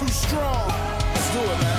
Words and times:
too 0.00 0.08
strong. 0.08 0.68
Let's 1.12 1.28
do 1.34 1.42
it, 1.44 1.60
man. 1.60 1.76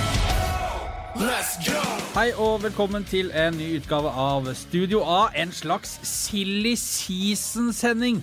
Hei 2.14 2.28
og 2.38 2.62
velkommen 2.62 3.04
til 3.06 3.32
en 3.34 3.56
ny 3.58 3.66
utgave 3.80 4.10
av 4.10 4.46
Studio 4.54 5.00
A, 5.02 5.26
en 5.34 5.50
slags 5.54 5.96
silly 6.06 6.76
season-sending. 6.78 8.20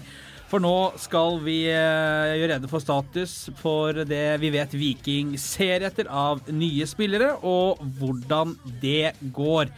For 0.49 0.63
nå 0.63 0.93
skal 1.03 1.41
vi 1.43 1.57
eh, 1.69 2.35
gjøre 2.39 2.53
rede 2.53 2.69
for 2.71 2.83
status 2.83 3.33
for 3.59 4.05
det 4.07 4.39
vi 4.41 4.53
vet 4.55 4.73
Viking 4.73 5.35
ser 5.41 5.83
etter 5.89 6.07
av 6.07 6.41
nye 6.47 6.87
spillere, 6.89 7.33
og 7.43 7.83
hvordan 7.99 8.55
det 8.81 9.13
går. 9.35 9.73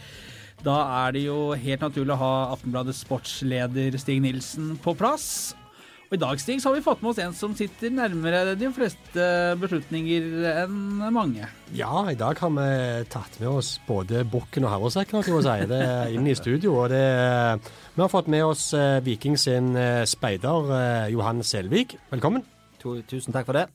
Da 0.62 0.78
er 1.02 1.18
det 1.18 1.26
jo 1.26 1.40
helt 1.58 1.88
naturlig 1.88 2.14
å 2.14 2.22
ha 2.22 2.36
Aftenbladets 2.54 3.02
sportsleder 3.08 3.98
Stig 4.00 4.22
Nilsen 4.22 4.76
på 4.86 4.94
plass. 4.98 5.56
Og 6.12 6.18
I 6.18 6.20
dag 6.20 6.42
Stig, 6.44 6.58
så 6.60 6.68
har 6.68 6.76
vi 6.76 6.84
fått 6.84 7.00
med 7.00 7.14
oss 7.14 7.20
en 7.24 7.32
som 7.32 7.54
sitter 7.56 7.94
nærmere 7.96 8.52
de 8.60 8.68
fleste 8.76 9.28
beslutninger 9.62 10.26
enn 10.66 11.06
mange. 11.16 11.48
Ja, 11.72 12.02
i 12.12 12.18
dag 12.20 12.36
har 12.44 12.52
vi 12.52 12.66
tatt 13.14 13.38
med 13.40 13.48
oss 13.48 13.70
både 13.88 14.26
bukken 14.28 14.68
og 14.68 14.74
havresekken, 14.74 15.24
skal 15.24 15.38
vi 15.38 15.46
si. 15.46 15.70
Det 15.72 15.80
er 15.86 16.12
inn 16.12 16.28
i 16.28 16.36
studio. 16.36 16.74
og 16.82 16.92
det, 16.92 17.00
Vi 17.96 18.04
har 18.04 18.12
fått 18.12 18.28
med 18.28 18.44
oss 18.44 18.74
eh, 18.76 19.00
Viking 19.08 19.40
sin 19.40 19.72
eh, 19.80 20.04
speider 20.04 20.76
eh, 20.82 21.14
Johan 21.16 21.40
Selvik. 21.48 21.96
Velkommen. 22.12 22.44
Tusen 22.84 23.32
takk 23.32 23.48
for 23.48 23.62
det. 23.62 23.70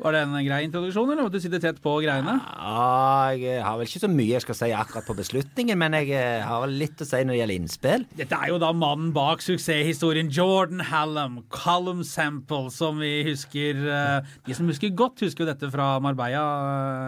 Var 0.00 0.14
det 0.16 0.20
en 0.24 0.32
grei 0.46 0.62
introduksjon, 0.64 1.10
eller 1.12 1.26
måtte 1.26 1.36
du 1.36 1.44
sitte 1.44 1.58
tett 1.60 1.80
på 1.84 1.92
greiene? 2.00 2.38
Ja, 2.40 3.32
jeg 3.36 3.60
har 3.60 3.76
vel 3.76 3.88
ikke 3.88 4.00
så 4.00 4.08
mye 4.08 4.30
jeg 4.32 4.44
skal 4.46 4.56
si 4.56 4.70
akkurat 4.72 5.04
på 5.04 5.16
beslutningen, 5.18 5.76
men 5.80 5.96
jeg 5.98 6.14
eh, 6.16 6.40
har 6.46 6.62
vel 6.64 6.72
litt 6.80 7.04
å 7.04 7.08
si 7.08 7.20
når 7.20 7.34
det 7.34 7.40
gjelder 7.42 7.60
innspill. 7.60 8.06
Dette 8.16 8.38
er 8.38 8.52
jo 8.54 8.56
da 8.62 8.70
mannen 8.72 9.12
bak 9.16 9.44
suksesshistorien 9.44 10.32
Jordan 10.32 10.80
Hallam, 10.88 11.42
Callum 11.52 12.00
Sample, 12.06 12.72
som 12.72 13.02
vi 13.04 13.12
husker 13.28 13.84
eh, 13.84 14.32
De 14.48 14.56
som 14.56 14.68
husker 14.72 14.96
godt, 14.96 15.20
husker 15.26 15.44
jo 15.44 15.50
dette 15.52 15.68
fra 15.74 15.92
Marbella, 16.00 16.46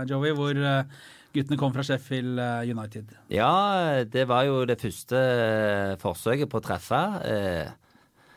eh, 0.03 0.06
Joey, 0.12 0.36
hvor 0.36 0.53
eh, 0.61 1.09
guttene 1.33 1.56
kom 1.61 1.72
fra 1.72 1.86
Sheffield 1.88 2.36
eh, 2.44 2.72
United. 2.77 3.16
Ja, 3.33 4.05
det 4.05 4.28
var 4.28 4.44
jo 4.50 4.66
det 4.69 4.77
første 4.84 5.16
eh, 5.16 5.94
forsøket 6.03 6.53
på 6.53 6.61
å 6.61 6.66
treffe. 6.69 7.00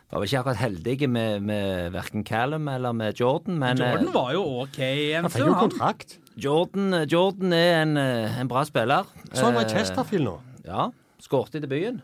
Eh, 0.06 0.14
var 0.14 0.22
vel 0.22 0.30
ikke 0.30 0.42
akkurat 0.44 0.62
heldige 0.62 1.08
med, 1.10 1.42
med 1.42 1.92
verken 1.96 2.24
Callum 2.24 2.68
eller 2.68 2.94
med 2.94 3.20
Jordan, 3.20 3.58
men 3.60 3.82
eh, 3.82 3.92
Jordan 3.92 4.14
var 4.14 4.34
jo 4.34 4.44
ok 4.64 4.80
Han 5.16 5.32
fikk 5.34 5.48
jo 5.48 5.60
kontrakt. 5.60 6.18
Jordan, 6.38 7.06
Jordan 7.10 7.54
er 7.54 7.82
en, 7.82 7.98
eh, 7.98 8.40
en 8.42 8.48
bra 8.52 8.66
spiller. 8.68 9.08
Så 9.34 9.46
han 9.46 9.56
var 9.56 9.66
i 9.66 9.72
Eh, 9.72 9.78
Chesterfield 9.78 10.28
nå. 10.28 10.40
Ja, 10.66 10.90
skårte 11.22 11.58
i 11.58 11.64
debuten. 11.64 12.02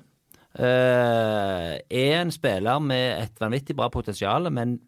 Uh, 0.52 1.80
er 1.88 2.18
en 2.20 2.32
spiller 2.32 2.80
med 2.84 3.22
et 3.24 3.38
vanvittig 3.40 3.76
bra 3.78 3.88
potensial, 3.88 4.50
men 4.52 4.82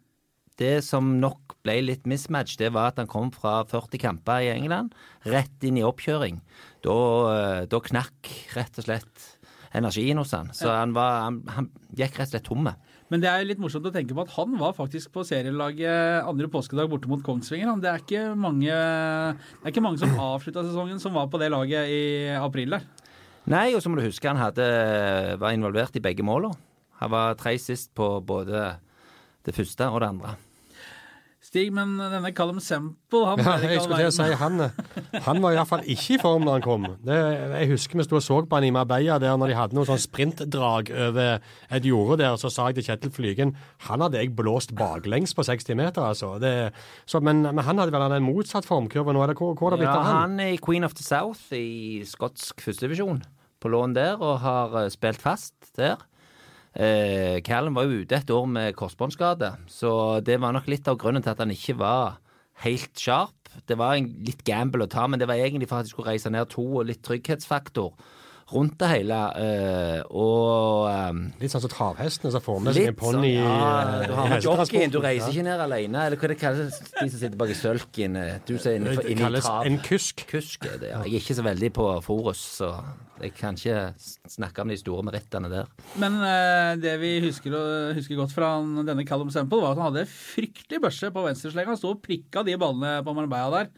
det 0.60 0.84
som 0.84 1.14
nok 1.22 1.56
ble 1.64 1.78
litt 1.82 2.04
mismatch, 2.06 2.58
det 2.60 2.70
var 2.74 2.92
at 2.92 3.00
han 3.00 3.08
kom 3.10 3.30
fra 3.34 3.62
40 3.70 3.98
kamper 4.02 4.44
i 4.44 4.52
England, 4.52 4.92
rett 5.26 5.64
inn 5.66 5.78
i 5.80 5.86
oppkjøring. 5.86 6.42
Da, 6.84 6.96
eh, 7.32 7.62
da 7.70 7.80
knakk 7.80 8.30
rett 8.54 8.78
og 8.78 8.86
slett 8.86 9.30
energien 9.74 10.20
hos 10.20 10.34
han. 10.36 10.52
Så 10.54 10.70
han, 10.70 10.92
var, 10.94 11.24
han, 11.26 11.40
han 11.56 11.70
gikk 11.96 12.20
rett 12.20 12.28
og 12.28 12.36
slett 12.36 12.46
tomme. 12.46 12.76
Men 13.14 13.22
det 13.22 13.28
er 13.30 13.44
litt 13.46 13.60
morsomt 13.62 13.84
å 13.86 13.92
tenke 13.94 14.10
på 14.10 14.24
at 14.24 14.32
han 14.34 14.56
var 14.58 14.72
faktisk 14.74 15.12
på 15.14 15.22
serielaget 15.22 16.26
andre 16.26 16.48
påskedag 16.50 16.88
borte 16.90 17.06
mot 17.06 17.20
Kongsvinger. 17.22 17.76
Det 17.78 17.86
er 17.86 18.00
ikke 18.02 18.22
mange, 18.34 18.74
det 18.74 19.60
er 19.62 19.70
ikke 19.70 19.84
mange 19.84 20.00
som 20.02 20.16
avslutta 20.18 20.64
sesongen 20.66 20.98
som 20.98 21.14
var 21.14 21.28
på 21.30 21.38
det 21.38 21.52
laget 21.54 21.92
i 21.94 22.00
april 22.34 22.74
der. 22.74 22.88
Nei, 23.54 23.68
og 23.76 23.84
så 23.84 23.92
må 23.92 24.00
du 24.00 24.08
huske 24.08 24.26
han 24.26 24.40
hadde, 24.42 24.66
var 25.38 25.54
involvert 25.54 25.94
i 25.94 26.02
begge 26.02 26.26
måla. 26.26 26.50
Han 27.04 27.14
var 27.14 27.38
tre 27.38 27.54
sist 27.62 27.92
på 27.94 28.08
både 28.26 28.64
det 29.46 29.54
første 29.54 29.86
og 29.94 30.02
det 30.02 30.10
andre. 30.10 30.34
Stig, 31.54 31.68
men 31.70 31.92
denne 32.02 32.32
Callum 32.34 32.56
Semple 32.58 33.20
han 33.28 33.38
Ja, 33.38 33.52
jeg 33.62 33.82
skulle 33.84 34.00
til 34.00 34.08
å 34.10 34.14
si 34.16 34.24
han, 34.40 34.62
han 35.22 35.38
var 35.44 35.54
iallfall 35.54 35.84
ikke 35.86 36.16
i 36.16 36.18
form 36.18 36.48
da 36.48 36.56
han 36.56 36.64
kom. 36.64 36.88
Det, 37.06 37.14
jeg 37.60 37.68
husker 37.70 38.00
vi 38.00 38.06
sto 38.08 38.18
og 38.18 38.24
så 38.26 38.38
på 38.42 38.58
han 38.58 38.66
i 38.66 38.72
Marbella 38.74 39.20
der 39.22 39.36
når 39.38 39.52
de 39.52 39.58
hadde 39.60 39.78
noe 39.78 39.86
sånn 39.86 40.00
sprintdrag 40.02 40.90
over 40.90 41.36
et 41.70 41.86
jorde 41.86 42.16
der. 42.24 42.34
Så 42.42 42.50
sa 42.50 42.66
jeg 42.72 42.80
til 42.80 42.88
Kjetil 42.88 43.12
Flygen 43.14 43.52
han 43.86 44.02
hadde 44.02 44.18
jeg 44.18 44.32
blåst 44.34 44.74
baklengs 44.74 45.36
på 45.38 45.44
60 45.46 45.78
meter, 45.78 46.02
altså. 46.02 46.32
Det, 46.42 46.50
så, 47.06 47.20
men, 47.22 47.44
men 47.46 47.62
han 47.62 47.78
hadde 47.78 47.94
vel 47.94 48.16
en 48.18 48.26
motsatt 48.26 48.66
formkurve 48.66 49.14
nå, 49.14 49.22
eller 49.22 49.38
hvor, 49.38 49.54
hvor 49.54 49.76
det 49.76 49.84
blitt 49.84 49.92
Ja, 49.92 50.00
av 50.00 50.08
han? 50.08 50.18
han 50.34 50.42
er 50.48 50.56
i 50.56 50.58
Queen 50.64 50.82
of 50.82 50.98
the 50.98 51.06
South 51.06 51.54
i 51.54 52.02
skotsk 52.08 52.66
førstedivisjon. 52.66 53.22
På 53.62 53.70
lån 53.70 53.94
der, 53.94 54.18
og 54.18 54.42
har 54.42 54.74
eh, 54.82 54.90
spilt 54.92 55.22
fast 55.22 55.54
der. 55.78 56.02
Eh, 56.74 57.38
Callum 57.46 57.76
var 57.78 57.86
jo 57.86 58.02
ute 58.02 58.18
et 58.18 58.30
år 58.34 58.46
med 58.50 58.74
korsbåndskade, 58.74 59.52
så 59.70 60.20
det 60.26 60.40
var 60.42 60.56
nok 60.56 60.66
litt 60.70 60.88
av 60.90 60.98
grunnen 60.98 61.22
til 61.22 61.30
at 61.30 61.42
han 61.44 61.54
ikke 61.54 61.76
var 61.78 62.18
helt 62.64 62.98
sharp. 62.98 63.52
Det 63.68 63.76
var 63.78 63.94
en 63.94 64.08
litt 64.26 64.42
gamble 64.46 64.88
å 64.88 64.90
ta, 64.90 65.06
men 65.06 65.20
det 65.22 65.28
var 65.30 65.38
egentlig 65.38 65.68
for 65.70 65.78
at 65.78 65.86
de 65.86 65.94
skulle 65.94 66.10
reise 66.10 66.32
ned 66.34 66.50
to, 66.50 66.64
og 66.80 66.88
litt 66.88 67.04
trygghetsfaktor 67.06 67.94
rundt 68.52 68.76
det 68.78 68.88
hele. 68.90 69.18
Eh, 69.40 70.02
og 70.12 70.88
eh, 70.90 71.20
Litt 71.40 71.50
sånn 71.54 71.62
som 71.64 71.70
travhestene 71.72 72.30
som 72.34 72.42
får 72.44 72.58
med 72.64 72.76
seg 72.76 72.90
en 72.90 72.98
ponni 72.98 73.30
sånn, 73.38 73.48
ja, 73.48 74.02
du 74.06 74.12
har 74.18 74.28
med 74.34 74.44
jockeyen, 74.44 74.92
du 74.92 74.98
reiser 75.00 75.32
ikke 75.32 75.46
ned 75.46 75.62
alene. 75.64 76.02
Eller 76.08 76.20
hva 76.20 76.28
det 76.32 76.36
kalles, 76.42 76.78
de 77.00 77.06
som 77.08 77.18
sitter 77.22 77.36
bak 77.40 77.50
i 77.54 77.56
sølken. 77.58 78.16
eh, 78.20 78.38
Du 78.46 78.56
som 78.58 78.72
er 78.72 78.76
inne, 78.80 78.92
inne 79.00 79.14
i 79.14 79.18
kalles 79.22 79.44
trav. 79.48 79.66
en 79.70 79.78
kusk. 79.86 80.26
Kusk 80.30 80.66
er 80.68 80.78
det, 80.82 80.90
ja. 80.92 81.00
Jeg 81.06 81.14
er 81.14 81.24
ikke 81.24 81.38
så 81.40 81.46
veldig 81.48 81.72
på 81.78 81.88
Forus, 82.04 82.42
så 82.60 82.70
jeg 83.22 83.32
kan 83.38 83.54
ikke 83.56 83.94
snakke 84.28 84.60
om 84.64 84.68
de 84.68 84.76
store 84.76 85.02
merittene 85.06 85.48
der. 85.50 85.66
Men 86.02 86.20
eh, 86.20 86.74
det 86.82 86.98
vi 87.00 87.14
husker, 87.24 87.54
og- 87.54 87.94
husker 87.96 88.16
godt 88.20 88.32
fra 88.36 88.58
denne 88.60 89.06
Callum 89.08 89.30
Semple, 89.30 89.60
var 89.62 89.72
at 89.72 89.78
han 89.80 89.92
hadde 89.92 90.06
fryktelig 90.10 90.82
børse 90.84 91.10
på 91.14 91.24
venstreslenga. 91.24 91.72
Han 91.72 91.76
sto 91.80 91.90
og 91.94 92.02
prikka 92.02 92.44
de 92.44 92.56
ballene 92.60 92.98
på 93.06 93.14
Marbella 93.16 93.64
der. 93.64 93.70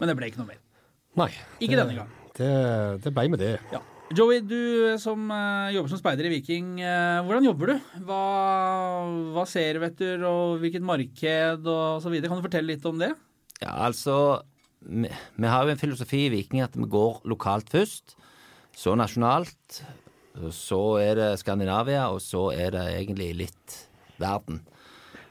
Men 0.00 0.08
det 0.10 0.16
ble 0.18 0.26
ikke 0.30 0.42
noe 0.42 0.48
mer. 0.52 0.60
Nei. 1.16 1.30
Ikke 1.62 1.76
det- 1.76 1.84
denne 1.86 1.96
gang. 2.02 2.12
Det, 2.34 3.02
det 3.04 3.12
ble 3.14 3.28
med 3.30 3.38
det. 3.38 3.60
Ja. 3.70 3.78
Joey, 4.12 4.42
du 4.44 4.98
som 5.00 5.30
eh, 5.32 5.72
jobber 5.72 5.88
som 5.88 6.00
speider 6.00 6.26
i 6.28 6.34
Viking, 6.34 6.76
eh, 6.84 7.22
hvordan 7.24 7.46
jobber 7.46 7.70
du? 7.72 7.86
Hva, 8.04 8.24
hva 9.32 9.44
ser 9.48 9.78
du 9.78 9.86
etter, 9.86 10.20
og 10.28 10.58
hvilket 10.60 10.84
marked 10.84 11.64
og 11.64 12.02
så 12.04 12.12
videre? 12.12 12.28
Kan 12.28 12.42
du 12.42 12.44
fortelle 12.44 12.74
litt 12.74 12.84
om 12.84 13.00
det? 13.00 13.14
Ja, 13.62 13.72
altså 13.86 14.42
vi, 14.84 15.08
vi 15.08 15.48
har 15.48 15.64
jo 15.64 15.72
en 15.72 15.80
filosofi 15.80 16.26
i 16.26 16.32
Viking 16.34 16.60
at 16.66 16.76
vi 16.76 16.90
går 16.92 17.22
lokalt 17.32 17.72
først, 17.72 18.18
så 18.76 18.92
nasjonalt, 18.98 19.80
så 20.52 20.82
er 21.00 21.16
det 21.16 21.32
Skandinavia, 21.40 22.10
og 22.12 22.20
så 22.20 22.50
er 22.52 22.74
det 22.74 22.84
egentlig 22.98 23.30
litt 23.40 23.80
verden. 24.20 24.60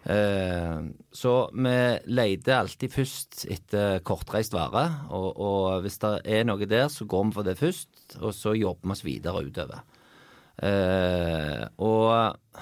Eh, 0.09 0.79
så 1.13 1.33
vi 1.53 1.75
leter 2.09 2.57
alltid 2.57 2.91
først 2.97 3.43
etter 3.53 4.01
kortreist 4.07 4.57
vare, 4.57 4.87
og, 5.13 5.29
og 5.37 5.85
hvis 5.85 6.01
det 6.01 6.15
er 6.25 6.49
noe 6.49 6.65
der, 6.65 6.89
så 6.89 7.05
går 7.05 7.29
vi 7.29 7.37
for 7.37 7.47
det 7.47 7.59
først, 7.61 7.92
og 8.19 8.31
så 8.35 8.53
jobber 8.57 8.89
vi 8.89 8.95
oss 8.95 9.05
videre 9.05 9.43
utover. 9.45 9.83
Uh, 10.61 11.65
og 11.81 12.61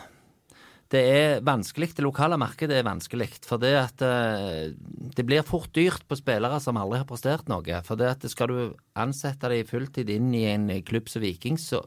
det 0.91 1.01
er 1.07 1.43
vanskelig, 1.47 1.93
det 1.95 2.03
lokale 2.03 2.35
markedet 2.39 2.75
er 2.75 2.87
vanskelig. 2.87 3.29
For 3.47 3.61
det 3.61 3.71
at 3.79 4.01
eh, 4.03 4.73
det 5.15 5.23
blir 5.23 5.45
fort 5.47 5.71
dyrt 5.75 6.03
på 6.03 6.17
spillere 6.19 6.57
som 6.59 6.79
aldri 6.79 6.99
har 6.99 7.07
prestert 7.07 7.47
noe. 7.47 7.77
For 7.87 7.99
det 7.99 8.09
at 8.09 8.25
skal 8.31 8.51
du 8.51 8.57
ansette 8.99 9.47
dem 9.53 9.69
fulltid 9.69 10.11
inn 10.11 10.33
i 10.35 10.49
en 10.51 10.67
klubb 10.83 11.07
som 11.07 11.23
Viking, 11.23 11.55
så, 11.55 11.79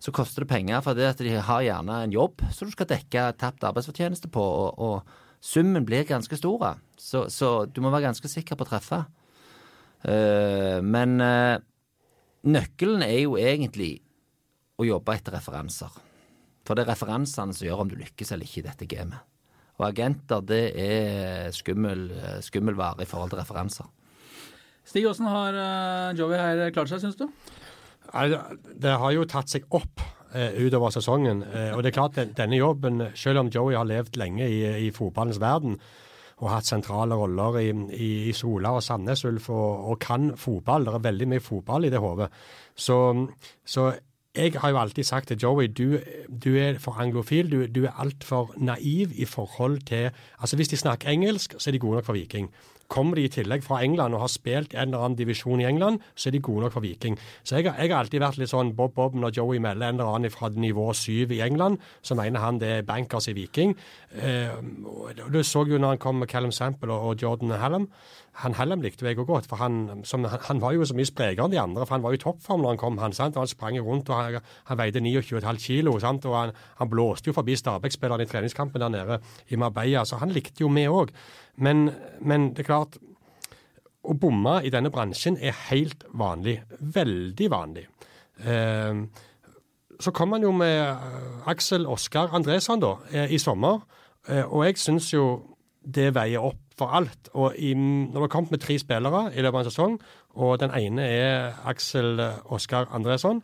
så 0.00 0.14
koster 0.16 0.46
det 0.46 0.52
penger. 0.54 0.80
For 0.80 0.96
det 0.96 1.10
at 1.10 1.20
de 1.20 1.34
har 1.36 1.66
gjerne 1.66 1.98
en 2.06 2.14
jobb 2.16 2.40
som 2.56 2.70
du 2.70 2.72
skal 2.72 2.88
dekke 2.94 3.26
tapt 3.36 3.68
arbeidsfortjeneste 3.68 4.32
på, 4.32 4.40
og, 4.40 4.80
og 4.80 5.44
summen 5.44 5.84
blir 5.84 6.08
ganske 6.08 6.40
stor. 6.40 6.80
Så, 6.96 7.26
så 7.28 7.66
du 7.68 7.82
må 7.84 7.92
være 7.92 8.08
ganske 8.08 8.32
sikker 8.32 8.56
på 8.56 8.64
å 8.64 8.72
treffe. 8.72 9.02
Uh, 10.02 10.80
men 10.80 11.20
eh, 11.22 11.60
nøkkelen 12.48 13.02
er 13.06 13.18
jo 13.24 13.36
egentlig 13.38 13.92
å 14.80 14.86
jobbe 14.88 15.14
etter 15.14 15.36
referanser. 15.36 15.90
For 16.66 16.74
det 16.78 16.84
er 16.86 16.92
referansene 16.92 17.54
som 17.54 17.66
gjør 17.66 17.82
om 17.84 17.90
du 17.90 17.96
lykkes 17.98 18.32
eller 18.34 18.46
ikke 18.46 18.62
i 18.62 18.66
dette 18.68 18.86
gamet. 18.90 19.20
Og 19.80 19.86
agenter, 19.88 20.42
det 20.46 20.62
er 20.78 21.50
skummel, 21.56 22.08
skummel 22.44 22.76
vare 22.78 23.02
i 23.02 23.08
forhold 23.08 23.32
til 23.32 23.40
referanser. 23.40 23.88
Stig, 24.86 25.04
åssen 25.06 25.26
har 25.30 25.54
eh, 25.56 26.16
Joey 26.18 26.38
her 26.38 26.70
klart 26.74 26.90
seg, 26.90 27.00
syns 27.02 27.16
du? 27.18 27.28
Det- 28.12 28.58
Det 28.82 28.94
har 28.98 29.12
jo 29.14 29.24
tatt 29.24 29.48
seg 29.48 29.64
opp 29.70 30.02
eh, 30.34 30.52
utover 30.66 30.90
sesongen. 30.90 31.42
Eh, 31.46 31.70
og 31.76 31.82
det 31.82 31.92
er 31.92 31.98
klart 32.00 32.14
den, 32.18 32.32
denne 32.34 32.58
jobben, 32.58 33.08
selv 33.14 33.38
om 33.44 33.50
Joey 33.50 33.74
har 33.78 33.86
levd 33.86 34.16
lenge 34.18 34.46
i, 34.50 34.88
i 34.88 34.90
fotballens 34.94 35.38
verden 35.42 35.78
og 36.42 36.50
hatt 36.50 36.66
sentrale 36.66 37.16
roller 37.18 37.58
i, 37.62 37.68
i, 37.94 38.12
i 38.30 38.36
Sola 38.36 38.74
og 38.76 38.82
Sandnes 38.82 39.24
Ulf 39.28 39.48
og, 39.54 39.90
og 39.92 40.00
kan 40.02 40.32
fotball, 40.36 40.88
det 40.88 40.96
er 40.98 41.04
veldig 41.10 41.28
mye 41.34 41.44
fotball 41.44 41.86
i 41.86 41.92
det 41.92 42.02
hodet, 42.02 42.32
så, 42.74 42.98
så 43.64 43.92
jeg 44.32 44.54
har 44.56 44.70
jo 44.72 44.78
alltid 44.80 45.04
sagt 45.04 45.28
til 45.28 45.36
Joey 45.42 45.66
du, 45.68 45.98
du 46.44 46.54
er 46.56 46.78
for 46.80 46.96
anglofil, 47.00 47.50
du, 47.52 47.66
du 47.66 47.84
er 47.84 48.00
altfor 48.00 48.54
naiv 48.56 49.12
i 49.14 49.24
forhold 49.24 49.80
til 49.86 50.10
Altså 50.40 50.56
Hvis 50.56 50.68
de 50.68 50.76
snakker 50.76 51.10
engelsk, 51.10 51.54
så 51.58 51.70
er 51.70 51.72
de 51.72 51.78
gode 51.78 51.94
nok 51.94 52.04
for 52.04 52.12
Viking. 52.12 52.50
Kommer 52.92 53.16
de 53.18 53.26
i 53.26 53.32
tillegg 53.32 53.64
fra 53.64 53.80
England 53.84 54.16
og 54.16 54.26
har 54.26 54.32
spilt 54.32 54.74
en 54.76 54.90
eller 54.90 55.06
annen 55.06 55.18
divisjon 55.18 55.62
i 55.62 55.68
England, 55.68 56.02
så 56.14 56.28
er 56.28 56.36
de 56.36 56.42
gode 56.44 56.66
nok 56.66 56.74
for 56.76 56.84
Viking. 56.84 57.16
Så 57.42 57.58
jeg, 57.58 57.70
jeg 57.70 57.90
har 57.92 58.02
alltid 58.02 58.20
vært 58.22 58.40
litt 58.40 58.52
sånn 58.52 58.74
Bob-Bob 58.76 59.16
når 59.16 59.36
Joey 59.38 59.62
melder 59.62 59.88
en 59.88 60.00
eller 60.00 60.18
annen 60.18 60.34
fra 60.34 60.50
nivå 60.52 60.90
syv 60.96 61.32
i 61.32 61.40
England, 61.44 61.80
så 62.04 62.16
mener 62.18 62.44
han 62.44 62.60
det 62.60 62.72
er 62.78 62.88
bankers 62.88 63.30
i 63.32 63.36
Viking. 63.38 63.76
Eh, 64.12 64.52
Du 65.32 65.42
så 65.42 65.64
jo 65.68 65.78
når 65.78 65.94
han 65.94 66.02
kom 66.02 66.18
med 66.20 66.28
Callum 66.28 66.52
Sample 66.52 66.92
og, 66.92 67.16
Jordan 67.22 67.50
Hallam. 67.50 67.88
Han 68.42 68.54
Hallam 68.56 68.80
likte 68.80 69.04
jeg 69.04 69.18
òg 69.20 69.26
godt, 69.28 69.46
for 69.48 69.60
han, 69.60 70.04
som, 70.08 70.24
han, 70.24 70.60
var 70.60 70.72
jo 70.72 70.86
så 70.88 70.96
mye 70.96 71.08
sprekere 71.08 71.44
enn 71.44 71.52
de 71.52 71.60
andre. 71.60 71.84
for 71.86 71.94
Han 71.94 72.04
var 72.04 72.14
jo 72.14 72.20
i 72.20 72.22
toppform 72.22 72.62
når 72.62 72.74
han 72.74 72.80
kom, 72.80 72.98
han, 72.98 73.12
sant? 73.12 73.36
han 73.36 73.48
sprang 73.48 73.76
rundt 73.80 74.08
og 74.08 74.16
han, 74.16 74.40
han 74.70 74.80
veide 74.80 75.04
29,5 75.04 75.60
kilo. 75.60 75.98
Sant? 76.00 76.24
og 76.24 76.36
han, 76.38 76.56
han 76.80 76.88
blåste 76.88 77.28
jo 77.28 77.36
forbi 77.36 77.56
Stabæk-spillerne 77.60 78.24
i 78.24 78.30
treningskampen 78.30 78.80
der 78.80 78.92
nede 78.92 79.20
i 79.48 79.56
Marbella, 79.60 80.04
så 80.04 80.16
han 80.22 80.32
likte 80.32 80.64
jo 80.64 80.72
vi 80.72 80.88
òg. 80.88 81.12
Men, 81.56 81.90
men 82.20 82.52
det 82.52 82.64
er 82.64 82.70
klart 82.70 82.96
å 84.02 84.14
bomme 84.18 84.58
i 84.66 84.70
denne 84.72 84.90
bransjen 84.90 85.36
er 85.38 85.54
helt 85.68 86.04
vanlig. 86.18 86.60
Veldig 86.80 87.50
vanlig. 87.52 87.86
Eh, 88.42 89.04
så 90.02 90.10
kom 90.14 90.34
han 90.34 90.42
jo 90.42 90.52
med 90.56 90.80
eh, 90.82 91.48
Aksel 91.50 91.86
Oskar 91.90 92.32
Andresson 92.34 92.82
da, 92.82 92.96
eh, 93.12 93.32
i 93.34 93.38
sommer, 93.38 93.82
eh, 94.28 94.42
og 94.42 94.66
jeg 94.66 94.80
syns 94.82 95.12
jo 95.12 95.26
det 95.82 96.12
veier 96.16 96.42
opp 96.42 96.76
for 96.78 96.94
alt. 96.96 97.30
Og 97.34 97.56
i, 97.58 97.72
når 97.74 98.16
det 98.16 98.24
har 98.24 98.32
kommet 98.32 98.54
med 98.54 98.62
tre 98.64 98.78
spillere 98.80 99.24
i 99.34 99.42
løpet 99.42 99.58
av 99.58 99.62
en 99.62 99.70
sesong, 99.70 99.96
og 100.42 100.58
den 100.62 100.74
ene 100.78 101.06
er 101.06 101.58
Aksel 101.68 102.22
Oskar 102.54 102.88
Andresson, 102.94 103.42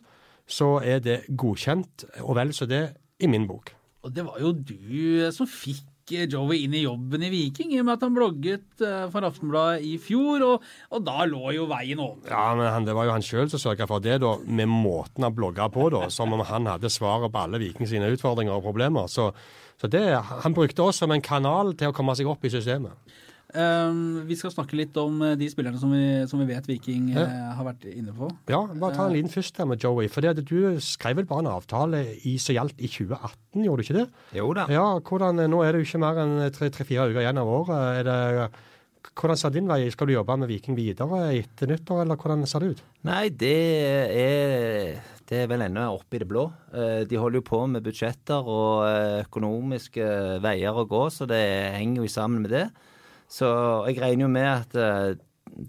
så 0.49 0.79
er 0.81 1.03
det 1.05 1.21
godkjent, 1.37 2.07
og 2.25 2.35
vel 2.39 2.55
så 2.57 2.65
det, 2.65 2.87
i 3.19 3.27
min 3.27 3.45
bok. 3.47 3.73
Og 4.07 4.15
det 4.15 4.23
var 4.25 4.39
jo 4.41 4.53
du 4.55 5.27
som 5.35 5.47
fikk 5.47 5.83
Joey 6.11 6.63
inn 6.65 6.73
i 6.73 6.83
jobben 6.83 7.23
i 7.25 7.29
Viking, 7.33 7.73
i 7.73 7.79
og 7.81 7.87
med 7.87 7.97
at 7.97 8.05
han 8.05 8.15
blogget 8.15 8.83
eh, 8.85 9.05
for 9.13 9.27
Aftenbladet 9.27 9.85
i 9.85 9.95
fjor, 10.01 10.45
og, 10.47 10.67
og 10.95 11.05
da 11.05 11.27
lå 11.29 11.53
jo 11.55 11.67
veien 11.69 12.01
åpen. 12.03 12.27
Ja, 12.31 12.49
men 12.57 12.67
han, 12.73 12.87
Det 12.87 12.95
var 12.97 13.09
jo 13.09 13.15
han 13.15 13.25
sjøl 13.25 13.51
som 13.51 13.61
sørga 13.61 13.87
for 13.89 14.03
det, 14.03 14.19
da, 14.23 14.33
med 14.45 14.71
måten 14.71 15.27
han 15.27 15.35
blogga 15.37 15.69
på, 15.73 15.89
da, 15.93 16.07
som 16.13 16.33
om 16.35 16.43
han 16.47 16.69
hadde 16.71 16.91
svaret 16.93 17.31
på 17.31 17.43
alle 17.45 17.61
Viking 17.61 17.89
sine 17.89 18.11
utfordringer 18.15 18.57
og 18.57 18.65
problemer. 18.65 19.07
Så, 19.11 19.29
så 19.79 19.87
det, 19.91 20.05
Han 20.43 20.57
brukte 20.57 20.89
oss 20.89 21.03
som 21.03 21.11
en 21.11 21.23
kanal 21.23 21.75
til 21.77 21.91
å 21.91 21.95
komme 21.95 22.17
seg 22.17 22.29
opp 22.31 22.45
i 22.45 22.53
systemet. 22.53 22.97
Um, 23.49 24.27
vi 24.29 24.35
skal 24.37 24.51
snakke 24.53 24.77
litt 24.77 24.97
om 25.01 25.15
eh, 25.25 25.31
de 25.39 25.47
spillerne 25.49 25.79
som 25.81 25.89
vi, 25.89 26.01
som 26.29 26.37
vi 26.43 26.45
vet 26.51 26.67
Viking 26.69 27.07
Ja. 27.15 27.23
uh, 27.25 27.55
har 27.57 27.65
vært 27.71 27.87
inne 27.89 28.13
på. 28.13 28.29
Ja, 28.51 28.59
bare 28.69 28.93
ta 28.93 29.07
en 29.09 29.15
liten 29.15 29.31
først 29.33 29.57
der 29.57 29.65
med 29.65 29.81
Joey. 29.81 30.05
For 30.07 30.21
det 30.21 30.35
at 30.35 30.43
du 30.45 30.77
skrev 30.85 31.17
vel 31.17 31.25
bare 31.25 31.41
en 31.47 31.51
avtale 31.55 32.03
i, 32.29 32.35
som 32.37 32.53
gjaldt 32.53 32.77
i 32.77 32.87
2018, 32.91 33.63
gjorde 33.65 33.81
du 33.81 33.87
ikke 33.87 33.97
det? 34.03 34.07
Jo 34.37 34.51
da. 34.53 34.67
Ja, 34.69 34.85
hvordan, 35.01 35.41
Nå 35.49 35.63
er 35.65 35.73
det 35.73 35.81
jo 35.81 35.87
ikke 35.89 36.03
mer 36.05 36.19
enn 36.21 36.35
tre-fire 36.53 37.07
uker 37.09 37.23
igjen 37.23 37.41
av 37.41 37.49
året. 37.49 38.03
Er 38.03 38.05
det, 38.05 38.49
hvordan 39.17 39.39
ser 39.41 39.55
din 39.55 39.67
vei? 39.71 39.79
Skal 39.89 40.07
du 40.11 40.13
jobbe 40.13 40.35
med 40.43 40.51
Viking 40.51 40.77
videre 40.77 41.23
etter 41.39 41.71
nyttår, 41.73 42.03
eller 42.05 42.19
hvordan 42.21 42.45
ser 42.47 42.61
det 42.67 42.69
ut? 42.75 42.83
Nei, 43.09 43.23
det 43.33 43.55
er, 44.19 44.99
det 45.29 45.41
er 45.43 45.49
vel 45.51 45.63
ennå 45.65 45.87
oppe 45.95 46.19
i 46.19 46.21
det 46.21 46.27
blå. 46.29 46.45
Eh, 46.73 47.01
De 47.09 47.17
holder 47.17 47.41
jo 47.41 47.47
på 47.49 47.63
med 47.71 47.83
budsjetter 47.85 48.45
og 48.45 48.85
eh, 48.85 49.23
økonomiske 49.25 50.05
veier 50.45 50.77
å 50.77 50.85
gå, 50.89 51.03
så 51.13 51.25
det 51.29 51.41
henger 51.79 52.03
jo 52.05 52.13
sammen 52.13 52.45
med 52.45 52.53
det. 52.55 52.67
Så 53.29 53.49
jeg 53.89 53.99
regner 54.01 54.25
jo 54.25 54.31
med 54.33 54.47
at 54.49 54.77
eh, 54.79 55.17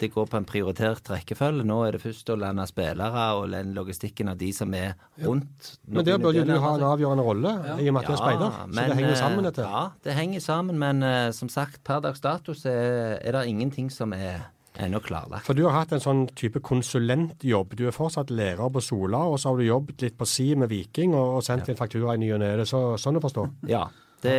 det 0.01 0.11
går 0.12 0.27
på 0.31 0.39
en 0.39 0.47
prioritert 0.49 1.09
rekkefølge. 1.11 1.65
Nå 1.67 1.81
er 1.87 1.97
det 1.97 2.03
først 2.03 2.31
å 2.33 2.37
lande 2.39 2.67
spillere 2.69 3.25
og 3.39 3.49
lande 3.53 3.75
logistikken 3.77 4.31
av 4.33 4.39
de 4.41 4.51
som 4.55 4.73
er 4.77 4.95
rundt. 5.25 5.75
Men 5.89 6.07
der 6.07 6.21
bør 6.23 6.37
jo 6.37 6.45
du 6.47 6.55
ha 6.62 6.75
en 6.77 6.87
avgjørende 6.91 7.27
rolle, 7.27 7.55
i 7.81 7.89
og 7.89 7.97
med 7.97 8.03
at 8.03 8.11
du 8.11 8.15
er 8.15 8.21
speider. 8.21 8.55
Så 8.55 8.69
men, 8.71 8.93
det 8.93 8.99
henger 9.01 9.12
eh, 9.12 9.21
sammen, 9.23 9.49
dette. 9.49 9.67
Ja, 9.67 9.83
det 10.07 10.17
henger 10.17 10.45
sammen, 10.45 10.81
men 10.81 11.05
uh, 11.05 11.33
som 11.37 11.53
sagt, 11.53 11.83
per 11.87 12.03
dags 12.05 12.23
dato 12.25 12.57
er, 12.65 13.19
er 13.19 13.39
det 13.39 13.45
ingenting 13.51 13.91
som 13.93 14.15
er 14.17 14.47
ennå 14.81 15.01
klarlagt. 15.05 15.45
For 15.49 15.59
du 15.59 15.65
har 15.67 15.81
hatt 15.81 15.93
en 15.97 16.03
sånn 16.03 16.25
type 16.39 16.62
konsulentjobb. 16.65 17.75
Du 17.77 17.87
er 17.91 17.97
fortsatt 17.97 18.31
lærer 18.33 18.71
på 18.73 18.85
Sola, 18.85 19.25
og 19.29 19.41
så 19.41 19.53
har 19.53 19.61
du 19.61 19.67
jobbet 19.67 20.07
litt 20.07 20.19
på 20.21 20.29
si 20.29 20.53
med 20.57 20.71
Viking 20.73 21.17
og, 21.17 21.41
og 21.41 21.45
sendt 21.45 21.69
inn 21.69 21.79
faktura 21.81 22.17
i 22.17 22.23
ny 22.23 22.33
og 22.37 22.43
ne. 22.45 22.53
Så, 22.69 22.85
sånn 23.01 23.21
å 23.21 23.25
forstå? 23.25 23.47
Ja, 23.71 23.89
det, 24.25 24.37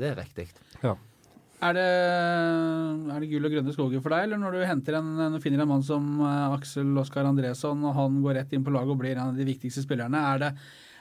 det 0.00 0.12
er 0.12 0.20
riktig. 0.22 0.48
Er 1.64 1.76
det, 1.76 1.84
er 3.14 3.22
det 3.22 3.28
gull 3.30 3.48
og 3.48 3.54
grønne 3.54 3.72
skoger 3.72 4.02
for 4.04 4.12
deg, 4.12 4.26
eller 4.26 4.40
når 4.42 4.56
du 4.58 4.96
en, 4.98 5.38
finner 5.40 5.62
en 5.64 5.70
mann 5.70 5.84
som 5.86 6.18
eh, 6.20 6.56
Aksel 6.58 6.90
Oskar 7.00 7.24
Andresson, 7.24 7.86
og 7.88 7.96
han 7.96 8.18
går 8.24 8.40
rett 8.40 8.52
inn 8.52 8.66
på 8.66 8.74
laget 8.74 8.92
og 8.92 9.00
blir 9.00 9.16
en 9.16 9.30
av 9.30 9.38
de 9.38 9.46
viktigste 9.48 9.84
spillerne, 9.86 10.20
er 10.34 10.42
det, 10.42 10.50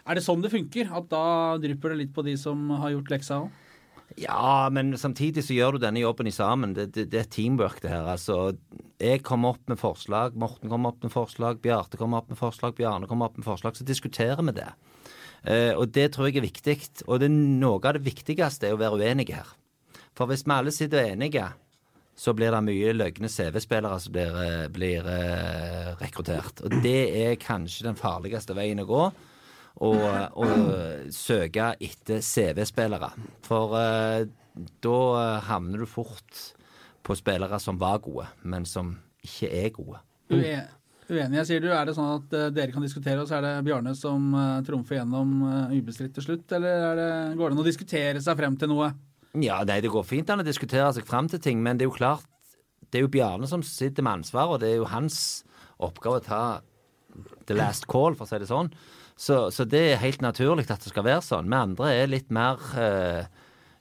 er 0.07 0.19
det 0.19 0.24
sånn 0.24 0.44
det 0.44 0.54
funker? 0.54 0.94
At 0.95 1.10
da 1.12 1.25
drypper 1.60 1.92
det 1.92 2.00
litt 2.06 2.15
på 2.15 2.24
de 2.24 2.38
som 2.39 2.69
har 2.80 2.94
gjort 2.95 3.12
leksa 3.12 3.42
òg? 3.44 3.60
Ja, 4.19 4.69
men 4.71 4.94
samtidig 5.00 5.42
så 5.44 5.56
gjør 5.56 5.75
du 5.75 5.83
denne 5.83 6.04
jobben 6.04 6.30
i 6.30 6.33
sammen. 6.36 6.75
Det, 6.77 6.92
det, 6.94 7.07
det 7.12 7.21
er 7.24 7.30
teamwork, 7.33 7.80
det 7.81 7.92
her. 7.92 8.06
Altså, 8.13 8.54
jeg 9.01 9.24
kommer 9.25 9.56
opp 9.56 9.71
med 9.71 9.81
forslag, 9.81 10.38
Morten 10.39 10.69
kommer 10.69 10.94
opp 10.94 11.04
med 11.04 11.13
forslag, 11.13 11.60
Bjarte 11.63 11.98
kommer 11.98 12.21
opp 12.21 12.30
med 12.30 12.39
forslag, 12.39 12.75
Bjarne 12.77 13.10
kommer 13.10 13.31
opp 13.31 13.39
med 13.39 13.48
forslag. 13.48 13.75
Så 13.80 13.88
diskuterer 13.88 14.44
vi 14.45 14.56
det. 14.60 14.69
Eh, 15.44 15.74
og 15.74 15.89
det 15.95 16.12
tror 16.13 16.30
jeg 16.30 16.39
er 16.39 16.48
viktig. 16.48 16.77
Og 17.07 17.24
det 17.24 17.31
noe 17.33 17.81
av 17.81 17.98
det 17.98 18.06
viktigste 18.06 18.69
er 18.69 18.77
å 18.77 18.81
være 18.81 19.01
uenige 19.01 19.42
her. 19.42 19.56
For 20.18 20.30
hvis 20.30 20.45
vi 20.45 20.54
alle 20.54 20.74
sitter 20.74 21.12
enige, 21.13 21.48
så 22.15 22.33
blir 22.38 22.54
det 22.54 22.62
mye 22.65 22.94
løgne 22.94 23.30
CV-spillere 23.30 24.00
som 24.00 24.13
blir, 24.13 24.36
eh, 24.44 24.68
blir 24.69 25.07
eh, 25.10 25.94
rekruttert. 25.98 26.62
Og 26.62 26.75
det 26.83 27.00
er 27.24 27.39
kanskje 27.42 27.88
den 27.88 27.98
farligste 27.98 28.54
veien 28.57 28.83
å 28.83 28.89
gå. 28.89 29.06
Og 29.83 30.44
søke 31.10 31.71
etter 31.81 32.21
CV-spillere. 32.21 33.10
For 33.48 33.74
eh, 33.80 34.27
da 34.86 35.00
havner 35.48 35.81
du 35.81 35.89
fort 35.89 36.44
på 37.04 37.18
spillere 37.18 37.57
som 37.60 37.80
var 37.81 37.98
gode, 38.06 38.27
men 38.45 38.68
som 38.69 38.94
ikke 39.25 39.50
er 39.50 39.71
gode. 39.74 40.04
Uenig, 40.30 40.62
uenige, 41.10 41.48
sier 41.50 41.63
du. 41.63 41.71
Er 41.74 41.89
det 41.89 41.98
sånn 41.98 42.12
at 42.19 42.38
eh, 42.38 42.51
dere 42.54 42.75
kan 42.75 42.86
diskutere, 42.86 43.24
og 43.24 43.31
så 43.31 43.39
er 43.39 43.48
det 43.48 43.56
Bjarne 43.65 43.95
som 43.98 44.30
trumfer 44.68 45.00
gjennom 45.00 45.33
ubestridt 45.74 46.13
til 46.19 46.27
slutt? 46.30 46.45
Eller 46.54 46.86
er 46.92 47.01
det, 47.01 47.10
går 47.42 47.50
det 47.50 47.57
an 47.57 47.65
å 47.65 47.68
diskutere 47.71 48.21
seg 48.21 48.38
frem 48.38 48.62
til 48.62 48.69
noe? 48.75 48.92
Ja, 49.42 49.64
nei, 49.66 49.80
det 49.82 49.90
går 49.90 50.06
fint 50.06 50.30
an 50.30 50.44
å 50.44 50.46
diskutere 50.46 50.92
seg 50.94 51.08
fram 51.10 51.30
til 51.32 51.42
ting, 51.42 51.62
men 51.66 51.80
det 51.80 51.88
er 51.88 51.90
jo 51.90 51.98
klart 51.98 52.28
Det 52.92 53.00
er 53.00 53.08
jo 53.08 53.14
Bjarne 53.14 53.48
som 53.50 53.64
sitter 53.66 54.06
med 54.06 54.20
ansvar, 54.20 54.52
og 54.54 54.60
det 54.62 54.70
er 54.70 54.82
jo 54.84 54.90
hans 54.92 55.42
oppgave 55.82 56.20
å 56.20 56.26
ta 56.26 56.44
the 57.48 57.56
last 57.58 57.88
call, 57.90 58.14
for 58.14 58.28
å 58.28 58.30
si 58.30 58.38
det 58.42 58.50
sånn. 58.50 58.70
Så, 59.18 59.48
så 59.54 59.66
det 59.66 59.82
er 59.92 60.02
helt 60.02 60.22
naturlig 60.22 60.68
at 60.70 60.84
det 60.84 60.92
skal 60.92 61.06
være 61.08 61.24
sånn. 61.26 61.50
Vi 61.50 61.58
andre 61.58 61.90
er 61.96 62.12
litt 62.12 62.30
mer 62.34 62.62
uh, 62.78 63.26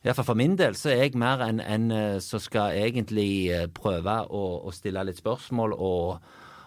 Iallfall 0.02 0.26
for 0.26 0.38
min 0.38 0.56
del 0.58 0.74
så 0.78 0.90
er 0.90 1.04
jeg 1.04 1.18
mer 1.20 1.44
enn 1.44 1.60
en 1.62 1.84
eh, 1.94 2.16
som 2.18 2.40
skal 2.42 2.74
egentlig 2.74 3.52
eh, 3.54 3.68
prøve 3.70 4.16
å, 4.34 4.40
å 4.66 4.72
stille 4.74 5.04
litt 5.06 5.20
spørsmål 5.20 5.76
og, 5.76 6.24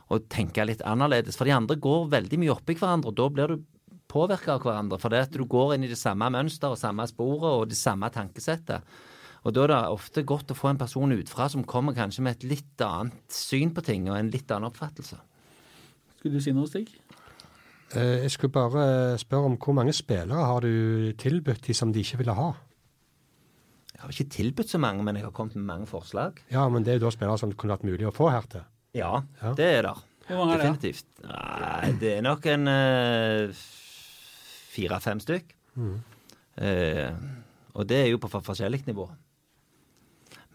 og 0.07 0.29
tenke 0.31 0.63
litt 0.63 0.83
annerledes. 0.87 1.35
For 1.35 1.43
de 1.43 1.51
andre 1.51 1.75
går 1.75 2.07
veldig 2.13 2.39
mye 2.39 2.53
oppi 2.53 2.77
hverandre, 2.79 3.11
og 3.11 3.17
da 3.19 3.27
blir 3.35 3.51
du 3.51 3.65
påvirka 4.15 4.55
av 4.55 4.63
hverandre. 4.63 4.97
For 5.03 5.11
det 5.13 5.25
at 5.27 5.35
du 5.35 5.43
går 5.51 5.75
inn 5.75 5.85
i 5.85 5.91
det 5.91 5.99
samme 5.99 6.31
mønsteret 6.33 6.73
og 6.77 6.81
samme 6.81 7.05
sporet 7.11 7.51
og 7.51 7.67
det 7.69 7.77
samme 7.79 8.09
tankesettet. 8.15 8.81
Og 9.45 9.53
da 9.53 9.61
er 9.67 9.73
det 9.75 9.79
ofte 9.93 10.23
godt 10.25 10.49
å 10.55 10.57
få 10.57 10.71
en 10.71 10.79
person 10.81 11.11
utfra 11.13 11.45
som 11.53 11.67
kommer 11.69 11.93
kanskje 11.93 12.23
med 12.25 12.39
et 12.39 12.47
litt 12.55 12.81
annet 12.81 13.29
syn 13.29 13.75
på 13.75 13.83
ting 13.85 14.07
og 14.09 14.17
en 14.17 14.31
litt 14.33 14.49
annen 14.55 14.71
oppfattelse. 14.71 15.19
Skulle 16.17 16.39
du 16.39 16.41
si 16.41 16.55
noe, 16.55 16.65
Stig? 16.71 16.89
Eh, 17.93 18.23
Jeg 18.25 18.31
skulle 18.33 18.55
bare 18.55 18.85
spørre 19.21 19.51
om 19.51 19.57
hvor 19.61 19.75
mange 19.77 19.93
spillere 19.93 20.47
har 20.49 20.65
du 20.65 21.11
tilbudt 21.21 21.61
de 21.67 21.75
som 21.77 21.91
de 21.93 22.01
ikke 22.01 22.17
ville 22.23 22.33
ha? 22.33 22.47
Jeg 23.93 24.01
har 24.01 24.11
ikke 24.17 24.33
tilbudt 24.33 24.69
så 24.73 24.81
mange, 24.81 25.05
men 25.05 25.15
jeg 25.15 25.23
har 25.27 25.31
kommet 25.37 25.55
med 25.55 25.69
mange 25.69 25.85
forslag. 25.87 26.41
Ja, 26.51 26.65
men 26.69 26.83
det 26.83 26.95
er 26.95 26.97
jo 26.99 27.05
da 27.05 27.13
spillere 27.13 27.37
som 27.39 27.53
det 27.53 27.57
kunne 27.61 27.77
vært 27.77 27.85
mulig 27.87 28.09
å 28.09 28.15
få 28.17 28.31
her 28.33 28.49
til. 28.51 28.65
Ja, 28.97 29.21
Ja. 29.43 29.53
det 29.53 29.69
er 29.77 29.81
der. 29.91 30.01
Hvor 30.25 30.41
mange 30.41 30.55
er 30.57 30.57
det? 30.57 30.65
Definitivt. 30.73 31.05
Nei, 31.23 31.91
det 32.01 32.11
er 32.17 32.21
nok 32.25 32.45
en 32.49 32.67
eh, 32.67 33.53
fire-fem 34.75 35.21
stykk. 35.23 35.55
Eh, 36.61 37.11
og 37.75 37.87
det 37.89 38.01
er 38.01 38.09
jo 38.11 38.21
på 38.21 38.31
forskjellig 38.31 38.85
nivå. 38.87 39.09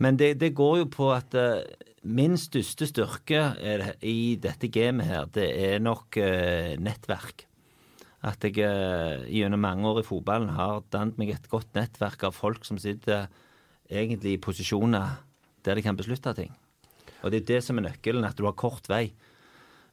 Men 0.01 0.17
det, 0.17 0.39
det 0.41 0.55
går 0.57 0.79
jo 0.81 0.89
på 0.93 1.11
at 1.13 1.37
eh, 1.37 1.65
min 2.09 2.39
største 2.41 2.89
styrke 2.89 3.43
er, 3.61 3.85
i 4.01 4.37
dette 4.41 4.71
gamet 4.73 5.09
her, 5.11 5.29
det 5.29 5.49
er 5.53 5.83
nok 5.85 6.17
eh, 6.21 6.77
nettverk. 6.81 7.45
At 8.25 8.45
jeg 8.45 8.61
eh, 8.65 9.27
gjennom 9.29 9.61
mange 9.61 9.89
år 9.89 10.01
i 10.01 10.07
fotballen 10.09 10.55
har 10.57 10.81
dannet 10.93 11.21
meg 11.21 11.35
et 11.35 11.51
godt 11.53 11.77
nettverk 11.77 12.25
av 12.29 12.37
folk 12.37 12.65
som 12.69 12.81
sitter 12.81 13.29
egentlig 13.91 14.37
i 14.37 14.41
posisjoner 14.41 15.21
der 15.65 15.77
de 15.77 15.85
kan 15.85 15.99
beslutte 15.99 16.33
ting. 16.37 16.53
Og 17.21 17.33
det 17.33 17.43
er 17.43 17.49
det 17.51 17.61
som 17.67 17.77
er 17.77 17.91
nøkkelen, 17.91 18.25
at 18.25 18.39
du 18.39 18.47
har 18.47 18.57
kort 18.57 18.89
vei. 18.89 19.11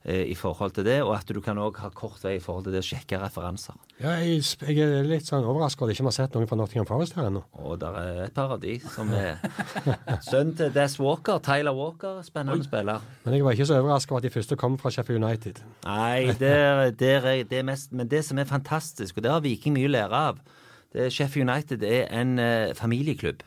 Eh, 0.08 0.24
i 0.32 0.36
forhold 0.38 0.74
til 0.78 0.88
det, 0.88 0.98
og 1.04 1.14
at 1.18 1.30
du 1.30 1.40
kan 1.44 1.60
òg 1.62 1.78
ha 1.84 1.92
kort 1.94 2.24
vei 2.26 2.38
i 2.38 2.42
forhold 2.44 2.66
til 2.68 2.76
det 2.76 2.82
å 2.82 2.88
sjekke 2.88 3.20
referanser. 3.22 3.78
Ja, 4.02 4.16
jeg, 4.24 4.42
jeg 4.66 4.82
er 4.84 5.08
litt 5.08 5.28
sånn 5.30 5.46
overraska 5.46 5.84
over 5.84 5.92
at 5.92 5.96
vi 5.96 6.00
ikke 6.00 6.10
har 6.10 6.18
sett 6.18 6.38
noen 6.38 6.50
fra 6.50 6.60
Nottingham 6.60 6.90
Forest 6.90 7.18
her 7.18 7.30
ennå. 7.30 7.44
Og 7.62 7.80
det 7.82 7.92
er 8.02 8.22
et 8.28 8.36
par 8.36 8.56
av 8.56 8.62
de 8.64 8.78
som 8.94 9.14
er 9.14 9.42
Sønnen 10.30 10.56
til 10.58 10.72
Des 10.76 10.98
Walker, 11.02 11.42
Tyler 11.46 11.76
Walker, 11.78 12.22
spennende 12.26 12.66
spiller. 12.66 13.04
Men 13.26 13.38
jeg 13.38 13.48
var 13.48 13.58
ikke 13.58 13.70
så 13.70 13.82
overraska 13.82 14.16
over 14.16 14.24
at 14.24 14.30
de 14.30 14.36
første 14.38 14.60
kom 14.60 14.80
fra 14.82 14.94
Sheffield 14.94 15.24
United. 15.24 15.64
Nei, 15.86 16.32
det, 16.40 16.54
det, 17.00 17.14
er, 17.20 17.44
det 17.48 17.62
er 17.62 17.68
mest 17.68 17.92
Men 17.92 18.10
det 18.10 18.24
som 18.26 18.40
er 18.40 18.50
fantastisk, 18.50 19.18
og 19.18 19.28
det 19.28 19.34
har 19.34 19.44
Viking 19.46 19.78
mye 19.78 19.92
å 19.92 19.98
lære 20.00 20.24
av 20.32 20.46
det 20.94 21.06
er 21.06 21.14
Sheffield 21.14 21.50
United 21.50 21.84
er 21.84 22.08
en 22.16 22.40
eh, 22.40 22.74
familieklubb 22.76 23.44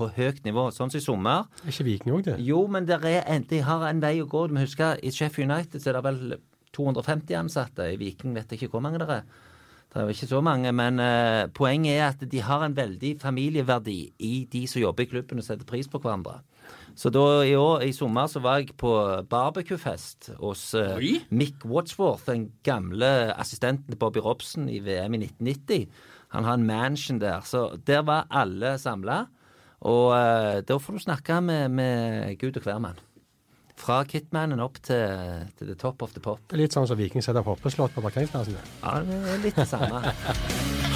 på 0.00 0.08
høyt 0.16 0.40
nivå. 0.46 0.68
Sånn 0.74 0.92
som 0.92 1.00
i 1.00 1.04
sommer. 1.04 1.46
Er 1.64 1.74
ikke 1.74 1.88
Viking 1.88 2.16
òg 2.16 2.24
det? 2.30 2.38
Jo, 2.46 2.64
men 2.72 2.88
der 2.88 3.04
er 3.08 3.22
en, 3.28 3.44
de 3.50 3.60
har 3.66 3.84
en 3.90 4.02
vei 4.02 4.16
å 4.22 4.28
gå. 4.30 4.46
Du 4.48 4.56
må 4.56 4.64
huske, 4.64 4.94
I 5.00 5.12
Sheffield 5.14 5.50
United 5.50 5.82
så 5.82 5.92
er 5.92 6.00
det 6.00 6.04
vel 6.08 6.40
250 6.76 7.38
ansatte. 7.38 7.86
I 7.92 8.00
Viking 8.00 8.34
vet 8.36 8.50
jeg 8.50 8.62
ikke 8.62 8.76
hvor 8.76 8.84
mange 8.84 9.02
det 9.02 9.08
er. 9.20 9.24
Det 9.90 9.98
er 9.98 10.06
jo 10.06 10.14
ikke 10.14 10.30
så 10.30 10.38
mange, 10.46 10.70
men 10.70 11.02
uh, 11.02 11.48
poenget 11.50 11.96
er 11.96 12.04
at 12.12 12.20
de 12.30 12.42
har 12.46 12.62
en 12.62 12.76
veldig 12.76 13.16
familieverdi 13.18 13.98
i 14.22 14.34
de 14.52 14.60
som 14.70 14.78
jobber 14.84 15.02
i 15.02 15.10
klubben 15.10 15.42
og 15.42 15.46
setter 15.46 15.66
pris 15.66 15.90
på 15.90 15.98
hverandre. 15.98 16.36
Så 16.94 17.10
da 17.10 17.24
i 17.42 17.56
år, 17.58 17.82
i 17.82 17.94
sommer 17.94 18.28
så 18.30 18.42
var 18.44 18.60
jeg 18.60 18.76
på 18.78 18.92
barbecuefest 19.30 20.30
hos 20.38 20.62
uh, 20.78 20.94
Mick 21.34 21.66
Wadsworth, 21.66 22.28
den 22.30 22.52
gamle 22.62 23.10
assistenten 23.34 23.90
til 23.90 23.98
Bobby 23.98 24.22
Robson 24.22 24.70
i 24.70 24.78
VM 24.84 25.18
i 25.18 25.24
1990. 25.24 25.90
Han 26.36 26.46
har 26.46 26.54
en 26.54 26.66
mansion 26.66 27.18
der. 27.18 27.42
Så 27.42 27.66
der 27.86 28.06
var 28.06 28.28
alle 28.30 28.76
samla. 28.78 29.24
Og 29.88 30.10
eh, 30.12 30.58
da 30.66 30.76
får 30.76 30.98
du 30.98 31.04
snakke 31.06 31.40
med, 31.44 31.70
med 31.72 32.36
Gud 32.40 32.58
og 32.60 32.66
hvermann. 32.66 33.00
Fra 33.80 34.02
Kitmanen 34.04 34.60
opp 34.60 34.76
til, 34.84 35.48
til 35.56 35.72
the 35.72 35.78
top 35.78 36.02
of 36.04 36.12
the 36.12 36.20
pop. 36.20 36.52
Litt 36.52 36.76
sånn 36.76 36.88
som 36.90 37.00
Viking 37.00 37.24
setter 37.24 37.40
opp 37.40 37.54
hoppeslott 37.54 37.96
på 37.96 38.04
parkeringsplassen. 38.04 38.60
Ja, 38.82 39.00
det 39.06 39.20
er 39.36 39.44
litt 39.46 39.56
det 39.56 39.68
samme. 39.70 40.04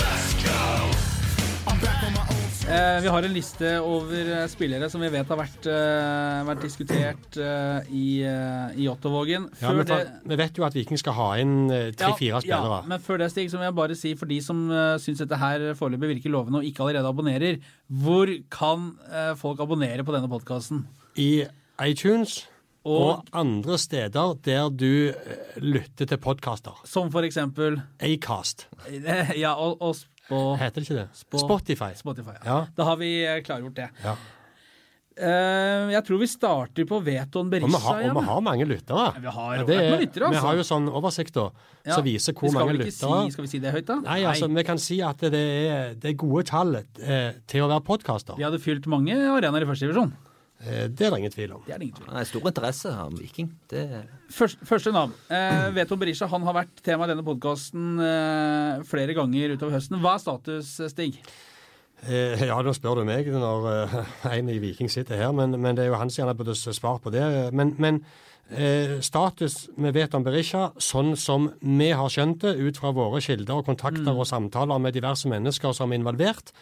Eh, 2.65 3.01
vi 3.03 3.09
har 3.13 3.23
en 3.27 3.33
liste 3.35 3.69
over 3.85 4.29
eh, 4.39 4.47
spillere 4.49 4.87
som 4.89 5.03
vi 5.05 5.11
vet 5.13 5.29
har 5.29 5.37
vært, 5.37 5.67
uh, 5.69 6.39
vært 6.49 6.63
diskutert 6.65 7.37
uh, 7.37 7.83
i, 7.93 8.23
uh, 8.25 8.71
i 8.81 8.87
Ottovågen. 8.89 9.51
Ja, 9.61 9.73
men 9.77 9.85
for, 9.85 10.01
det- 10.01 10.31
Vi 10.33 10.39
vet 10.41 10.57
jo 10.57 10.65
at 10.65 10.73
Viking 10.79 10.97
skal 11.01 11.13
ha 11.19 11.27
inn 11.43 11.69
tre-fire 11.93 12.41
spillere. 12.41 12.79
Ja, 12.81 12.89
men 12.89 13.03
før 13.05 13.21
det, 13.21 13.29
Stig, 13.35 13.51
så 13.53 13.61
vil 13.61 13.69
jeg 13.69 13.77
bare 13.77 13.99
si 14.01 14.15
for 14.17 14.31
de 14.33 14.39
som 14.41 14.63
uh, 14.73 14.95
syns 15.03 15.21
dette 15.21 15.37
her 15.43 15.67
foreløpig 15.77 16.15
virker 16.15 16.33
lovende 16.33 16.63
og 16.63 16.71
ikke 16.71 16.87
allerede 16.87 17.13
abonnerer, 17.13 17.61
hvor 17.93 18.33
kan 18.51 18.89
folk 19.37 19.61
abonnere 19.61 20.05
på 20.07 20.15
denne 20.17 20.31
podkasten? 20.33 20.87
I 21.21 21.45
iTunes 21.85 22.47
og, 22.85 22.97
Og- 23.21 23.29
andre 23.37 23.77
steder 23.79 24.35
der 24.45 24.73
du 24.73 25.13
lytter 25.61 26.09
til 26.09 26.17
podkaster. 26.17 26.81
Som 26.89 27.13
for 27.13 27.29
eksempel 27.29 27.77
Acast, 28.01 28.67
Ja, 29.45 29.53
og, 29.53 29.77
og 29.85 30.01
på 30.29 30.41
heter 30.61 30.81
det 30.81 30.89
ikke 30.89 31.01
det? 31.03 31.09
Spo- 31.19 31.43
Spotify. 31.43 31.93
Spotify. 31.99 32.39
Ja. 32.45 32.65
Da 32.77 32.89
har 32.89 32.97
vi 33.01 33.11
eh, 33.25 33.43
klargjort 33.45 33.77
det. 33.77 33.91
Ja. 34.05 34.17
Uh, 35.15 35.93
jeg 35.93 36.03
tror 36.09 36.19
vi 36.19 36.27
starter 36.27 36.87
på 36.91 36.97
Veton 37.07 37.47
Og 37.47 37.53
vi 37.55 37.79
har, 37.85 38.01
og 38.03 38.17
vi 38.17 38.23
har 38.27 38.41
mange 38.43 38.65
lyttere. 38.67 39.05
Ja, 39.15 39.21
vi 39.23 39.31
har 39.37 39.61
det 39.69 39.77
er- 39.79 40.01
lytter, 40.01 40.25
altså. 40.27 40.31
Vi 40.33 40.35
altså. 40.35 40.47
har 40.49 40.57
jo 40.59 40.65
sånn 40.67 40.89
oversikt 40.91 41.37
da, 41.37 41.45
Ja, 41.87 41.95
som 41.95 42.03
viser 42.03 42.35
hvor 42.35 42.51
mange 42.51 42.75
lyttere. 42.81 43.21
Si, 43.29 43.31
skal 43.37 43.45
vi 43.45 43.51
si 43.53 43.61
det 43.63 43.71
høyt, 43.77 43.87
da? 43.87 44.01
Nei, 44.03 44.25
altså, 44.27 44.49
vi 44.51 44.65
kan 44.67 44.81
si 44.83 44.99
at 45.07 45.23
det 45.23 45.33
er, 45.71 45.95
det 45.95 46.11
er 46.11 46.17
gode 46.19 46.43
tall 46.51 46.75
eh, 46.81 47.31
til 47.47 47.63
å 47.63 47.71
være 47.71 47.85
podkaster. 47.87 48.35
Vi 48.35 48.43
hadde 48.43 48.59
fylt 48.59 48.89
mange 48.91 49.15
arenaer 49.15 49.63
i 49.63 49.71
første 49.71 49.87
divisjon. 49.87 50.11
Eh, 50.63 50.87
det 50.89 51.07
er 51.07 51.11
det 51.11 51.19
ingen 51.19 51.35
tvil 51.35 51.55
om. 51.57 51.65
Det 51.67 51.75
er 51.75 51.83
ingen 51.83 51.97
tvil 51.97 52.07
Ja, 52.09 52.19
Det 52.19 52.23
er 52.23 52.31
stor 52.31 52.51
interesse 52.51 52.93
av 52.95 53.17
Viking. 53.19 53.51
Det 53.71 53.83
Først, 54.31 54.59
første 54.67 54.93
navn. 54.95 55.13
Eh, 55.31 55.71
Veton 55.75 55.99
Berisha 56.01 56.27
han 56.31 56.43
har 56.47 56.55
vært 56.55 56.85
tema 56.85 57.05
i 57.05 57.13
denne 57.13 57.25
podkasten 57.27 57.99
eh, 58.01 58.85
flere 58.89 59.17
ganger 59.17 59.57
utover 59.57 59.77
høsten. 59.77 60.01
Hva 60.01 60.15
er 60.15 60.23
status, 60.23 60.77
Stig? 60.93 61.19
Eh, 62.05 62.47
ja, 62.49 62.57
da 62.61 62.73
spør 62.77 63.01
du 63.01 63.07
meg 63.09 63.29
når 63.33 63.69
eh, 63.71 63.97
en 64.37 64.53
i 64.53 64.59
Viking 64.63 64.91
sitter 64.93 65.21
her, 65.21 65.33
men, 65.37 65.57
men 65.61 65.77
det 65.77 65.87
er 65.87 65.93
jo 65.93 65.99
han 66.01 66.13
som 66.13 66.25
gjerne 66.25 66.37
burde 66.39 66.57
svare 66.57 67.01
på 67.01 67.13
det. 67.15 67.25
Men, 67.57 67.75
men 67.81 68.01
eh, 68.51 68.99
status 69.05 69.69
med 69.81 69.95
vet 69.97 70.15
om 70.17 70.25
Berisha, 70.27 70.71
sånn 70.77 71.15
som 71.17 71.51
vi 71.61 71.91
har 71.97 72.13
skjønt 72.13 72.45
det 72.45 72.57
ut 72.61 72.81
fra 72.81 72.93
våre 72.97 73.23
kilder 73.25 73.61
og 73.63 73.69
kontakter 73.71 74.13
og 74.13 74.29
samtaler 74.29 74.83
med 74.83 74.97
diverse 74.97 75.31
mennesker 75.31 75.77
som 75.77 75.93
er 75.93 76.03
involvert, 76.03 76.53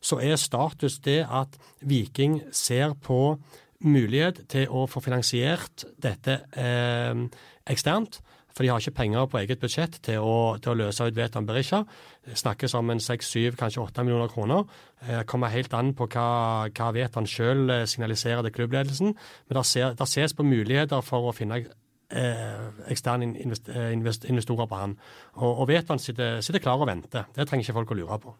så 0.00 0.20
er 0.24 0.40
status 0.40 0.98
det 1.04 1.22
at 1.28 1.58
Viking 1.80 2.40
ser 2.52 2.94
på 3.02 3.38
mulighet 3.80 4.44
til 4.52 4.68
å 4.68 4.86
få 4.90 5.00
finansiert 5.04 5.86
dette 6.00 6.42
eh, 6.56 7.24
eksternt. 7.70 8.20
For 8.50 8.66
de 8.66 8.70
har 8.72 8.82
ikke 8.82 8.96
penger 8.98 9.28
på 9.30 9.38
eget 9.38 9.60
budsjett 9.62 10.00
til 10.04 10.24
å, 10.26 10.56
til 10.60 10.72
å 10.72 10.78
løse 10.80 11.06
ut 11.06 11.16
Veton 11.16 11.46
Berisha. 11.46 11.84
Snakkes 12.26 12.74
om 12.76 12.90
en 12.92 13.00
6-7, 13.00 13.54
kanskje 13.56 13.84
8 13.84 14.04
millioner 14.04 14.28
kroner. 14.32 14.64
Eh, 15.06 15.22
kommer 15.28 15.52
helt 15.54 15.72
an 15.76 15.94
på 15.96 16.08
hva, 16.10 16.26
hva 16.68 16.88
Veton 16.96 17.28
sjøl 17.30 17.70
signaliserer 17.88 18.42
til 18.44 18.56
klubbledelsen. 18.58 19.14
Men 19.48 19.60
der, 19.60 20.08
ses 20.10 20.36
på 20.36 20.44
muligheter 20.44 21.04
for 21.06 21.30
å 21.30 21.36
finne 21.36 21.62
eh, 21.62 22.66
eksterne 22.90 23.30
invest, 23.30 23.70
eh, 23.70 23.92
invest, 23.94 24.26
investorer 24.28 24.68
på 24.68 24.82
han. 24.82 24.96
Og, 25.38 25.52
og 25.52 25.68
Veton 25.70 26.02
sitter, 26.02 26.40
sitter 26.44 26.62
klar 26.62 26.82
og 26.82 26.90
venter. 26.90 27.30
Det 27.36 27.46
trenger 27.48 27.68
ikke 27.68 27.78
folk 27.80 27.94
å 27.94 28.00
lure 28.02 28.20
på. 28.26 28.34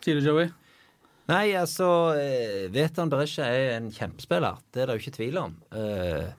Sier 0.00 0.18
du, 0.18 0.24
Joey? 0.24 0.48
Nei, 1.28 1.52
altså 1.52 1.86
Vetan 2.16 2.72
Veton 2.72 3.10
Berisha 3.12 3.44
er 3.52 3.74
en 3.76 3.90
kjempespiller. 3.92 4.62
Det 4.72 4.82
er 4.82 4.88
det 4.88 4.96
jo 4.96 5.02
ikke 5.04 5.16
tvil 5.18 5.40
om. 5.42 5.56
Eh, 5.76 6.30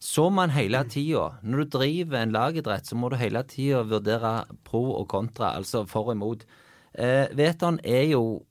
Så 0.00 0.30
man 0.32 0.48
hele 0.50 0.78
tida 0.88 1.40
Når 1.42 1.64
du 1.64 1.78
driver 1.78 2.22
en 2.22 2.32
lagidrett, 2.32 2.86
så 2.86 2.96
må 2.96 3.10
du 3.10 3.16
hele 3.16 3.42
tida 3.42 3.82
vurdere 3.82 4.46
pro 4.64 4.94
og 5.00 5.08
kontra, 5.08 5.56
altså 5.56 5.82
for 5.86 6.08
og 6.08 6.14
imot. 6.14 6.46
Eh, 6.94 7.26
Veton 7.36 7.80
er 7.84 8.06
jo 8.12 8.44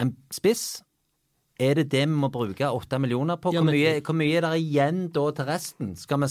en 0.00 0.14
spiss. 0.30 0.82
Er 1.60 1.74
det 1.74 1.90
det 1.92 2.06
vi 2.08 2.14
må 2.14 2.30
bruke 2.32 2.68
åtte 2.72 2.98
millioner 3.00 3.36
på? 3.36 3.52
Hvor 3.52 3.64
mye, 3.64 4.00
hvor 4.00 4.16
mye 4.16 4.36
er 4.38 4.46
det 4.46 4.60
igjen 4.62 5.08
da 5.12 5.26
til 5.36 5.44
resten? 5.44 5.96
Skal 5.96 6.20
vi 6.22 6.28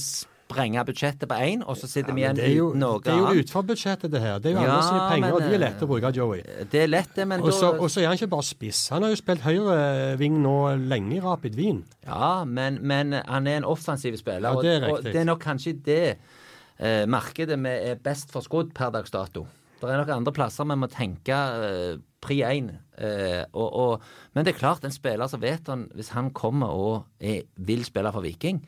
sprenge 0.50 0.84
budsjettet 0.86 1.29
på 1.29 1.38
én, 1.38 1.62
og 1.62 1.77
så 1.77 1.88
sitter 1.89 2.15
vi 2.15 2.24
igjen 2.24 2.38
det 2.39 2.48
uten 2.58 2.82
noe 2.82 3.01
det 3.06 3.13
er 3.13 3.20
jo 3.20 3.44
utenfor-budsjettet, 3.44 4.12
det 4.12 4.22
her. 4.24 4.39
Det 4.41 4.51
er 4.51 4.56
jo 4.56 4.63
Ja, 4.63 4.65
andre 4.65 4.88
sine 4.88 5.03
penger, 5.12 5.22
men, 5.22 5.36
og 5.36 5.44
de 5.44 5.50
er 5.50 5.58
eh, 5.58 5.62
lette 5.62 5.86
å 5.86 5.89
bruke, 5.91 6.12
Joey. 6.15 6.41
Det 6.72 6.82
er 6.84 6.89
lett, 6.89 7.12
det, 7.15 7.27
men 7.29 7.46
Og 7.46 7.53
så, 7.53 8.01
er 8.01 8.10
han 8.10 8.18
ikke 8.18 8.32
bare 8.34 8.48
spiss. 8.48 8.82
Han 8.96 9.06
har 9.06 9.13
jo 9.13 9.20
spilt 9.20 9.46
høyreving 9.46 10.41
nå 10.44 10.58
lenge 10.89 11.18
i 11.20 11.22
Rapid 11.24 11.58
Wien. 11.60 11.84
Ja, 12.08 12.34
men, 12.46 12.82
men 12.82 13.20
han 13.20 13.48
er 13.48 13.62
en 13.62 13.70
offensiv 13.70 14.18
spiller. 14.20 14.50
Ja, 14.50 14.65
det 14.65 14.75
er 14.79 14.89
og, 14.89 14.98
og 14.98 15.10
det 15.10 15.22
er 15.22 15.29
nok 15.29 15.44
kanskje 15.46 15.75
det 15.86 16.03
eh, 16.10 17.06
markedet 17.10 17.60
vi 17.62 17.77
er 17.94 18.01
best 18.03 18.34
forskudd 18.34 18.74
per 18.77 18.94
dags 18.96 19.13
dato. 19.13 19.46
Det 19.79 19.88
er 19.88 20.01
nok 20.01 20.12
andre 20.12 20.36
plasser 20.36 20.68
vi 20.68 20.75
må 20.79 20.89
tenke 20.91 21.36
eh, 21.38 22.00
pri 22.24 22.41
én. 22.44 22.74
Eh, 23.00 23.46
og, 23.53 23.70
og, 23.70 24.10
men 24.34 24.44
det 24.44 24.56
er 24.56 24.60
klart, 24.60 24.84
en 24.84 24.91
spiller 24.91 25.29
som 25.32 25.39
vet 25.39 25.70
han 25.72 25.86
Hvis 25.96 26.10
han 26.12 26.34
kommer 26.36 26.74
og 26.75 27.06
er, 27.24 27.46
vil 27.56 27.86
spille 27.88 28.12
for 28.12 28.25
Viking, 28.25 28.60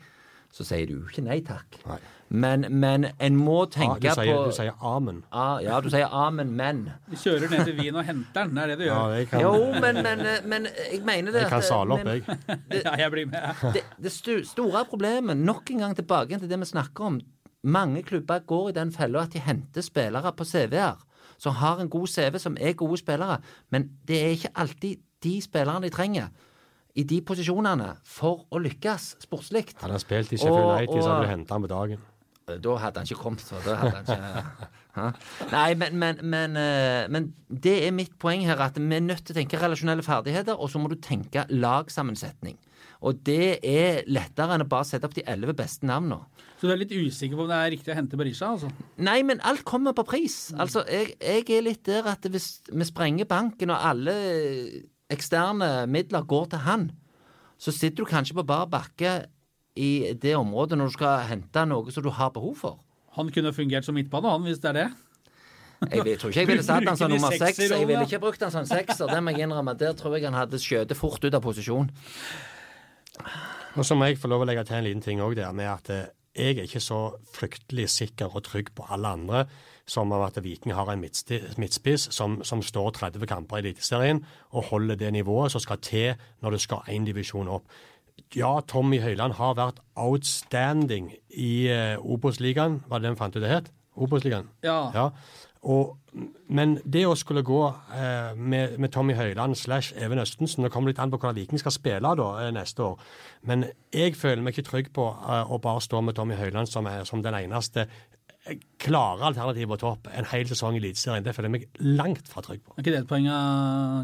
så 0.52 0.64
sier 0.68 0.86
du 0.90 0.98
jo 0.98 1.06
ikke 1.08 1.22
nei 1.24 1.38
takk. 1.46 1.78
Nei. 1.88 1.96
Men, 2.32 2.64
men 2.80 3.06
en 3.20 3.34
må 3.36 3.58
Ja, 3.66 3.70
tenke 3.74 4.00
du, 4.00 4.08
sier, 4.16 4.36
på 4.36 4.44
du 4.48 4.54
sier 4.56 4.72
amen. 4.88 5.18
Ah, 5.32 5.58
Ja, 5.64 5.80
du 5.84 5.88
sier 5.92 6.08
amen, 6.16 6.54
men. 6.56 6.78
Vi 7.12 7.18
kjører 7.20 7.50
ned 7.52 7.64
til 7.68 7.76
Wien 7.80 7.96
og 8.00 8.04
henter 8.08 8.46
den. 8.46 8.54
Det 8.56 8.62
er 8.62 8.70
det 8.72 8.78
du 8.80 8.84
Ja, 8.86 8.94
gjør. 9.02 9.16
jeg 9.18 9.28
kan, 9.28 9.40
Jo, 9.44 9.52
men, 9.84 10.00
men, 10.06 10.22
men 10.48 10.68
jeg 10.92 11.02
mener 11.04 11.32
det 11.34 11.42
jeg 11.44 11.50
kan 11.52 11.64
sale 11.66 11.96
opp, 11.98 12.08
jeg. 12.08 12.24
Ja, 12.84 12.94
jeg 13.02 13.10
blir 13.12 13.26
med. 13.32 13.64
det, 13.76 13.82
det 14.06 14.12
stu, 14.12 14.32
store 14.48 14.84
problemet, 14.88 15.36
nok 15.36 15.70
en 15.74 15.84
gang 15.84 15.96
tilbake 15.98 16.38
til 16.40 16.48
det 16.52 16.60
vi 16.64 16.70
snakker 16.72 17.04
om 17.10 17.20
Mange 17.64 18.00
klubber 18.02 18.40
går 18.48 18.70
i 18.72 18.72
den 18.74 18.90
fella 18.92 19.20
at 19.22 19.32
de 19.36 19.38
henter 19.38 19.84
spillere 19.86 20.32
på 20.34 20.44
CV-er 20.44 20.96
som 21.38 21.54
har 21.60 21.78
en 21.82 21.88
god 21.90 22.08
CV, 22.10 22.38
som 22.38 22.56
er 22.60 22.72
gode 22.78 22.96
spillere. 22.98 23.36
Men 23.70 23.84
det 24.06 24.18
er 24.22 24.32
ikke 24.34 24.50
alltid 24.56 24.96
de 25.22 25.36
spillerne 25.42 25.82
de 25.84 25.90
trenger 25.94 26.28
i 26.98 27.04
de 27.08 27.20
posisjonene 27.24 27.94
for 28.04 28.46
å 28.52 28.60
lykkes 28.60 29.14
sportslig. 29.24 29.70
Hadde 29.80 29.96
han 29.96 30.02
spilt 30.02 30.34
i 30.34 30.40
Sheffield 30.40 30.74
United, 30.74 30.98
så 30.98 31.12
hadde 31.14 31.28
du 31.28 31.32
henta 31.32 31.56
han 31.56 31.64
på 31.64 31.70
dagen. 31.72 32.02
Da 32.52 32.74
hadde 32.82 33.00
han 33.00 33.08
ikke 33.08 33.22
kommet. 33.22 33.44
Da 33.64 33.76
hadde 33.80 33.94
han 33.96 34.10
ikke? 34.10 35.06
Nei, 35.54 35.68
men, 35.80 35.96
men, 35.96 36.18
men, 36.34 36.58
eh, 36.60 37.06
men 37.08 37.30
det 37.48 37.78
er 37.86 37.94
mitt 37.96 38.18
poeng 38.20 38.44
her, 38.44 38.60
at 38.60 38.76
vi 38.76 38.92
er 38.92 39.04
nødt 39.04 39.24
til 39.24 39.32
å 39.32 39.38
tenke 39.40 39.60
relasjonelle 39.60 40.04
ferdigheter, 40.04 40.58
og 40.58 40.68
så 40.68 40.82
må 40.82 40.90
du 40.92 40.98
tenke 41.00 41.46
lagsammensetning. 41.48 42.58
Og 43.02 43.18
det 43.26 43.56
er 43.66 44.04
lettere 44.10 44.54
enn 44.54 44.62
å 44.62 44.68
bare 44.68 44.86
sette 44.86 45.08
opp 45.08 45.16
de 45.16 45.24
elleve 45.26 45.56
beste 45.58 45.88
navnene. 45.88 46.20
Så 46.60 46.68
du 46.68 46.74
er 46.74 46.82
litt 46.84 46.92
usikker 46.94 47.34
på 47.38 47.46
om 47.46 47.50
det 47.50 47.58
er 47.58 47.72
riktig 47.74 47.90
å 47.90 47.96
hente 47.98 48.18
Berisha? 48.20 48.52
altså? 48.54 48.68
Nei, 49.02 49.16
men 49.26 49.40
alt 49.48 49.64
kommer 49.66 49.96
på 49.96 50.04
pris. 50.06 50.36
Altså, 50.54 50.84
jeg, 50.86 51.16
jeg 51.18 51.48
er 51.56 51.64
litt 51.66 51.82
der 51.88 52.06
at 52.12 52.28
hvis 52.30 52.52
vi 52.68 52.86
sprenger 52.86 53.26
banken, 53.30 53.72
og 53.74 53.88
alle 53.88 54.14
eksterne 55.10 55.86
midler 55.90 56.22
går 56.28 56.46
til 56.52 56.58
han, 56.66 56.90
så 57.58 57.72
sitter 57.74 58.02
du 58.04 58.10
kanskje 58.10 58.34
på 58.34 58.44
bar 58.46 58.66
bakke 58.66 59.26
i 59.76 60.12
det 60.20 60.34
området 60.36 60.76
når 60.78 60.90
du 60.90 60.92
skal 60.98 61.22
hente 61.30 61.62
noe 61.66 61.90
som 61.94 62.02
du 62.04 62.10
har 62.10 62.30
behov 62.34 62.56
for. 62.60 62.78
Han 63.16 63.30
kunne 63.32 63.52
fungert 63.52 63.84
som 63.84 63.94
midtbane, 63.94 64.28
han, 64.30 64.42
hvis 64.42 64.58
det 64.60 64.68
er 64.70 64.78
det. 64.82 64.88
Jeg 65.90 66.04
vil- 66.04 66.18
tror 66.18 66.30
ikke 66.30 66.40
jeg 66.40 66.46
ville 66.48 66.62
satt 66.62 66.86
han 66.86 66.96
som 66.96 67.10
nummer 67.10 67.30
seks. 67.34 67.58
Jeg 67.58 67.86
ville 67.88 68.02
ikke 68.06 68.20
brukt 68.22 68.40
han 68.42 68.50
som 68.54 68.64
sekser, 68.66 69.06
det 69.10 69.22
må 69.22 69.30
jeg 69.34 69.40
innrømme. 69.48 69.74
Der 69.78 69.92
tror 69.98 70.14
jeg 70.14 70.24
han 70.24 70.34
hadde 70.38 70.58
skjøtet 70.58 70.96
fort 70.96 71.24
ut 71.24 71.34
av 71.34 71.42
posisjon. 71.42 71.90
Og 73.76 73.84
så 73.84 73.94
må 73.96 74.06
jeg 74.08 74.18
få 74.20 74.28
lov 74.28 74.44
å 74.44 74.48
legge 74.48 74.64
til 74.68 74.76
en 74.78 74.84
liten 74.84 75.02
ting 75.04 75.20
òg 75.24 75.34
der, 75.38 75.52
med 75.56 75.68
at 75.70 75.90
eh, 75.90 76.06
jeg 76.36 76.58
er 76.58 76.66
ikke 76.68 76.80
så 76.82 77.00
fryktelig 77.34 77.88
sikker 77.92 78.34
og 78.36 78.44
trygg 78.44 78.70
på 78.76 78.86
alle 78.92 79.08
andre 79.16 79.46
som 79.92 80.12
om 80.12 80.24
at 80.24 80.38
Viking 80.44 80.72
har 80.76 80.88
en 80.88 81.02
midtspiss 81.02 82.08
som, 82.14 82.40
som 82.46 82.62
står 82.64 82.94
30 82.98 83.28
kamper 83.28 83.60
i 83.60 83.66
Eliteserien 83.66 84.22
og 84.50 84.70
holder 84.70 85.00
det 85.00 85.12
nivået 85.12 85.52
som 85.52 85.62
skal 85.62 85.80
til 85.84 86.14
når 86.40 86.56
du 86.56 86.62
skal 86.64 86.88
én 86.88 87.06
divisjon 87.08 87.50
opp. 87.52 87.68
Ja, 88.36 88.58
Tommy 88.68 89.00
Høiland 89.02 89.36
har 89.36 89.56
vært 89.58 89.80
outstanding 89.96 91.12
i 91.36 91.68
uh, 91.68 92.00
Obos-ligaen. 92.00 92.80
Var 92.88 93.00
det 93.00 93.10
den 93.10 93.20
fant 93.20 93.36
ut 93.36 93.44
det 93.44 93.52
het? 93.52 93.72
Obos-ligaen? 93.96 94.48
Ja. 94.64 94.88
Ja. 94.96 95.08
Og, 95.62 95.92
men 96.50 96.74
det 96.82 97.04
å 97.06 97.14
skulle 97.14 97.44
gå 97.46 97.60
eh, 97.94 98.32
med, 98.34 98.80
med 98.82 98.90
Tommy 98.90 99.14
Høiland 99.14 99.54
slash 99.54 99.94
Even 99.94 100.18
Østensen 100.18 100.66
Det 100.66 100.72
kommer 100.74 100.90
litt 100.90 100.98
an 100.98 101.12
på 101.12 101.20
hvordan 101.20 101.36
Viking 101.38 101.60
skal 101.62 101.74
spille 101.76 102.14
da 102.18 102.26
eh, 102.42 102.50
neste 102.54 102.82
år. 102.82 103.04
Men 103.46 103.68
jeg 103.94 104.16
føler 104.18 104.42
meg 104.42 104.56
ikke 104.56 104.66
trygg 104.72 104.90
på 104.96 105.06
eh, 105.12 105.44
å 105.46 105.60
bare 105.62 105.84
stå 105.86 106.02
med 106.02 106.18
Tommy 106.18 106.34
Høiland 106.40 106.70
som, 106.70 106.88
er, 106.90 107.06
som 107.06 107.22
den 107.22 107.38
eneste 107.38 107.86
eh, 107.86 108.02
klare 108.82 109.28
alternativet 109.28 109.70
på 109.70 109.80
topp 109.84 110.08
en 110.10 110.26
hel 110.32 110.48
sesong 110.50 110.76
i 110.76 110.80
Eliteserien. 110.82 111.24
Det 111.24 111.34
føler 111.36 111.50
jeg 111.50 111.56
meg 111.60 111.82
langt 112.00 112.30
fra 112.30 112.42
trygg 112.42 112.64
på. 112.64 112.74
Er 112.74 112.82
ikke 112.82 112.94
det 112.94 113.02
et 113.04 113.10
poeng, 113.10 113.28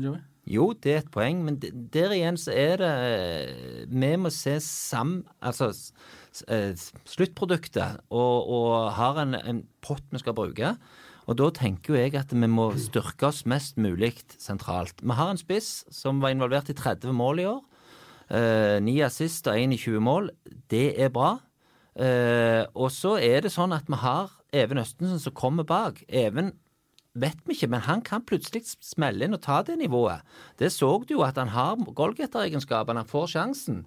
Joey? 0.04 0.20
Jo, 0.48 0.70
det 0.72 0.92
er 0.94 1.02
et 1.02 1.10
poeng, 1.12 1.42
men 1.44 1.58
der 1.60 2.14
igjen 2.16 2.38
så 2.40 2.54
er 2.56 2.78
det 2.80 2.92
eh, 3.08 3.82
Vi 3.90 4.12
må 4.16 4.30
se 4.32 4.54
sam... 4.64 5.18
Altså 5.44 5.68
eh, 6.48 6.72
sluttproduktet, 7.04 8.00
og, 8.08 8.48
og 8.48 8.92
har 8.96 9.20
en, 9.24 9.36
en 9.36 9.60
pott 9.84 10.04
vi 10.14 10.22
skal 10.22 10.36
bruke. 10.38 10.72
Og 11.28 11.36
da 11.36 11.50
tenker 11.52 11.92
jo 11.92 12.00
jeg 12.00 12.14
at 12.16 12.32
vi 12.32 12.48
må 12.48 12.70
styrke 12.80 13.28
oss 13.28 13.42
mest 13.44 13.76
mulig 13.76 14.14
sentralt. 14.40 15.02
Vi 15.02 15.18
har 15.18 15.34
en 15.34 15.40
spiss 15.40 15.82
som 15.92 16.22
var 16.22 16.32
involvert 16.32 16.70
i 16.72 16.78
30 16.78 17.12
mål 17.12 17.42
i 17.42 17.48
år. 17.50 17.60
Eh, 18.32 18.78
Ni 18.84 19.00
assist 19.04 19.50
og 19.50 19.58
én 19.60 19.74
i 19.76 19.80
20 19.80 20.00
mål. 20.00 20.30
Det 20.72 20.94
er 20.96 21.12
bra. 21.12 21.34
Eh, 21.98 22.64
og 22.78 22.92
så 22.94 23.16
er 23.18 23.42
det 23.42 23.50
sånn 23.50 23.74
at 23.74 23.88
vi 23.90 23.98
har 23.98 24.30
Even 24.54 24.78
Østensen 24.80 25.20
som 25.20 25.34
kommer 25.36 25.66
bak. 25.66 26.00
Even 26.08 26.52
vet 27.18 27.40
vi 27.44 27.56
ikke, 27.56 27.70
men 27.72 27.84
han 27.84 28.02
kan 28.06 28.24
plutselig 28.26 28.64
smelle 28.84 29.26
inn 29.26 29.36
og 29.36 29.42
ta 29.44 29.60
det 29.66 29.78
nivået. 29.80 30.22
Det 30.60 30.70
så 30.72 30.92
du 31.02 31.16
jo 31.16 31.24
at 31.26 31.40
han 31.40 31.50
har 31.52 31.80
goalgetteregenskapene, 31.82 33.02
han 33.02 33.10
får 33.10 33.32
sjansen. 33.34 33.82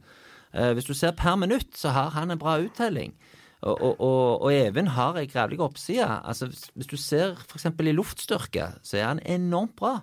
Eh, 0.54 0.74
hvis 0.76 0.90
du 0.90 0.94
ser 0.94 1.16
per 1.16 1.40
minutt, 1.40 1.72
så 1.78 1.96
har 1.96 2.12
han 2.18 2.32
en 2.32 2.42
bra 2.42 2.60
uttelling. 2.60 3.16
Og, 3.62 3.78
og, 3.78 4.02
og, 4.02 4.42
og 4.42 4.54
Even 4.54 4.88
har 4.98 5.18
ei 5.22 5.28
grævlig 5.30 5.60
oppside. 5.62 6.08
Altså, 6.26 6.50
hvis 6.76 6.90
du 6.90 6.98
ser 6.98 7.38
f.eks. 7.38 7.66
i 7.66 7.94
luftstyrke, 7.94 8.72
så 8.84 8.98
er 8.98 9.06
han 9.06 9.22
enormt 9.26 9.76
bra. 9.78 10.00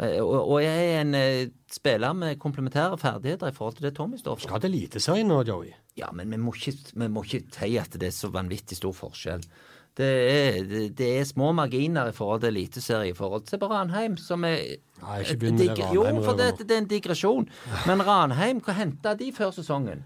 Eh, 0.00 0.18
og, 0.20 0.58
jeg 0.60 0.88
er 0.90 1.00
en 1.00 1.14
eh, 1.16 1.48
spiller 1.72 2.12
med 2.16 2.40
komplementære 2.40 2.98
ferdigheter 3.00 3.48
i 3.48 3.56
forhold 3.56 3.78
til 3.78 3.88
det 3.88 3.94
Tommy 3.96 4.18
står 4.20 4.36
for. 4.36 4.48
Skal 4.48 4.60
til 4.64 4.74
Eliteserien 4.74 5.28
nå, 5.30 5.40
Joey. 5.48 5.72
Ja, 5.96 6.10
men 6.12 6.30
vi 6.30 6.40
må, 6.40 6.52
ikke, 6.52 7.46
si 7.56 7.76
at 7.80 7.96
det 7.96 8.10
er 8.10 8.14
så 8.14 8.28
vanvittig 8.32 8.76
stor 8.76 8.92
forskjell. 8.96 9.46
Det 9.96 10.08
er, 10.08 10.58
det, 10.68 10.80
det 10.98 11.06
er 11.18 11.24
små 11.24 11.54
marginer 11.56 12.10
i 12.10 12.12
forhold 12.12 12.42
til 12.42 12.52
eliteserie 12.52 13.14
i 13.14 13.16
forhold 13.16 13.46
til 13.48 13.62
Ranheim, 13.64 14.18
som 14.20 14.44
er 14.44 14.58
Nei, 15.00 15.22
ikke 15.22 15.38
begynn 15.40 15.56
med 15.56 15.70
det 15.70 15.78
Ranheim 15.78 16.18
Jo, 16.18 16.24
for 16.26 16.36
det, 16.36 16.50
det 16.60 16.74
er 16.74 16.82
en 16.82 16.90
digresjon. 16.90 17.48
Men 17.88 18.04
Ranheim, 18.04 18.60
hva 18.60 18.76
henta 18.76 19.14
de 19.16 19.30
før 19.32 19.54
sesongen? 19.56 20.04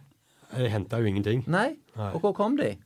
De 0.53 0.71
henta 0.71 1.03
jo 1.03 1.11
ingenting. 1.11 1.43
Nei? 1.51 1.73
Nei. 1.99 2.13
Og 2.15 2.23
hvor 2.23 2.37
kom 2.39 2.55
de? 2.61 2.77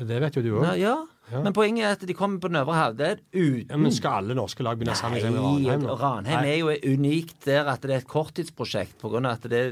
Det 0.00 0.20
vet 0.24 0.38
jo 0.38 0.42
du 0.42 0.52
òg. 0.58 0.70
Ja. 0.80 0.96
Ja. 1.32 1.40
Men 1.40 1.54
poenget 1.56 1.86
er 1.86 1.94
at 1.96 2.02
de 2.04 2.14
kommer 2.16 2.40
på 2.42 2.50
den 2.52 2.58
øvre 2.60 2.74
halvdel 2.76 3.20
uten 3.32 3.70
Ja, 3.70 3.78
men 3.80 3.92
skal 3.96 4.18
alle 4.20 4.34
norske 4.36 4.64
lag 4.66 4.76
begynne 4.76 4.96
sammen 4.98 5.22
med 5.22 5.38
Nei, 5.38 5.44
Ranheim? 5.70 5.86
Nå? 5.86 5.94
Ranheim 5.96 6.48
er 6.50 6.58
jo 6.58 6.74
unikt 6.92 7.46
der 7.46 7.70
at 7.72 7.80
det 7.80 7.94
er 7.94 8.02
et 8.02 8.10
korttidsprosjekt, 8.10 9.00
av 9.00 9.16
at 9.30 9.48
det, 9.48 9.62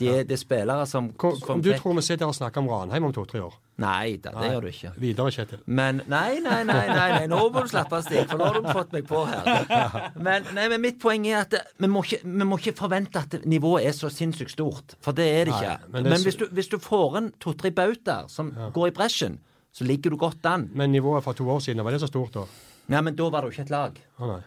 de 0.00 0.10
er, 0.10 0.26
det 0.26 0.34
er 0.34 0.42
spillere 0.42 0.86
som, 0.90 1.12
Hvor, 1.14 1.38
som 1.38 1.62
du 1.62 1.70
tror 1.78 1.94
vi 1.94 2.02
sitter 2.02 2.26
her 2.26 2.34
og 2.34 2.38
snakker 2.40 2.64
om 2.64 2.70
Ranheim 2.72 3.06
om 3.06 3.14
to-tre 3.14 3.44
år? 3.46 3.54
Nei 3.78 4.16
da, 4.18 4.32
det 4.34 4.48
gjør 4.50 4.64
du 4.64 4.68
ikke. 4.72 4.90
Videre, 4.98 5.30
Kjetil. 5.30 5.60
Men 5.70 6.00
nei, 6.10 6.40
nei, 6.42 6.64
nei, 6.66 6.80
nei, 6.90 7.08
nei. 7.14 7.26
nå 7.30 7.44
må 7.54 7.62
du 7.62 7.70
slappe 7.70 7.94
av, 7.94 8.02
Stig, 8.02 8.24
for 8.26 8.40
nå 8.40 8.48
har 8.48 8.58
du 8.58 8.66
fått 8.74 8.96
meg 8.96 9.06
på 9.06 9.20
her. 9.28 10.08
Men, 10.26 10.48
nei, 10.56 10.64
men 10.72 10.82
mitt 10.82 10.98
poeng 10.98 11.28
er 11.30 11.44
at 11.44 11.54
vi, 11.78 11.86
må 11.86 12.02
ikke, 12.02 12.24
vi 12.26 12.48
må 12.48 12.58
ikke 12.58 12.74
forvente 12.80 13.22
at 13.22 13.36
nivået 13.46 13.86
er 13.86 13.94
så 13.94 14.10
sinnssykt 14.10 14.56
stort, 14.56 14.96
for 15.04 15.14
det 15.14 15.28
er 15.30 15.46
det 15.46 15.54
Nei, 15.54 15.60
ikke. 15.62 15.76
men 15.86 15.94
men 15.94 16.08
det 16.08 16.10
er 16.10 16.16
men 16.16 16.26
hvis, 16.26 16.40
du, 16.40 16.48
hvis 16.58 16.72
du 16.74 16.78
får 16.82 17.20
en 17.20 17.30
to-tre 17.38 17.70
bautaer 17.70 18.26
som 18.32 18.50
går 18.74 18.90
i 18.90 18.96
bresjen, 18.98 19.38
så 19.72 19.86
ligger 19.86 20.14
du 20.14 20.18
godt 20.20 20.46
an. 20.48 20.68
Men 20.74 20.92
nivået 20.92 21.24
for 21.24 21.36
to 21.38 21.48
år 21.48 21.60
siden, 21.64 21.84
var 21.84 21.94
det 21.94 22.00
så 22.02 22.10
stort 22.10 22.34
da? 22.34 22.46
Ja, 22.88 23.02
men 23.04 23.16
da 23.16 23.28
var 23.28 23.44
det 23.44 23.50
jo 23.50 23.56
ikke 23.58 23.66
et 23.68 23.74
lag. 23.74 24.00
Å 24.18 24.30
nei. 24.30 24.40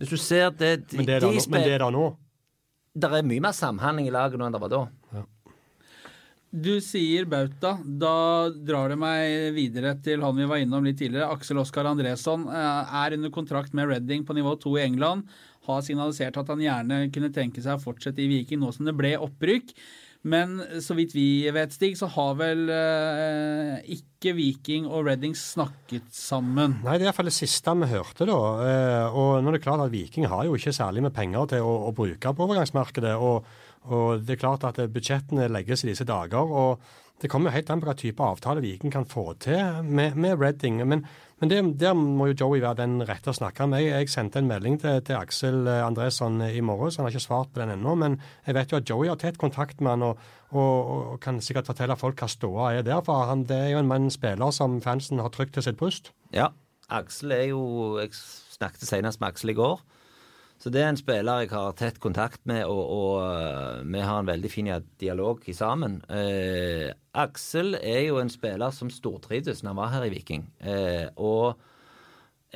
Hvis 0.00 0.10
du 0.10 0.18
ser 0.18 0.50
det 0.50 0.72
de, 0.90 0.98
Men 0.98 1.06
det 1.06 1.14
er 1.16 1.22
de 1.22 1.30
det 1.30 1.38
nå. 1.38 1.50
Men 1.52 1.62
det 1.62 1.76
er 1.76 1.84
det 1.84 1.92
nå. 1.94 2.08
Det 2.94 3.10
er 3.10 3.26
mye 3.26 3.42
mer 3.42 3.54
samhandling 3.54 4.10
i 4.10 4.14
laget 4.14 4.38
nå 4.38 4.46
enn 4.46 4.54
det 4.54 4.62
var 4.62 4.72
da. 4.72 4.82
Du 6.54 6.76
sier 6.78 7.26
Bauta. 7.26 7.72
Da 7.82 8.46
drar 8.54 8.92
det 8.92 8.98
meg 9.00 9.56
videre 9.56 9.96
til 10.04 10.22
han 10.22 10.36
vi 10.38 10.46
var 10.46 10.60
innom 10.62 10.86
litt 10.86 11.00
tidligere. 11.00 11.26
Aksel 11.34 11.58
Oskar 11.58 11.88
Andresson 11.90 12.46
eh, 12.46 12.94
er 13.02 13.16
under 13.16 13.32
kontrakt 13.34 13.74
med 13.74 13.90
Reading 13.90 14.22
på 14.26 14.36
nivå 14.38 14.54
2 14.62 14.76
i 14.78 14.84
England. 14.84 15.26
Har 15.66 15.82
signalisert 15.82 16.38
at 16.38 16.52
han 16.52 16.62
gjerne 16.62 17.00
kunne 17.14 17.32
tenke 17.34 17.62
seg 17.64 17.74
å 17.74 17.82
fortsette 17.82 18.22
i 18.22 18.28
Viking 18.30 18.62
nå 18.62 18.70
som 18.74 18.86
det 18.86 18.94
ble 18.94 19.16
opprykk. 19.18 19.74
Men 20.24 20.56
så 20.80 20.96
vidt 20.96 21.12
vi 21.12 21.44
vet, 21.52 21.74
Stig, 21.74 21.98
så 22.00 22.08
har 22.14 22.36
vel 22.38 22.64
eh, 22.72 23.74
ikke 23.92 24.32
Viking 24.38 24.86
og 24.88 25.04
Redding 25.10 25.34
snakket 25.36 26.06
sammen. 26.16 26.78
Nei, 26.80 26.96
det 26.96 27.04
er 27.04 27.10
iallfall 27.10 27.28
det 27.28 27.36
siste 27.36 27.74
vi 27.82 27.90
hørte, 27.90 28.24
da. 28.30 28.38
Eh, 28.64 29.18
og 29.20 29.44
nå 29.44 29.52
er 29.52 29.58
det 29.58 29.64
klart 29.66 29.84
at 29.84 29.92
Viking 29.92 30.24
har 30.32 30.46
jo 30.48 30.56
ikke 30.56 30.72
særlig 30.72 31.04
med 31.04 31.12
penger 31.16 31.52
til 31.52 31.68
å, 31.68 31.76
å 31.90 31.94
bruke 31.96 32.32
på 32.32 32.46
overgangsmarkedet. 32.46 33.14
Og, 33.20 33.44
og 33.92 34.24
det 34.24 34.38
er 34.38 34.40
klart 34.46 34.64
at 34.64 34.80
budsjettene 34.94 35.50
legges 35.52 35.84
i 35.84 35.92
disse 35.92 36.08
dager. 36.08 36.40
og 36.40 37.03
det 37.22 37.30
kommer 37.30 37.50
jo 37.50 37.54
helt 37.54 37.70
an 37.70 37.80
på 37.80 37.86
hva 37.88 37.94
type 37.96 38.24
avtale 38.26 38.62
Viking 38.64 38.92
kan 38.92 39.06
få 39.08 39.30
til 39.42 39.84
med, 39.86 40.16
med 40.18 40.40
Redding. 40.40 40.80
Men, 40.82 41.04
men 41.40 41.50
det, 41.50 41.60
der 41.80 41.94
må 41.94 42.26
jo 42.28 42.36
Joey 42.40 42.62
være 42.62 42.82
den 42.82 42.98
rette 43.06 43.30
å 43.30 43.36
snakke 43.36 43.68
med. 43.70 43.84
Jeg, 43.86 44.10
sendte 44.10 44.42
en 44.42 44.50
melding 44.50 44.80
til, 44.82 44.98
til 45.06 45.16
Aksel 45.20 45.62
eh, 45.70 45.84
Andresson 45.86 46.42
i 46.44 46.60
morges, 46.64 46.98
han 46.98 47.06
har 47.06 47.14
ikke 47.14 47.24
svart 47.24 47.54
på 47.54 47.62
den 47.62 47.76
ennå. 47.76 47.94
Men 48.00 48.18
jeg 48.48 48.58
vet 48.58 48.74
jo 48.74 48.80
at 48.80 48.90
Joey 48.90 49.12
har 49.12 49.20
tett 49.22 49.38
kontakt 49.40 49.80
med 49.80 49.94
han 49.94 50.06
og, 50.10 50.26
og, 50.50 50.90
og 50.90 51.16
kan 51.22 51.38
sikkert 51.44 51.70
fortelle 51.70 51.96
folk 52.00 52.18
hva 52.20 52.28
ståa 52.30 52.74
er 52.74 52.86
der. 52.86 53.00
For 53.06 53.30
han, 53.30 53.46
det 53.48 53.60
er 53.62 53.72
jo 53.76 53.84
en 53.84 53.90
mann 53.94 54.10
spiller 54.12 54.52
som 54.54 54.80
fansen 54.84 55.22
har 55.22 55.32
trygt 55.34 55.54
til 55.56 55.68
sitt 55.68 55.78
bryst. 55.80 56.10
Ja. 56.34 56.50
Aksel 56.92 57.32
er 57.32 57.46
jo 57.54 57.62
Jeg 58.02 58.12
snakket 58.58 58.84
senest 58.84 59.22
med 59.22 59.30
Aksel 59.32 59.54
i 59.54 59.58
går. 59.62 59.80
Så 60.64 60.70
det 60.72 60.80
er 60.80 60.88
en 60.88 60.96
spiller 60.96 61.42
jeg 61.44 61.50
har 61.52 61.74
tett 61.76 61.98
kontakt 62.00 62.40
med, 62.48 62.62
og, 62.64 62.78
og 62.88 63.18
øh, 63.20 63.82
vi 63.84 64.00
har 64.00 64.22
en 64.22 64.30
veldig 64.30 64.48
fin 64.50 64.70
dialog 65.02 65.42
i 65.44 65.52
sammen. 65.52 65.98
Eh, 66.08 66.88
Aksel 67.20 67.74
er 67.82 68.06
jo 68.06 68.16
en 68.22 68.32
spiller 68.32 68.72
som 68.72 68.88
stortrivdes 68.88 69.60
når 69.60 69.74
han 69.74 69.80
var 69.82 69.92
her 69.92 70.06
i 70.08 70.12
Viking. 70.14 70.46
Eh, 70.64 71.10
og 71.20 71.58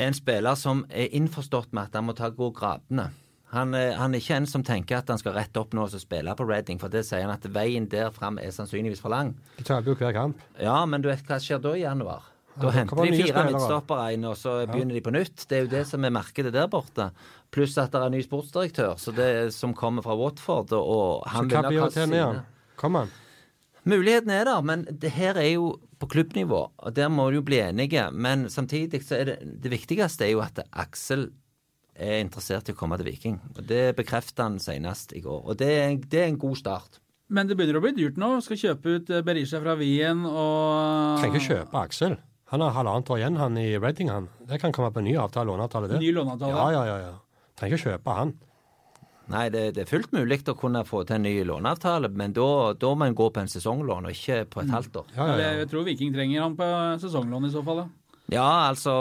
en 0.00 0.16
spiller 0.16 0.56
som 0.56 0.86
er 0.88 1.12
innforstått 1.20 1.74
med 1.76 1.90
at 1.90 1.98
han 2.00 2.08
må 2.08 2.14
ta 2.16 2.30
gå 2.32 2.48
gradene. 2.56 3.10
Han, 3.52 3.74
er- 3.76 3.94
han 4.00 4.14
er 4.16 4.20
ikke 4.24 4.36
en 4.40 4.48
som 4.48 4.64
tenker 4.64 5.02
at 5.02 5.08
han 5.12 5.20
skal 5.20 5.36
rette 5.36 5.60
opp 5.60 5.76
nå 5.76 5.84
og 5.84 6.00
spille 6.00 6.32
på 6.36 6.48
Reading, 6.48 6.80
for 6.80 6.88
det 6.92 7.04
sier 7.08 7.26
han 7.26 7.34
at 7.36 7.44
veien 7.52 7.90
der 7.92 8.08
fram 8.16 8.40
er 8.40 8.52
sannsynligvis 8.56 9.04
for 9.04 9.12
lang. 9.12 9.34
Du 9.60 9.64
taper 9.68 9.92
jo 9.92 10.00
hver 10.00 10.16
kamp. 10.16 10.40
Ja, 10.60 10.80
men 10.88 11.04
du 11.04 11.08
vet 11.12 11.28
hva 11.28 11.36
skjer 11.44 11.60
da 11.64 11.76
i 11.76 11.84
januar? 11.84 12.24
Da 12.58 12.66
Ja, 12.68 12.74
henter 12.80 12.96
de 13.04 13.12
fire 13.22 13.44
midtstoppere 13.48 14.12
inn, 14.16 14.24
og 14.26 14.36
så 14.36 14.54
begynner 14.66 14.94
de 14.98 15.02
på 15.04 15.12
nytt. 15.14 15.44
Det 15.48 15.56
er 15.58 15.62
jo 15.66 15.70
det 15.76 15.84
som 15.86 16.04
er 16.04 16.10
markedet 16.10 16.52
der 16.52 16.66
borte. 16.72 17.10
Pluss 17.54 17.76
at 17.78 17.92
det 17.94 18.00
er 18.00 18.06
en 18.10 18.12
ny 18.16 18.22
sportsdirektør 18.24 18.98
så 19.00 19.14
det 19.14 19.24
er, 19.36 19.50
som 19.54 19.72
kommer 19.74 20.02
fra 20.04 20.16
Watford. 20.18 20.72
Og 20.76 21.22
Så 21.24 21.32
han 21.36 21.48
hva 21.48 21.62
vil 21.62 21.70
blir 21.70 21.80
ha 21.80 21.88
det 21.88 21.94
til 21.94 22.08
med 22.10 22.22
sine- 22.24 22.44
Kom 22.76 22.94
han? 22.94 23.10
Muligheten 23.88 24.30
er 24.30 24.44
der, 24.44 24.60
men 24.62 24.84
det 24.90 25.10
her 25.16 25.34
er 25.40 25.52
jo 25.54 25.78
på 25.98 26.06
klubbnivå, 26.12 26.70
og 26.78 26.94
der 26.94 27.08
må 27.08 27.30
du 27.30 27.38
jo 27.38 27.42
bli 27.42 27.56
enige. 27.62 28.10
Men 28.12 28.46
samtidig 28.52 29.00
så 29.06 29.16
er 29.20 29.24
det 29.24 29.62
det 29.62 29.70
viktigste 29.72 30.26
er 30.26 30.32
jo 30.34 30.40
at 30.44 30.58
Aksel 30.72 31.30
er 31.98 32.20
interessert 32.22 32.68
i 32.68 32.72
å 32.72 32.76
komme 32.78 32.98
til 33.00 33.06
Viking. 33.08 33.40
Og 33.56 33.66
Det 33.66 33.96
bekreftet 33.96 34.38
han 34.44 34.58
senest 34.62 35.12
i 35.16 35.20
går. 35.24 35.40
Og 35.48 35.56
det 35.56 35.68
er, 35.72 35.96
det 35.96 36.20
er 36.20 36.28
en 36.28 36.38
god 36.38 36.56
start. 36.60 37.00
Men 37.30 37.46
det 37.48 37.56
begynner 37.58 37.76
å 37.80 37.82
bli 37.84 37.92
dyrt 37.96 38.16
nå. 38.16 38.40
Skal 38.40 38.56
kjøpe 38.56 38.94
ut 39.00 39.10
eh, 39.10 39.20
Berisha 39.26 39.58
fra 39.60 39.74
Wien 39.76 40.22
og 40.24 41.18
Trenger 41.20 41.40
ikke 41.40 41.48
kjøpe 41.48 41.82
Aksel. 41.82 42.14
Han 42.48 42.64
har 42.64 42.74
halvannet 42.78 43.10
år 43.12 43.20
igjen, 43.20 43.36
han 43.36 43.56
i 43.60 43.70
Reading, 43.76 44.10
han. 44.12 44.28
Det 44.48 44.60
kan 44.62 44.72
komme 44.72 44.90
på 44.94 45.02
en 45.02 45.08
ny 45.10 45.16
avtale, 45.20 45.50
låneavtale, 45.50 45.90
det. 45.90 46.00
Ny 46.00 46.12
låneavtale. 46.16 46.54
Ja, 46.56 46.68
ja, 46.72 46.84
ja. 46.88 47.10
ja. 47.10 47.50
Trenger 47.60 47.76
ikke 47.76 47.92
kjøpe 47.92 48.14
han. 48.16 48.34
Nei, 49.28 49.44
det, 49.52 49.62
det 49.76 49.84
er 49.84 49.90
fullt 49.90 50.14
mulig 50.16 50.40
å 50.48 50.56
kunne 50.56 50.80
få 50.88 51.02
til 51.04 51.18
en 51.18 51.26
ny 51.28 51.34
låneavtale, 51.44 52.08
men 52.16 52.32
da, 52.36 52.48
da 52.80 52.92
må 52.96 53.04
en 53.04 53.16
gå 53.18 53.28
på 53.34 53.42
en 53.42 53.50
sesonglån, 53.52 54.08
og 54.08 54.16
ikke 54.16 54.46
på 54.48 54.62
et 54.64 54.72
halvt 54.72 55.02
år. 55.02 55.10
Ja, 55.12 55.26
ja, 55.28 55.38
ja. 55.42 55.50
Jeg 55.60 55.68
tror 55.68 55.84
Viking 55.84 56.14
trenger 56.16 56.46
han 56.46 56.56
på 56.56 56.68
sesonglån 57.04 57.50
i 57.50 57.52
så 57.52 57.64
fall. 57.66 57.84
Ja. 57.84 57.88
Ja, 58.28 58.68
altså 58.68 58.92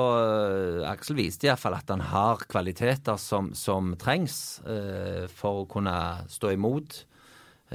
Aksel 0.87 1.17
viste 1.19 1.49
iallfall 1.49 1.75
at 1.75 1.89
han 1.91 1.99
har 2.13 2.45
kvaliteter 2.47 3.19
som, 3.19 3.49
som 3.59 3.91
trengs 3.99 4.61
eh, 4.63 5.25
for 5.27 5.63
å 5.63 5.67
kunne 5.67 5.95
stå 6.31 6.53
imot 6.55 7.01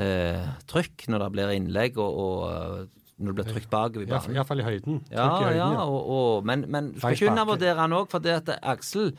eh, 0.01 0.47
trykk 0.71 1.11
når 1.13 1.27
det 1.27 1.29
blir 1.35 1.53
innlegg 1.59 2.01
og, 2.01 2.17
og 2.25 3.02
når 3.23 3.33
det 3.37 3.45
blir 3.45 3.55
trykt 3.55 3.71
bakover 3.71 4.03
i 4.07 4.11
banen. 4.11 4.35
Iallfall 4.37 4.61
i 4.61 4.67
høyden. 4.67 5.01
Ja, 5.11 5.29
i 5.41 5.45
høyden, 5.45 5.57
ja, 5.63 5.85
og, 5.87 6.11
og, 6.17 6.45
men, 6.49 6.67
men 6.69 6.93
du 6.93 6.99
skal 7.01 7.17
ikke 7.17 7.31
undervurdere 7.33 7.79
han 7.79 7.93
òg, 7.93 8.11
for 8.13 8.19
det 8.25 8.37
at 8.43 8.53
Aksel 8.63 9.13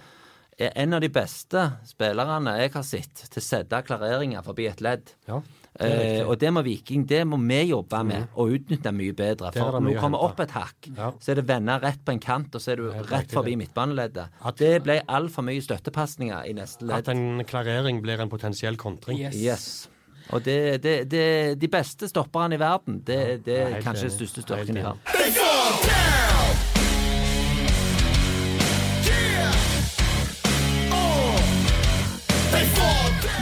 er 0.62 0.70
en 0.78 0.94
av 0.94 1.02
de 1.02 1.10
beste 1.10 1.64
spillerne 1.90 2.52
jeg 2.62 2.72
har 2.76 2.84
sett 2.86 3.24
til 3.26 3.42
å 3.42 3.46
sette 3.46 3.80
klareringer 3.88 4.44
forbi 4.46 4.68
et 4.70 4.82
ledd. 4.86 5.16
Ja, 5.28 5.42
det 5.42 5.62
Eh, 5.74 6.28
og 6.30 6.36
det 6.38 6.52
må 6.54 6.62
Viking 6.62 7.02
det 7.10 7.24
må 7.26 7.40
vi 7.42 7.64
jobbe 7.72 8.04
med 8.06 8.28
og 8.38 8.52
utnytte 8.54 8.92
mye 8.94 9.16
bedre. 9.18 9.50
For 9.56 9.80
når 9.82 9.96
du 9.96 10.00
kommer 10.04 10.22
opp 10.22 10.40
et 10.44 10.52
hakk, 10.54 10.90
Ja. 10.96 11.08
så 11.20 11.32
er 11.32 11.36
det 11.42 11.48
vender 11.50 11.80
rett 11.82 12.04
på 12.06 12.12
en 12.14 12.20
kant, 12.20 12.54
og 12.54 12.62
så 12.62 12.74
er 12.74 12.76
du 12.76 12.92
rett 12.92 13.10
riktig, 13.10 13.34
forbi 13.34 13.56
det. 13.56 13.58
midtbaneleddet. 13.58 14.28
At- 14.46 14.58
Det 14.58 14.84
ble 14.84 15.02
altfor 15.10 15.42
mye 15.42 15.60
støttepasninger 15.66 16.46
i 16.46 16.54
neste 16.54 16.86
ledd. 16.86 16.98
At 17.00 17.08
en 17.10 17.44
klarering 17.44 18.04
blir 18.04 18.20
en 18.22 18.30
potensiell 18.30 18.78
kontring. 18.78 19.18
Yes. 19.18 19.34
Yes. 19.36 19.88
Og 20.32 20.44
det, 20.46 20.84
det, 20.84 20.96
det, 21.12 21.26
de 21.60 21.68
beste 21.72 22.08
stopperne 22.08 22.56
i 22.56 22.62
verden, 22.62 23.02
det, 23.06 23.44
det 23.46 23.60
er 23.66 23.82
kanskje 23.84 24.08
den 24.08 24.18
største 24.18 24.46
styrken 24.46 24.80
de 24.80 24.88
har. 24.88 25.02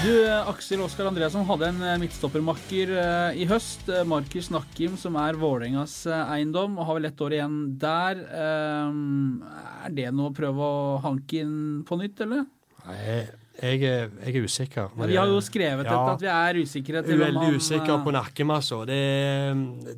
Du, 0.02 0.16
eh, 0.26 0.50
Aksel 0.50 0.82
Oskar 0.82 1.06
Andreasson 1.06 1.44
hadde 1.46 1.68
en 1.70 1.82
eh, 1.86 1.98
midtstoppermakker 2.02 2.94
eh, 2.98 3.36
i 3.44 3.46
høst. 3.46 3.86
Markus 4.10 4.48
Nakkim, 4.50 4.96
som 4.98 5.14
er 5.22 5.38
Vålerengas 5.38 5.94
eiendom, 6.10 6.80
og 6.80 6.88
har 6.88 6.98
vel 6.98 7.06
ett 7.12 7.22
år 7.22 7.36
igjen 7.38 7.60
der. 7.78 8.24
Er 8.34 9.94
det 9.94 10.08
noe 10.18 10.32
å 10.32 10.34
prøve 10.34 10.66
å 10.66 10.98
hanke 11.06 11.44
inn 11.44 11.60
på 11.86 12.00
nytt, 12.02 12.24
eller? 12.26 12.48
Jeg, 12.88 13.28
jeg, 13.62 13.82
er, 13.84 14.08
jeg 14.26 14.36
er 14.40 14.44
usikker. 14.48 14.88
Ja, 14.98 15.06
Vi 15.06 15.16
har 15.20 15.28
jo 15.28 15.40
skrevet 15.44 15.86
Ja. 15.86 16.14
at 16.14 16.22
vi 16.22 16.28
er 16.32 16.60
usikre 16.64 17.02
til 17.04 17.20
Veldig 17.20 17.42
han 17.44 17.56
usikker 17.60 17.94
eh, 17.98 18.04
på 18.06 18.12
nakkemassa. 18.16 18.80
Det, 18.88 19.02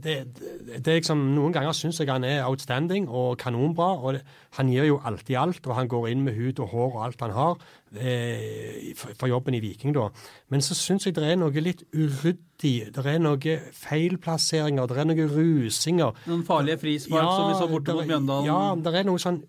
det, 0.04 0.16
det, 0.34 0.82
det 0.84 0.88
er 0.88 0.98
liksom, 1.00 1.22
noen 1.36 1.54
ganger 1.54 1.72
syns 1.78 2.00
jeg 2.02 2.10
han 2.10 2.24
er 2.26 2.44
outstanding 2.48 3.08
og 3.10 3.38
kanonbra. 3.38 3.92
og 4.02 4.14
det, 4.18 4.24
Han 4.58 4.70
gir 4.70 4.86
jo 4.86 5.00
alltid 5.06 5.36
alt, 5.38 5.68
og 5.68 5.76
han 5.76 5.88
går 5.88 6.08
inn 6.12 6.24
med 6.26 6.36
hud 6.36 6.60
og 6.60 6.68
hår 6.74 6.92
og 6.98 7.04
alt 7.06 7.22
han 7.22 7.32
har 7.32 7.56
eh, 7.96 8.94
for, 8.98 9.14
for 9.20 9.28
jobben 9.28 9.54
i 9.54 9.60
Viking. 9.64 9.94
da. 9.96 10.10
Men 10.50 10.62
så 10.62 10.74
syns 10.78 11.06
jeg 11.06 11.16
det 11.16 11.24
er 11.32 11.36
noe 11.38 11.52
litt 11.64 11.84
uryddig. 11.94 12.92
Det 12.94 13.06
er 13.06 13.20
noe 13.20 13.38
feilplasseringer, 13.74 14.86
det 14.88 14.98
er 14.98 15.08
noen 15.10 15.30
rusinger. 15.32 16.14
Noen 16.30 16.44
farlige 16.48 16.78
frispark 16.84 17.32
som 17.34 17.50
vi 17.50 17.58
så 17.62 17.68
borte 17.72 17.96
mot 17.98 18.08
Mjøndalen. 18.08 18.46
Ja, 18.50 18.62
det 18.76 18.94
er 19.02 19.08
noe 19.08 19.22
sånn 19.22 19.42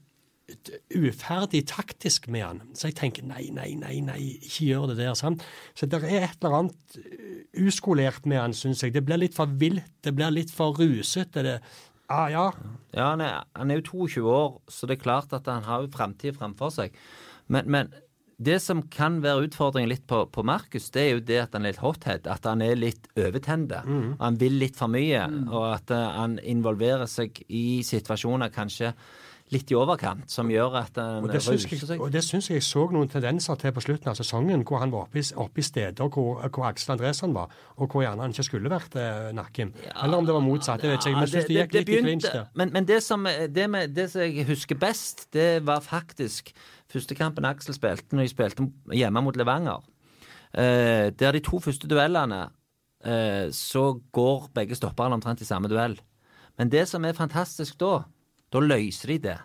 uferdig 0.95 1.65
taktisk 1.71 2.29
med 2.33 2.45
han. 2.45 2.61
Så 2.77 2.91
jeg 2.91 2.99
tenker 2.99 3.27
nei, 3.27 3.47
nei, 3.55 3.73
nei, 3.81 3.97
nei, 4.05 4.19
ikke 4.45 4.69
gjør 4.69 4.87
det 4.93 4.99
der. 5.01 5.17
sant? 5.19 5.45
Så 5.75 5.89
det 5.89 6.03
er 6.03 6.29
et 6.29 6.39
eller 6.45 6.59
annet 6.61 6.99
uh, 7.01 7.65
uskolert 7.65 8.29
med 8.29 8.43
han, 8.43 8.57
syns 8.57 8.85
jeg. 8.85 8.95
Det 8.95 9.05
blir 9.07 9.23
litt 9.23 9.37
for 9.37 9.51
vilt, 9.61 9.89
det 10.05 10.15
blir 10.17 10.35
litt 10.35 10.53
for 10.55 10.77
rusete. 10.77 11.45
Det, 11.47 11.59
ah, 12.13 12.29
ja, 12.33 12.49
Ja, 12.93 13.11
han 13.15 13.25
er, 13.25 13.45
han 13.57 13.73
er 13.73 13.81
jo 13.81 14.07
22 14.09 14.27
år, 14.31 14.57
så 14.69 14.89
det 14.91 14.99
er 14.99 15.05
klart 15.07 15.33
at 15.37 15.49
han 15.51 15.65
har 15.67 15.85
jo 15.85 15.93
framtid 15.95 16.37
fremfor 16.37 16.75
seg. 16.75 16.99
Men, 17.49 17.71
men 17.71 17.95
det 18.45 18.59
som 18.63 18.83
kan 18.93 19.21
være 19.25 19.47
utfordringen 19.47 19.93
litt 19.93 20.07
på, 20.11 20.25
på 20.33 20.45
Markus, 20.47 20.91
det 20.95 21.03
er 21.03 21.13
jo 21.13 21.25
det 21.25 21.41
at 21.45 21.55
han 21.57 21.65
er 21.65 21.75
litt 21.75 21.85
hothead. 21.85 22.29
At 22.31 22.47
han 22.49 22.63
er 22.65 22.77
litt 22.79 23.09
overtente. 23.17 23.81
Han 24.21 24.41
vil 24.41 24.59
litt 24.61 24.77
for 24.77 24.91
mye. 24.93 25.25
Og 25.49 25.69
at 25.71 25.93
uh, 25.95 26.09
han 26.19 26.39
involverer 26.43 27.07
seg 27.11 27.41
i 27.49 27.81
situasjoner 27.87 28.53
kanskje 28.55 28.93
litt 29.53 29.71
i 29.71 29.77
overkant, 29.77 30.25
som 30.31 30.49
gjør 30.49 30.77
at 30.81 30.99
en 30.99 31.27
og 31.27 31.33
det 31.33 31.43
syns 31.45 31.67
jeg, 31.69 31.99
og 32.01 32.09
det 32.13 32.23
syns 32.25 32.49
jeg 32.49 32.57
jeg 32.57 32.65
så 32.65 32.87
noen 32.95 33.11
tendenser 33.13 33.59
til 33.61 33.75
på 33.77 33.83
slutten 33.85 34.09
av 34.11 34.17
sesongen, 34.17 34.63
hvor 34.65 34.81
han 34.81 34.93
var 34.95 35.05
oppe 35.05 35.21
i, 35.21 35.25
oppe 35.37 35.61
i 35.61 35.65
steder 35.67 36.09
hvor, 36.09 36.41
hvor 36.49 36.69
Aksel 36.71 36.95
Andresen 36.95 37.35
var, 37.37 37.53
og 37.77 37.93
hvor 37.93 38.05
gjerne 38.07 38.25
han 38.25 38.33
ikke 38.33 38.47
skulle 38.49 38.73
vært 38.73 38.97
eh, 39.01 39.29
Nakkim. 39.37 39.75
Eller 39.93 40.17
om 40.17 40.29
det 40.29 40.37
var 40.37 40.45
motsatt. 40.45 40.81
det 40.83 40.95
vet 40.95 41.05
jeg 41.05 41.13
ikke, 41.13 41.21
men 41.21 41.29
jeg 41.29 41.35
syns 41.35 41.51
det 41.51 41.59
gikk 41.59 41.77
litt 41.77 41.93
i 41.93 41.99
clinch 42.07 42.29
der. 42.31 42.47
Men, 42.55 42.73
men 42.73 42.89
det, 42.89 43.03
som, 43.05 43.29
det, 43.29 43.67
med, 43.71 43.93
det 43.95 44.09
som 44.15 44.25
jeg 44.25 44.49
husker 44.49 44.81
best, 44.81 45.27
det 45.37 45.67
var 45.67 45.85
faktisk 45.85 46.55
første 46.91 47.19
kampen 47.19 47.45
Aksel 47.49 47.77
spilte 47.77 48.17
når 48.17 48.25
de 48.25 48.33
spilte 48.33 48.69
hjemme 48.97 49.25
mot 49.27 49.37
Levanger. 49.37 49.85
Eh, 50.55 51.11
der 51.13 51.37
de 51.37 51.45
to 51.45 51.61
første 51.61 51.91
duellene 51.91 52.47
eh, 53.05 53.53
så 53.53 53.91
går 54.15 54.49
begge 54.57 54.79
stopperne 54.79 55.21
omtrent 55.21 55.45
i 55.45 55.49
samme 55.49 55.69
duell. 55.69 55.99
Men 56.59 56.71
det 56.71 56.87
som 56.89 57.05
er 57.05 57.17
fantastisk 57.19 57.77
da, 57.83 58.05
da 58.55 58.63
løser 58.63 59.15
de 59.15 59.19
det. 59.29 59.37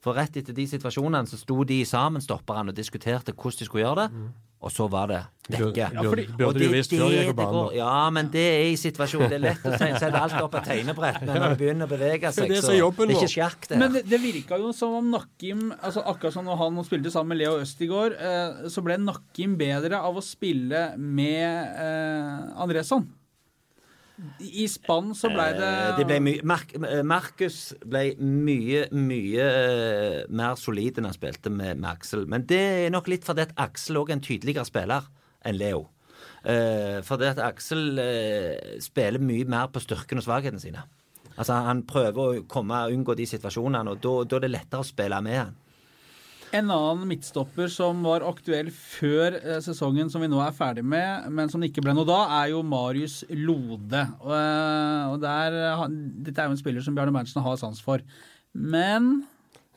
For 0.00 0.14
rett 0.14 0.36
etter 0.38 0.54
de 0.54 0.64
situasjonene 0.70 1.26
så 1.28 1.36
sto 1.40 1.64
de 1.66 1.80
sammen, 1.84 2.22
stopperne, 2.22 2.70
og 2.70 2.76
diskuterte 2.78 3.34
hvordan 3.34 3.58
de 3.58 3.66
skulle 3.66 3.82
gjøre 3.84 4.04
det. 4.06 4.28
Og 4.58 4.72
så 4.74 4.88
var 4.90 5.06
det 5.10 5.18
vekke. 5.54 5.84
Ja, 5.94 6.02
fordi- 6.02 6.24
burde 6.38 6.58
det- 6.58 6.70
visst 6.72 6.90
før 6.90 7.10
jeg 7.14 7.34
går- 7.36 7.74
Ja, 7.76 8.10
men 8.10 8.28
det 8.30 8.42
er 8.42 8.64
i 8.72 8.76
situasjonen. 8.78 9.28
Det 9.30 9.36
er 9.38 9.44
lett 9.44 9.62
å 9.62 9.78
se- 9.78 9.98
sette 10.00 10.18
alt 10.20 10.32
opp 10.42 10.50
på 10.52 10.62
tegnebrett, 10.64 11.20
men 11.26 11.36
når 11.40 11.48
det 11.54 11.58
begynner 11.60 11.86
å 11.86 11.90
bevege 11.92 12.32
seg, 12.34 12.48
så 12.62 12.70
det 12.72 12.78
er 12.78 13.14
ikke 13.14 13.30
sjakk, 13.34 13.68
det 13.68 13.78
Men 13.78 13.92
det, 13.92 14.02
det 14.08 14.20
virka 14.20 14.58
jo 14.58 14.72
som 14.72 14.94
om 14.94 15.10
Nakkim 15.12 15.72
altså 15.82 16.02
Akkurat 16.06 16.32
som 16.32 16.44
når 16.44 16.56
han 16.58 16.84
spilte 16.84 17.10
sammen 17.10 17.28
med 17.28 17.38
Leo 17.38 17.58
Øst 17.60 17.80
i 17.82 17.86
går, 17.86 18.16
eh, 18.18 18.68
så 18.68 18.82
ble 18.82 18.96
Nakkim 18.98 19.56
bedre 19.56 19.94
av 20.02 20.14
å 20.16 20.22
spille 20.22 20.96
med 20.98 21.78
eh, 21.78 22.60
Andresson. 22.62 23.06
I 24.42 24.64
spann 24.70 25.12
så 25.14 25.30
ble 25.30 25.44
det 25.54 25.66
Eh, 25.68 25.92
det 26.00 26.06
ble 26.08 26.32
Mark, 26.46 26.72
eh, 26.74 27.02
Markus 27.06 27.58
ble 27.86 28.16
mye, 28.18 28.88
mye 28.90 29.44
eh, 29.46 30.24
mer 30.28 30.58
solid 30.58 30.98
enn 30.98 31.06
han 31.06 31.14
spilte 31.14 31.52
med, 31.54 31.78
med 31.78 31.90
Aksel. 31.92 32.26
Men 32.30 32.46
det 32.50 32.58
er 32.58 32.90
nok 32.94 33.10
litt 33.12 33.26
fordi 33.26 33.46
at 33.46 33.54
Aksel 33.62 34.00
òg 34.00 34.10
er 34.10 34.18
en 34.18 34.24
tydeligere 34.24 34.66
spiller 34.66 35.06
enn 35.46 35.58
Leo. 35.60 35.86
Eh, 36.42 36.98
fordi 37.06 37.30
at 37.30 37.42
Aksel 37.42 38.02
spiller 38.82 39.22
mye 39.22 39.46
mer 39.46 39.70
på 39.70 39.82
styrken 39.84 40.18
og 40.18 40.26
svakhetene 40.26 40.62
sine. 40.62 40.82
Altså 41.38 41.60
Han 41.68 41.84
prøver 41.86 42.18
å 42.18 42.44
komme 42.50 42.88
unngå 42.90 43.14
de 43.14 43.26
situasjonene, 43.30 43.94
og 43.94 44.02
da 44.02 44.38
er 44.40 44.46
det 44.48 44.54
lettere 44.56 44.82
å 44.82 44.86
spille 44.86 45.22
med 45.22 45.38
han. 45.38 45.56
En 46.56 46.70
annen 46.72 47.08
midtstopper 47.10 47.68
som 47.72 48.00
var 48.06 48.24
aktuell 48.24 48.70
før 48.72 49.36
eh, 49.36 49.58
sesongen 49.64 50.08
som 50.12 50.22
vi 50.24 50.30
nå 50.32 50.38
er 50.40 50.54
ferdig 50.56 50.84
med, 50.86 51.26
men 51.34 51.50
som 51.52 51.60
det 51.60 51.68
ikke 51.70 51.84
ble 51.84 51.92
noe 51.96 52.08
da, 52.08 52.22
er 52.40 52.54
jo 52.54 52.62
Marius 52.64 53.20
Lode. 53.28 54.04
Og, 54.22 54.32
eh, 54.32 55.16
der, 55.24 55.58
eh, 55.74 55.82
dette 56.24 56.40
er 56.40 56.48
jo 56.48 56.56
en 56.56 56.60
spiller 56.60 56.84
som 56.84 56.96
Bjarne 56.96 57.12
Berntsen 57.12 57.44
har 57.44 57.58
sans 57.60 57.82
for. 57.84 58.04
Men 58.54 59.26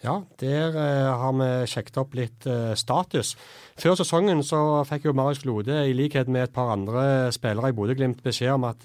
Ja, 0.02 0.16
der 0.42 0.74
har 0.74 1.34
vi 1.38 1.48
sjekket 1.70 2.00
opp 2.02 2.16
litt 2.18 2.48
status. 2.74 3.36
Før 3.78 3.94
sesongen 4.00 4.40
så 4.42 4.82
fikk 4.90 5.04
jo 5.06 5.14
Marius 5.14 5.44
Lode, 5.46 5.76
i 5.86 5.94
likhet 5.94 6.26
med 6.26 6.48
et 6.48 6.54
par 6.56 6.72
andre 6.74 7.30
spillere 7.30 7.70
i 7.70 7.76
Bodø-Glimt, 7.78 8.24
beskjed 8.26 8.56
om 8.56 8.66
at, 8.66 8.82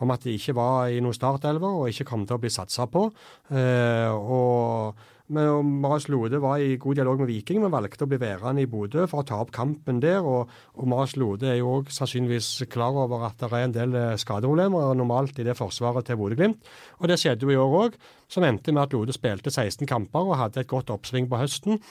om 0.00 0.14
at 0.14 0.24
de 0.24 0.32
ikke 0.32 0.54
var 0.56 0.88
i 0.88 1.02
noen 1.04 1.12
startelver 1.12 1.82
og 1.82 1.90
ikke 1.90 2.08
kom 2.08 2.24
til 2.24 2.38
å 2.38 2.40
bli 2.40 2.48
satsa 2.54 2.88
på. 2.88 3.04
Og 3.52 5.04
men 5.32 5.70
Marius 5.82 6.06
Lode 6.12 6.38
var 6.42 6.60
i 6.62 6.76
god 6.80 6.98
dialog 6.98 7.20
med 7.22 7.30
Viking, 7.30 7.58
men 7.62 7.72
valgte 7.74 8.06
å 8.06 8.10
bli 8.10 8.18
værende 8.22 8.62
i 8.62 8.68
Bodø 8.70 9.06
for 9.10 9.22
å 9.22 9.26
ta 9.26 9.40
opp 9.42 9.50
kampen 9.54 9.98
der. 10.02 10.22
Og, 10.22 10.52
og 10.78 10.90
Marius 10.90 11.16
Lode 11.18 11.50
er 11.50 11.58
jo 11.58 11.72
òg 11.80 11.90
sannsynligvis 11.94 12.50
klar 12.72 12.94
over 13.02 13.26
at 13.26 13.38
det 13.40 13.50
er 13.50 13.66
en 13.66 13.74
del 13.74 13.96
eh, 13.98 14.14
skadeproblemer 14.22 14.94
normalt 14.98 15.40
i 15.42 15.46
det 15.46 15.56
forsvaret 15.58 16.06
til 16.06 16.20
Bodø-Glimt. 16.20 16.70
Og 17.00 17.10
det 17.10 17.18
skjedde 17.22 17.48
jo 17.48 17.54
i 17.54 17.60
år 17.60 17.76
òg, 17.82 18.00
som 18.30 18.46
endte 18.46 18.74
med 18.74 18.86
at 18.86 18.94
Lode 18.94 19.16
spilte 19.16 19.50
16 19.50 19.88
kamper 19.90 20.30
og 20.30 20.38
hadde 20.40 20.62
et 20.62 20.70
godt 20.70 20.94
oppsving 20.94 21.30
på 21.30 21.42
høsten. 21.42 21.82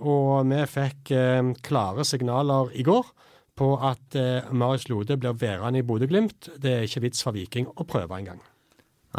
Og 0.00 0.48
vi 0.50 0.62
fikk 0.74 1.14
eh, 1.14 1.54
klare 1.66 2.06
signaler 2.08 2.74
i 2.74 2.86
går 2.86 3.14
på 3.60 3.74
at 3.84 4.16
eh, 4.18 4.50
Marius 4.50 4.88
Lode 4.90 5.18
blir 5.20 5.38
værende 5.38 5.82
i 5.82 5.86
Bodø-Glimt. 5.86 6.56
Det 6.58 6.74
er 6.74 6.88
ikke 6.88 7.04
vits 7.06 7.22
for 7.26 7.36
Viking 7.36 7.70
å 7.76 7.86
prøve 7.86 8.18
engang. 8.18 8.40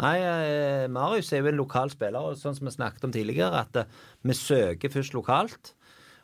Nei, 0.00 0.16
eh, 0.24 0.88
Marius 0.88 1.32
er 1.32 1.42
jo 1.42 1.50
en 1.50 1.60
lokal 1.60 1.92
spiller, 1.92 2.24
og 2.32 2.38
sånn 2.40 2.56
som 2.56 2.68
vi 2.68 2.72
snakket 2.72 3.04
om 3.04 3.12
tidligere, 3.12 3.64
at 3.66 3.80
eh, 3.82 3.96
vi 4.24 4.36
søker 4.36 4.92
først 4.92 5.16
lokalt. 5.16 5.74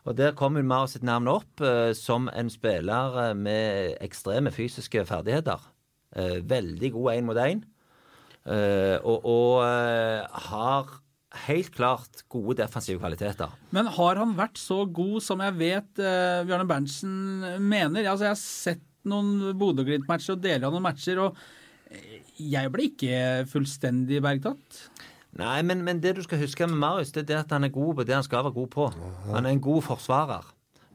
Og 0.08 0.16
der 0.16 0.32
kommer 0.38 0.64
Marius 0.64 0.96
sitt 0.96 1.04
navn 1.04 1.28
opp 1.28 1.60
eh, 1.60 1.92
som 1.96 2.30
en 2.32 2.48
spiller 2.52 3.34
med 3.36 3.98
ekstreme 4.04 4.52
fysiske 4.54 5.04
ferdigheter. 5.08 5.66
Veldig 6.48 6.88
god 6.94 7.10
én 7.12 7.26
mot 7.28 7.36
én. 7.36 7.58
Og 9.04 9.26
og 9.28 9.58
har 10.48 10.94
helt 11.46 11.70
klart 11.74 12.22
gode 12.32 12.56
defensive 12.62 13.00
kvaliteter. 13.00 13.52
Men 13.74 13.90
har 13.98 14.20
han 14.20 14.34
vært 14.38 14.58
så 14.60 14.82
god 14.86 15.20
som 15.24 15.42
jeg 15.44 15.56
vet 15.58 16.00
eh, 16.00 16.44
Bjarne 16.48 16.66
Berntsen 16.68 17.14
mener? 17.60 18.08
Altså, 18.08 18.28
jeg 18.28 18.32
har 18.32 18.40
sett 18.40 18.84
noen 19.08 19.52
Bodø-Glimt-matcher 19.58 20.36
og 20.36 20.44
deler 20.44 20.68
av 20.68 20.74
noen 20.74 20.86
matcher, 20.88 21.20
og 21.22 21.36
jeg 22.38 22.72
ble 22.72 22.90
ikke 22.90 23.46
fullstendig 23.50 24.20
bergtatt. 24.24 24.82
Nei, 25.38 25.60
men, 25.62 25.82
men 25.86 26.00
det 26.02 26.16
du 26.16 26.22
skal 26.24 26.40
huske 26.40 26.66
med 26.66 26.80
Marius, 26.80 27.12
det 27.14 27.24
er 27.24 27.28
det 27.28 27.40
at 27.44 27.52
han 27.54 27.66
er 27.66 27.72
god 27.74 27.98
på 27.98 28.06
det 28.06 28.16
han 28.16 28.26
skal 28.26 28.46
være 28.46 28.56
god 28.56 28.70
på. 28.72 28.86
Han 29.28 29.46
er 29.46 29.54
en 29.54 29.62
god 29.62 29.82
forsvarer. 29.86 30.46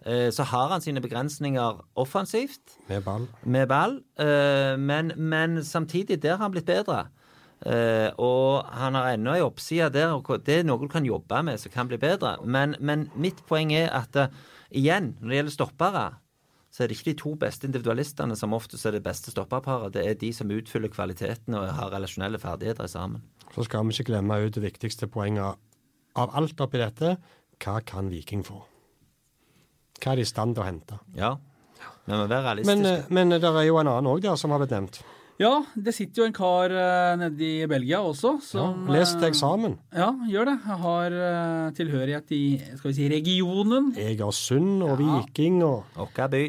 Eh, 0.03 0.29
så 0.36 0.43
har 0.43 0.71
han 0.73 0.84
sine 0.84 1.01
begrensninger 1.01 1.84
offensivt. 1.95 2.77
Med 2.89 3.03
ball. 3.06 3.27
med 3.43 3.67
ball, 3.67 4.01
eh, 4.19 4.79
men, 4.79 5.13
men 5.15 5.63
samtidig, 5.63 6.21
der 6.23 6.36
har 6.36 6.43
han 6.43 6.51
blitt 6.51 6.67
bedre. 6.67 7.06
Eh, 7.63 8.10
og 8.19 8.65
han 8.67 8.97
har 8.99 9.13
ennå 9.13 9.38
en 9.38 9.45
oppside 9.47 9.93
der, 9.93 10.12
og 10.12 10.27
det 10.45 10.60
er 10.60 10.67
noe 10.67 10.82
du 10.82 10.91
kan 10.91 11.06
jobbe 11.08 11.43
med 11.43 11.62
som 11.62 11.71
kan 11.71 11.88
bli 11.88 11.97
bedre. 11.97 12.36
Men, 12.43 12.75
men 12.79 13.08
mitt 13.15 13.39
poeng 13.47 13.71
er 13.71 13.93
at 13.95 14.17
igjen, 14.71 15.13
når 15.21 15.29
det 15.29 15.39
gjelder 15.39 15.56
stoppere, 15.56 16.06
så 16.73 16.83
er 16.83 16.89
det 16.89 16.97
ikke 16.97 17.12
de 17.12 17.19
to 17.21 17.36
beste 17.38 17.67
individualistene 17.69 18.36
som 18.39 18.55
oftest 18.57 18.88
er 18.89 18.95
det 18.97 19.03
beste 19.05 19.29
stopperparet. 19.29 19.93
Det 19.93 20.07
er 20.09 20.17
de 20.17 20.31
som 20.33 20.49
utfyller 20.49 20.89
kvaliteten 20.89 21.53
og 21.53 21.67
har 21.77 21.93
relasjonelle 21.93 22.39
ferdigheter 22.41 22.89
sammen. 22.89 23.21
Så 23.53 23.67
skal 23.67 23.86
vi 23.86 23.93
ikke 23.93 24.09
glemme 24.09 24.39
ut 24.41 24.55
det 24.57 24.63
viktigste 24.65 25.05
poenget 25.07 25.59
av 26.17 26.33
alt 26.33 26.62
oppi 26.65 26.81
dette. 26.81 27.17
Hva 27.62 27.79
kan 27.86 28.09
Viking 28.09 28.41
få? 28.45 28.63
hva 30.03 30.12
er 30.12 30.19
de 30.19 30.25
i 30.25 30.27
stand 30.27 30.55
til 30.57 30.63
å 30.63 30.67
hente. 30.67 30.97
Ja. 31.15 31.36
Men 32.03 32.17
vi 32.17 32.19
må 32.19 32.27
være 32.27 32.43
realistiske. 32.49 32.75
Men, 32.75 32.86
eh, 32.91 33.12
men 33.15 33.29
det 33.38 33.43
er 33.47 33.67
jo 33.69 33.77
en 33.79 33.88
annen 33.88 34.09
òg 34.12 34.23
der 34.25 34.36
som 34.39 34.51
har 34.51 34.59
blitt 34.59 34.73
nevnt. 34.75 34.97
Ja, 35.39 35.63
det 35.73 35.95
sitter 35.95 36.21
jo 36.21 36.25
en 36.27 36.36
kar 36.36 36.69
uh, 36.69 37.15
nede 37.17 37.41
i 37.41 37.65
Belgia 37.67 38.03
også 38.05 38.36
Ja, 38.36 38.41
som 38.45 38.83
les 38.93 39.15
til 39.15 39.25
eksamen. 39.31 39.77
eksamen. 39.77 39.77
Ja, 39.97 40.12
gjør 40.29 40.45
det. 40.51 40.57
Jeg 40.67 40.77
har 40.83 41.15
uh, 41.17 41.71
tilhørighet 41.73 42.36
i 42.38 42.43
skal 42.77 42.91
vi 42.91 42.93
si, 42.99 43.07
regionen. 43.09 43.93
Egersund 43.97 44.83
og 44.86 44.99
Ja. 45.01 45.21
Viking 45.23 45.63
og 45.65 45.86
Åkkaby. 45.97 46.43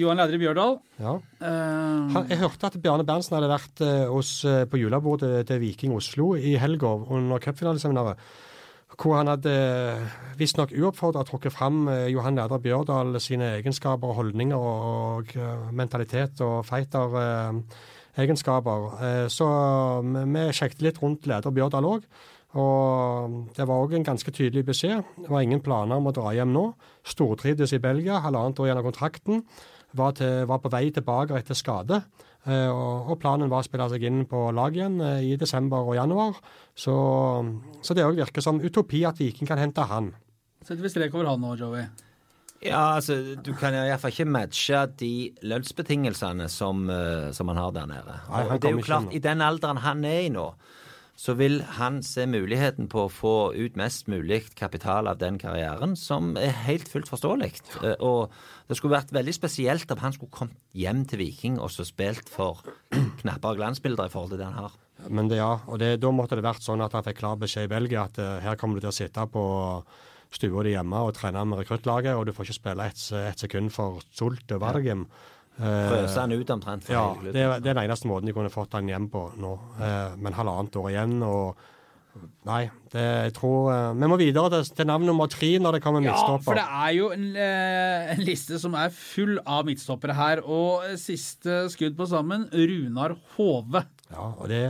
Johan 0.00 0.16
Lædre 0.20 0.38
Bjørdal. 0.40 0.74
ja. 0.98 1.12
Eh, 1.40 2.12
Han, 2.14 2.26
jeg 2.28 2.38
hørte 2.40 2.66
at 2.66 2.82
Bjarne 2.82 3.04
Berntsen 3.06 3.34
hadde 3.36 3.48
vært 3.50 3.80
eh, 3.84 4.06
hos, 4.08 4.44
eh, 4.44 4.64
på 4.66 4.76
julebordet 4.80 5.46
til 5.46 5.60
Viking 5.60 5.92
Oslo 5.94 6.34
i 6.34 6.56
helga 6.56 6.86
under 7.08 7.38
cupfinaleseminaret. 7.38 8.16
Hvor 9.00 9.16
han 9.16 9.26
hadde 9.30 9.52
visstnok 10.36 10.72
uoppfordra 10.76 11.22
trukket 11.24 11.52
fram 11.54 11.88
Johan 12.10 12.34
Lærdal 12.36 12.60
Bjørdal 12.60 13.20
sine 13.22 13.56
egenskaper, 13.60 14.08
og 14.10 14.14
holdninger 14.18 14.56
og, 14.56 15.24
mentalitet 15.72 16.40
og 16.44 16.66
fighter-egenskaper. 16.66 18.80
Så 19.30 19.46
vi 20.02 20.24
vi 20.34 20.52
sjekket 20.52 20.82
litt 20.84 20.98
rundt 21.00 21.26
Lærdal 21.30 21.52
Bjørdal 21.54 21.84
òg. 21.84 22.02
Og 22.58 23.54
det 23.54 23.62
var 23.62 23.78
òg 23.78 23.92
en 23.94 24.02
ganske 24.04 24.30
tydelig 24.34 24.64
beskjed. 24.66 25.04
Det 25.22 25.30
var 25.30 25.44
ingen 25.46 25.62
planer 25.62 26.00
om 26.00 26.08
å 26.10 26.14
dra 26.14 26.32
hjem 26.34 26.50
nå. 26.52 26.64
Stortrivdes 27.06 27.72
i 27.76 27.82
Belgia, 27.82 28.18
halvannet 28.24 28.58
år 28.58 28.66
gjennom 28.72 28.88
kontrakten. 28.90 29.44
Var, 29.96 30.12
til, 30.14 30.44
var 30.46 30.60
på 30.62 30.70
vei 30.70 30.84
tilbake 30.94 31.38
etter 31.38 31.58
skade. 31.58 32.02
Eh, 32.48 32.68
og, 32.72 33.10
og 33.12 33.18
planen 33.20 33.50
var 33.52 33.60
å 33.60 33.66
spille 33.66 33.88
seg 33.92 34.04
inn 34.08 34.22
på 34.28 34.46
lag 34.56 34.76
igjen 34.76 35.00
eh, 35.04 35.24
i 35.28 35.34
desember 35.40 35.84
og 35.84 35.98
januar. 35.98 36.38
Så, 36.72 36.94
så 37.84 37.96
det 37.96 38.06
òg 38.06 38.20
virker 38.22 38.44
som 38.44 38.62
utopi 38.62 39.02
at 39.08 39.20
Viking 39.20 39.50
kan 39.50 39.60
hente 39.60 39.84
han. 39.90 40.14
setter 40.62 40.84
vi 40.84 40.92
strek 40.92 41.16
over 41.16 41.32
han 41.32 41.42
nå, 41.44 41.56
Joey. 41.60 41.84
Ja, 42.60 42.96
altså, 42.98 43.16
du 43.40 43.54
kan 43.56 43.72
iallfall 43.72 44.12
ikke 44.12 44.28
matche 44.28 44.82
de 45.00 45.12
lønnsbetingelsene 45.48 46.48
som, 46.52 46.82
eh, 46.92 47.30
som 47.36 47.48
han 47.48 47.60
har 47.60 47.72
der 47.76 47.88
nede. 47.88 48.16
Nei, 48.28 48.42
det 48.60 48.68
er 48.68 48.76
jo 48.76 48.84
klart, 48.84 49.14
i 49.16 49.22
den 49.24 49.44
alderen 49.44 49.80
han 49.80 50.04
er 50.04 50.26
i 50.26 50.32
nå, 50.32 50.50
så 51.20 51.34
vil 51.36 51.58
han 51.76 51.98
se 52.06 52.24
muligheten 52.24 52.86
på 52.88 53.02
å 53.04 53.12
få 53.12 53.34
ut 53.52 53.76
mest 53.76 54.06
mulig 54.08 54.46
kapital 54.56 55.10
av 55.10 55.18
den 55.20 55.36
karrieren, 55.40 55.92
som 55.98 56.32
er 56.40 56.54
helt 56.64 56.88
fullt 56.88 57.10
forståelig. 57.12 57.50
Eh, 57.84 57.96
Og 58.00 58.32
det 58.68 58.78
skulle 58.78 58.96
vært 58.96 59.12
veldig 59.12 59.34
spesielt 59.36 59.90
om 59.92 60.00
han 60.00 60.16
skulle 60.16 60.32
kommet 60.32 60.56
hjem 60.72 61.04
til 61.04 61.20
Viking 61.20 61.58
og 61.60 61.68
så 61.74 61.84
spilt 61.84 62.30
for 62.32 62.62
knappere 63.20 63.58
glansbilder 63.58 64.08
i 64.08 64.12
forhold 64.14 64.32
til 64.32 64.40
det 64.40 64.48
han 64.48 64.62
har. 64.64 64.78
Men 65.08 65.28
det, 65.28 65.40
ja, 65.40 65.58
og 65.66 65.80
det, 65.80 65.98
da 66.00 66.12
måtte 66.12 66.36
det 66.36 66.44
vært 66.44 66.64
sånn 66.64 66.80
at 66.84 66.96
han 66.96 67.04
fikk 67.04 67.20
klar 67.20 67.36
beskjed 67.40 67.68
i 67.68 67.72
Belgia 67.72 68.04
at 68.08 68.20
uh, 68.20 68.38
her 68.44 68.56
kommer 68.60 68.76
du 68.76 68.84
til 68.84 68.92
å 68.92 68.96
sitte 68.96 69.24
på 69.32 69.44
stua 70.30 70.64
di 70.64 70.74
hjemme 70.74 71.00
og 71.04 71.14
trene 71.16 71.42
med 71.48 71.62
rekruttlaget, 71.62 72.14
og 72.14 72.28
du 72.28 72.32
får 72.36 72.48
ikke 72.48 72.60
spille 72.60 72.86
ett 72.86 73.00
et 73.18 73.44
sekund 73.44 73.72
for 73.74 74.04
Sult 74.14 74.52
og 74.54 74.60
Vargem. 74.62 75.06
Eh, 75.08 75.39
Prøse 75.60 76.16
han 76.20 76.32
ut 76.32 76.54
omtrent. 76.54 76.88
Ja, 76.92 77.10
det, 77.22 77.34
det 77.34 77.44
er 77.44 77.66
den 77.66 77.82
eneste 77.84 78.08
måten 78.08 78.30
de 78.30 78.36
kunne 78.36 78.52
fått 78.52 78.74
han 78.78 78.88
hjem 78.88 79.10
på 79.12 79.26
nå. 79.40 79.52
Eh, 79.80 80.16
men 80.20 80.36
halvannet 80.36 80.80
år 80.80 80.90
igjen, 80.94 81.20
og 81.26 81.60
Nei, 82.48 82.64
det, 82.90 83.02
jeg 83.28 83.32
tror 83.36 83.68
eh, 83.70 83.98
Vi 84.00 84.08
må 84.10 84.16
videre 84.18 84.50
til, 84.50 84.70
til 84.80 84.88
navn 84.88 85.06
nummer 85.06 85.28
tre 85.30 85.50
når 85.62 85.76
det 85.76 85.82
kommer 85.84 86.02
Ja, 86.04 86.16
for 86.42 86.58
det 86.58 86.64
er 86.64 86.94
jo 86.96 87.10
en, 87.14 87.26
eh, 87.38 88.12
en 88.16 88.22
liste 88.26 88.58
som 88.60 88.74
er 88.78 88.90
full 88.94 89.38
av 89.44 89.68
midtstoppere 89.68 90.16
her. 90.18 90.42
Og 90.42 90.88
eh, 90.88 90.96
siste 91.00 91.62
skudd 91.72 91.98
på 91.98 92.08
sammen, 92.10 92.48
Runar 92.50 93.14
Hove. 93.36 93.84
Ja, 94.10 94.30
og 94.32 94.48
det, 94.50 94.64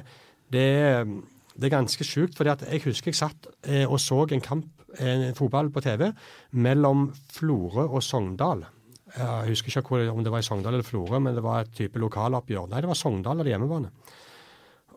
det, 0.52 0.66
det 1.56 1.70
er 1.70 1.76
ganske 1.78 2.06
sjukt, 2.06 2.36
for 2.36 2.50
jeg 2.50 2.84
husker 2.84 3.12
jeg 3.12 3.20
satt 3.22 3.48
eh, 3.64 3.86
og 3.86 4.00
så 4.02 4.26
en 4.28 4.44
kamp, 4.44 4.68
en 5.00 5.30
fotball 5.38 5.70
på 5.72 5.84
TV, 5.86 6.10
mellom 6.50 7.08
Florø 7.32 7.86
og 7.86 8.02
Sogndal. 8.04 8.66
Jeg 9.16 9.52
husker 9.52 9.72
ikke 9.72 9.88
hvor, 9.88 10.06
om 10.14 10.24
det 10.24 10.32
var 10.32 10.42
i 10.42 10.46
Sogndal 10.46 10.76
eller 10.76 10.86
Florø, 10.86 11.18
men 11.22 11.34
det 11.36 11.44
var 11.44 11.64
et 11.64 11.72
type 11.76 11.98
lokaloppgjør. 11.98 12.68
Nei, 12.70 12.82
det 12.84 12.90
var 12.90 12.98
Sogndal 12.98 13.40
eller 13.40 13.54
hjemmebane. 13.54 13.90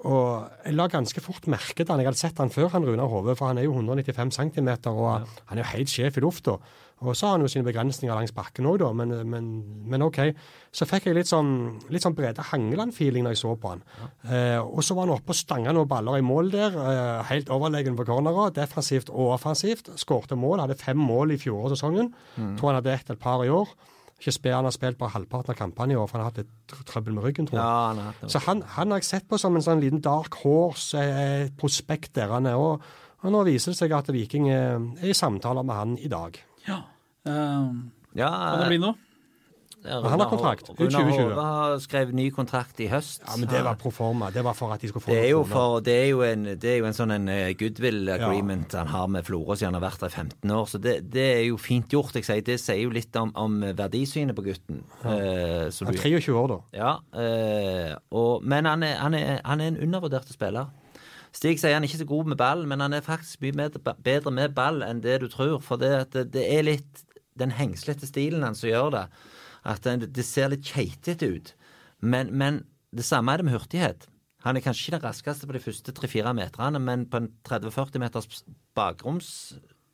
Og 0.03 0.49
jeg 0.65 0.75
la 0.75 0.89
ganske 0.91 1.21
fort 1.23 1.45
merke 1.47 1.79
til 1.79 1.91
han. 1.93 2.01
Jeg 2.03 2.09
hadde 2.09 2.19
sett 2.19 2.39
han 2.41 2.51
før, 2.51 2.67
han 2.73 2.83
Runar 2.83 3.07
Hove, 3.11 3.37
for 3.39 3.47
han 3.49 3.59
er 3.61 3.69
jo 3.69 3.75
195 3.77 4.33
cm, 4.35 4.71
og 4.91 5.05
han 5.47 5.59
er 5.59 5.63
jo 5.63 5.69
helt 5.77 5.93
sjef 5.93 6.19
i 6.19 6.23
lufta. 6.25 6.57
Og 7.03 7.15
så 7.19 7.27
har 7.27 7.35
han 7.35 7.43
jo 7.43 7.49
sine 7.51 7.65
begrensninger 7.67 8.15
langs 8.15 8.31
bakken 8.35 8.67
òg, 8.69 8.77
da, 8.79 8.89
men, 8.95 9.11
men, 9.27 9.47
men 9.91 10.05
OK. 10.05 10.19
Så 10.75 10.87
fikk 10.87 11.09
jeg 11.09 11.17
litt 11.17 11.31
sånn, 11.31 11.79
litt 11.91 12.03
sånn 12.03 12.15
Brede 12.15 12.45
Hangeland-feeling 12.51 13.25
når 13.25 13.35
jeg 13.35 13.41
så 13.41 13.55
på 13.59 13.73
han. 13.73 13.83
Eh, 14.27 14.59
og 14.59 14.83
så 14.85 14.95
var 14.95 15.07
han 15.07 15.15
oppe 15.17 15.35
og 15.35 15.39
stanga 15.39 15.73
noen 15.75 15.89
baller 15.91 16.19
i 16.19 16.23
mål 16.25 16.51
der, 16.53 16.77
eh, 16.79 17.23
helt 17.31 17.51
overlegen 17.51 17.97
på 17.99 18.07
cornera, 18.07 18.49
defensivt 18.55 19.11
og 19.11 19.33
offensivt. 19.37 19.91
Skårte 19.99 20.39
mål, 20.39 20.63
hadde 20.63 20.79
fem 20.79 20.99
mål 20.99 21.35
i 21.35 21.41
fjorårssesongen. 21.41 22.13
Tror 22.59 22.71
han 22.71 22.79
hadde 22.79 22.95
ett 22.95 23.15
et 23.15 23.23
par 23.23 23.43
i 23.43 23.51
år. 23.51 23.71
Ikke 24.23 24.31
spille. 24.31 24.55
Han 24.55 24.69
har 24.69 24.71
spilt 24.71 24.95
bare 25.01 25.11
halvparten 25.17 25.51
av 25.51 25.57
kampene 25.59 25.91
i 25.91 25.97
år, 25.99 26.07
for 26.07 26.15
han 26.17 26.23
har 26.23 26.31
hatt 26.31 26.39
litt 26.45 26.75
trøbbel 26.87 27.17
med 27.17 27.25
ryggen, 27.27 27.49
tror 27.49 27.59
jeg. 27.59 27.65
Ja, 27.99 28.11
han. 28.21 28.29
Så 28.31 28.39
han, 28.47 28.61
han 28.77 28.93
har 28.95 29.01
jeg 29.03 29.09
sett 29.09 29.27
på 29.27 29.35
som 29.41 29.57
en 29.59 29.65
sånn 29.65 29.83
liten 29.83 29.99
dark 30.05 30.37
horse, 30.45 30.95
eh, 30.95 31.49
et 31.49 31.57
prospekt 31.59 32.13
der 32.15 32.31
han 32.31 32.47
er. 32.47 32.55
Og, 32.55 32.85
og 33.19 33.35
nå 33.35 33.43
viser 33.49 33.75
det 33.75 33.81
seg 33.81 33.91
at 33.97 34.07
Viking 34.15 34.47
er, 34.53 34.79
er 35.01 35.11
i 35.11 35.17
samtaler 35.17 35.67
med 35.67 35.75
han 35.75 35.97
i 35.99 36.11
dag. 36.11 36.39
Ja. 36.69 36.79
Um, 37.27 37.91
Ja, 38.15 38.29
kan 38.29 38.63
det 38.63 38.71
bli 38.71 38.79
noe? 38.83 38.95
Ja, 39.83 39.99
han 40.07 40.21
har 40.21 40.29
kontrakt 40.31 40.69
ut 40.69 40.79
Runar 40.79 41.03
2020. 41.09 41.33
Hove 41.35 41.79
skrev 41.83 42.13
ny 42.15 42.29
kontrakt 42.31 42.79
i 42.79 42.87
høst. 42.91 43.21
Ja, 43.25 43.35
Men 43.39 43.49
det 43.51 43.63
var 43.65 43.75
pro 43.79 43.91
forma. 43.91 44.29
Det 44.31 44.43
var 44.45 44.55
for 44.57 44.71
at 44.73 44.81
de 44.81 44.87
skulle 44.91 45.03
få 45.03 45.11
Det 45.11 45.19
er 45.25 45.31
jo, 45.33 45.43
for, 45.49 45.79
det 45.83 45.95
er 45.95 46.07
jo, 46.07 46.21
en, 46.27 46.45
det 46.59 46.69
er 46.71 46.77
jo 46.79 46.87
en 46.87 46.95
sånn 46.97 47.11
en 47.15 47.27
eh, 47.31 47.51
goodwill 47.59 48.09
agreement 48.15 48.75
han 48.79 48.91
har 48.93 49.09
med 49.11 49.27
Florø 49.27 49.57
siden 49.57 49.73
han 49.73 49.79
har 49.81 49.85
vært 49.89 50.05
der 50.05 50.13
i 50.13 50.17
15 50.23 50.55
år. 50.57 50.69
Så 50.71 50.81
det, 50.83 50.95
det 51.13 51.25
er 51.33 51.43
jo 51.49 51.59
fint 51.61 51.91
gjort. 51.91 52.15
Jeg 52.15 52.27
sier, 52.29 52.45
det 52.47 52.59
sier 52.63 52.83
jo 52.85 52.93
litt 52.95 53.15
om, 53.19 53.33
om 53.35 53.59
verdisynet 53.75 54.37
på 54.37 54.45
gutten. 54.47 54.83
Eh, 55.03 55.67
så 55.73 55.89
Han 55.89 55.93
er 55.93 56.05
23 56.05 56.37
år, 56.39 56.55
da. 56.55 56.61
ja, 56.79 56.93
eh, 57.19 57.91
og, 58.15 58.45
men 58.47 58.69
han 58.69 58.87
er, 58.87 58.95
han, 59.03 59.17
er, 59.19 59.41
han 59.43 59.61
er 59.61 59.73
en 59.73 59.81
undervurdert 59.87 60.31
spiller. 60.31 60.71
Stig 61.33 61.57
sier 61.57 61.73
han 61.73 61.83
er 61.83 61.89
ikke 61.89 62.03
så 62.03 62.09
god 62.09 62.27
med 62.29 62.37
ball, 62.37 62.67
men 62.69 62.83
han 62.83 62.93
er 62.93 63.01
faktisk 63.01 63.41
mye 63.41 63.71
bedre 64.05 64.31
med 64.31 64.53
ball 64.53 64.83
enn 64.85 65.01
det 65.01 65.19
du 65.23 65.27
tror. 65.33 65.57
For 65.65 65.81
det, 65.81 66.13
det, 66.13 66.27
det 66.35 66.45
er 66.53 66.67
litt 66.67 67.05
den 67.41 67.53
hengslete 67.57 68.05
stilen 68.05 68.45
hans 68.45 68.61
som 68.61 68.69
gjør 68.69 68.91
det. 68.93 69.05
At 69.63 69.85
det, 69.85 70.11
det 70.15 70.25
ser 70.27 70.51
litt 70.51 70.65
keitete 70.67 71.29
ut. 71.29 71.53
Men, 72.03 72.33
men 72.35 72.63
det 72.95 73.05
samme 73.07 73.33
er 73.33 73.41
det 73.41 73.47
med 73.47 73.55
hurtighet. 73.57 74.07
Han 74.43 74.59
er 74.59 74.63
kanskje 74.65 74.89
ikke 74.89 74.97
den 74.97 75.05
raskeste 75.07 75.47
på 75.47 75.55
de 75.55 75.61
første 75.63 75.93
3-4 75.95 76.33
meterne, 76.35 76.81
men 76.83 77.05
på 77.07 77.21
en 77.21 77.29
30-40 77.47 78.01
meters 78.03 78.43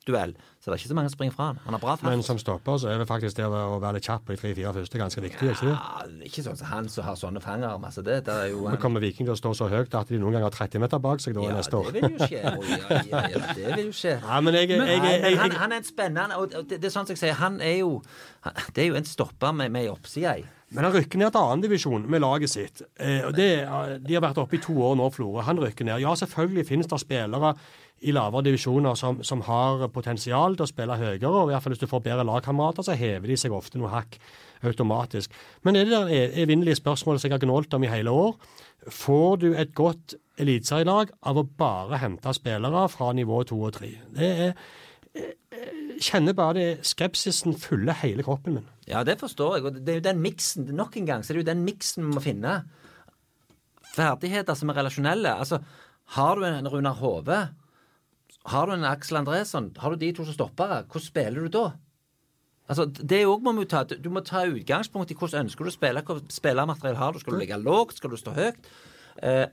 bakromsduell 0.05 0.33
så 0.59 0.67
det 0.67 0.73
er 0.75 0.79
ikke 0.81 0.89
så 0.89 0.95
mange 0.97 1.09
som 1.09 1.15
springer 1.15 1.33
fra 1.35 1.45
han. 1.47 1.59
Han 1.63 1.73
har 1.73 1.79
bra 1.79 1.93
fart. 1.95 2.09
Men 2.12 2.21
som 2.23 2.38
stopper 2.38 2.77
så 2.77 2.89
er 2.91 2.97
det 2.99 3.05
faktisk 3.07 3.38
det 3.38 3.45
å 3.47 3.77
være 3.79 3.93
litt 3.95 4.03
kjapp 4.03 4.25
på 4.27 4.33
de 4.33 4.39
tre-fire 4.41 4.73
første 4.75 4.99
ganske 4.99 5.21
viktig, 5.23 5.47
ja, 5.47 5.53
ikke 5.55 5.69
det? 5.69 6.25
ikke 6.27 6.43
sånn 6.43 6.57
som 6.59 6.67
han 6.67 6.89
som 6.91 7.05
har 7.07 7.15
sånne 7.15 7.39
fangarmer. 7.39 7.93
Så 7.95 8.03
det, 8.03 8.17
det 8.27 8.33
er 8.33 8.49
jo 8.51 8.65
Nå 8.67 8.75
kommer 8.81 8.99
Viking 8.99 9.23
til 9.29 9.31
å 9.38 9.39
stå 9.39 9.53
så 9.55 9.69
høyt 9.71 9.95
at 9.95 10.12
de 10.12 10.19
noen 10.19 10.35
ganger 10.35 10.49
har 10.49 10.57
30 10.67 10.83
meter 10.83 10.99
bak 10.99 11.23
seg 11.23 11.38
da 11.39 11.47
Ja, 11.47 11.55
neste 11.55 11.79
år. 11.79 11.91
det 11.95 12.03
vil 12.03 12.17
jo 12.17 12.27
skje. 12.27 12.43
Ja, 12.43 12.53
ja, 12.59 13.23
ja, 13.31 13.41
det 13.55 13.71
vil 13.77 13.85
jo 13.88 13.95
skje. 13.95 14.15
Ja, 14.19 14.41
men 14.43 14.53
jeg, 14.59 14.67
jeg, 14.69 14.83
jeg, 14.83 14.99
Nei, 14.99 15.17
jeg, 15.31 15.39
han, 15.39 15.55
han 15.63 15.71
er 15.71 15.79
en 15.79 15.88
spennende 15.88 16.41
og 16.43 16.51
det, 16.51 16.67
det 16.75 16.91
er 16.91 16.95
sånn 16.97 17.07
som 17.07 17.15
jeg 17.15 17.23
sier, 17.23 17.39
han 17.39 17.62
er 17.63 17.77
jo 17.79 18.01
han- 18.43 18.59
Det 18.75 18.83
er 18.83 18.91
jo 18.91 18.99
en 18.99 19.07
stopper 19.07 19.55
med, 19.55 19.71
med 19.71 19.88
oppsida 19.95 20.35
i. 20.43 20.43
Men 20.69 20.86
han 20.86 20.93
rykker 20.93 21.17
ned 21.17 21.34
til 21.34 21.41
annendivisjon 21.41 22.03
med 22.12 22.21
laget 22.21 22.51
sitt. 22.51 22.82
Eh, 23.01 23.25
det, 23.34 23.49
de 24.05 24.15
har 24.15 24.23
vært 24.25 24.38
oppe 24.41 24.60
i 24.60 24.62
to 24.62 24.75
år 24.86 24.97
nå, 24.99 25.08
Florø. 25.13 25.41
Han 25.47 25.62
rykker 25.63 25.88
ned. 25.88 26.03
Ja, 26.03 26.13
selvfølgelig 26.17 26.67
finnes 26.67 26.89
det 26.91 26.99
spillere 27.01 27.55
i 28.05 28.13
lavere 28.15 28.45
divisjoner 28.45 28.95
som, 28.95 29.23
som 29.25 29.41
har 29.47 29.88
potensial 29.91 30.55
til 30.55 30.67
å 30.67 30.69
spille 30.69 30.99
høyere. 30.99 31.27
og 31.27 31.49
i 31.49 31.55
hvert 31.55 31.65
fall 31.65 31.73
Hvis 31.73 31.82
du 31.82 31.89
får 31.89 32.05
bedre 32.05 32.27
lagkamerater, 32.27 32.86
så 32.86 32.95
hever 32.95 33.27
de 33.27 33.38
seg 33.38 33.55
ofte 33.55 33.82
noe 33.82 33.91
hakk 33.91 34.19
automatisk. 34.63 35.34
Men 35.63 35.75
er 35.75 35.88
det 35.88 35.97
der 35.97 36.41
evinnelige 36.43 36.79
spørsmålet 36.79 37.21
som 37.21 37.29
jeg 37.29 37.39
har 37.39 37.45
gnålt 37.45 37.73
om 37.73 37.84
i 37.84 37.91
hele 37.91 38.13
år. 38.13 38.38
Får 38.88 39.41
du 39.41 39.49
et 39.53 39.73
godt 39.75 40.15
eliteserielag 40.39 41.12
av 41.27 41.39
å 41.41 41.47
bare 41.60 41.99
hente 41.99 42.34
spillere 42.36 42.86
fra 42.93 43.12
nivå 43.15 43.41
to 43.49 43.58
og 43.60 43.73
tre? 43.79 43.91
Det 44.15 44.29
er 44.29 44.53
jeg 45.99 46.05
kjenner 46.05 46.36
bare 46.38 46.55
det 46.55 46.88
skepsisen 46.88 47.58
fyller 47.60 47.97
hele 48.03 48.23
kroppen 48.23 48.60
min. 48.60 48.67
Ja, 48.89 49.04
det 49.06 49.19
forstår 49.21 49.56
jeg. 49.58 49.65
Og 49.69 49.75
det 49.86 49.89
er 49.93 49.99
jo 49.99 50.06
den 50.10 50.21
miksen 50.23 50.65
Nok 50.75 50.95
en 50.97 51.06
gang 51.06 51.21
så 51.23 51.34
det 51.34 51.39
er 51.39 51.43
jo 51.43 51.49
den 51.54 51.65
miksen 51.67 52.08
vi 52.08 52.15
må 52.15 52.21
finne. 52.25 52.63
Ferdigheter 53.95 54.58
som 54.58 54.69
er 54.71 54.78
relasjonelle. 54.80 55.32
Altså, 55.41 55.60
har 56.15 56.36
du 56.39 56.45
en 56.47 56.67
Runar 56.69 56.97
Hove, 57.02 57.39
har 58.49 58.65
du 58.69 58.73
en 58.73 58.86
Aksel 58.88 59.17
Andresson, 59.19 59.71
har 59.82 59.93
du 59.93 60.02
de 60.02 60.12
to 60.17 60.25
som 60.25 60.34
stoppere, 60.38 60.84
hvordan 60.89 61.06
spiller 61.06 61.45
du 61.47 61.54
da? 61.54 61.63
Altså, 62.69 62.86
det 62.86 63.23
òg 63.25 63.41
må 63.45 63.54
vi 63.58 63.65
ta. 63.69 63.82
Du 63.89 64.10
må 64.13 64.21
ta 64.25 64.43
utgangspunkt 64.45 65.10
i 65.12 65.17
hvordan 65.17 65.47
ønsker 65.47 65.65
du 65.65 65.71
å 65.71 65.73
spille, 65.73 66.04
hva 66.06 66.19
spillermateriell 66.30 66.99
har 66.99 67.13
du. 67.15 67.19
Skal 67.23 67.34
du 67.38 67.41
ligge 67.41 67.58
lågt, 67.62 67.97
skal 67.97 68.13
du 68.13 68.17
stå 68.21 68.36
høyt? 68.38 68.69
Eh, 69.25 69.47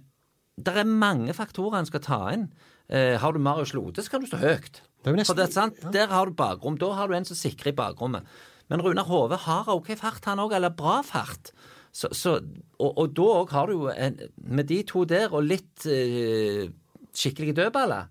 det 0.56 0.74
er 0.82 0.88
mange 0.88 1.32
faktorer 1.36 1.78
en 1.80 1.88
skal 1.88 2.04
ta 2.04 2.18
inn. 2.34 2.50
Eh, 2.92 3.16
har 3.18 3.32
du 3.32 3.40
Marius 3.42 3.72
Lode, 3.74 4.04
så 4.04 4.12
kan 4.12 4.20
du 4.20 4.28
stå 4.28 4.36
høyt. 4.42 4.82
Det 5.02 5.14
nesten- 5.14 5.26
For 5.32 5.34
det 5.40 5.48
er 5.48 5.52
sant, 5.52 5.80
Der 5.92 6.08
har 6.12 6.26
du 6.26 6.32
bakrom. 6.36 6.76
Da 6.78 6.92
har 6.92 7.08
du 7.08 7.14
en 7.14 7.24
som 7.24 7.36
sikrer 7.36 7.68
i 7.72 7.76
bakrommet. 7.76 8.24
Men 8.72 8.82
Runar 8.82 9.06
Hove 9.06 9.38
har 9.46 9.70
OK 9.72 9.92
fart, 9.98 10.24
han 10.26 10.42
òg, 10.42 10.54
eller 10.56 10.74
bra 10.74 10.98
fart. 11.06 11.52
Så, 11.96 12.10
så, 12.12 12.36
og, 12.76 12.90
og 12.90 13.14
da 13.16 13.28
òg 13.40 13.54
har 13.56 13.70
du 13.70 13.78
jo 13.78 13.86
en 13.88 14.18
Med 14.36 14.66
de 14.68 14.82
to 14.84 15.06
der 15.08 15.32
og 15.32 15.46
litt 15.46 15.86
eh, 15.88 16.66
skikkelige 17.16 17.56
dødballer, 17.56 18.10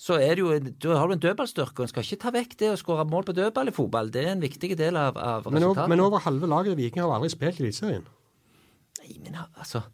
så 0.00 0.16
er 0.16 0.38
det 0.38 0.42
jo, 0.42 0.54
da 0.80 0.96
har 0.96 1.10
du 1.10 1.14
en 1.14 1.20
dødballstyrke, 1.22 1.84
en 1.84 1.90
skal 1.92 2.06
ikke 2.06 2.22
ta 2.22 2.32
vekk 2.32 2.54
det 2.62 2.70
å 2.72 2.78
skåre 2.80 3.04
mål 3.06 3.26
på 3.28 3.34
dødball 3.36 3.68
i 3.68 3.74
fotball. 3.76 4.08
Det 4.10 4.24
er 4.24 4.32
en 4.32 4.42
viktig 4.42 4.72
del 4.80 4.96
av, 4.96 5.18
av 5.20 5.44
Men, 5.50 5.60
resultatet. 5.60 5.92
men 5.92 6.02
over 6.02 6.24
halve 6.24 6.48
laget 6.48 6.72
i 6.72 6.78
Viking 6.80 7.04
har 7.04 7.12
aldri 7.18 7.28
spilt 7.30 7.60
i 7.60 7.66
Eliteserien. 7.66 8.06
Nei, 9.02 9.18
men 9.26 9.36
altså, 9.44 9.84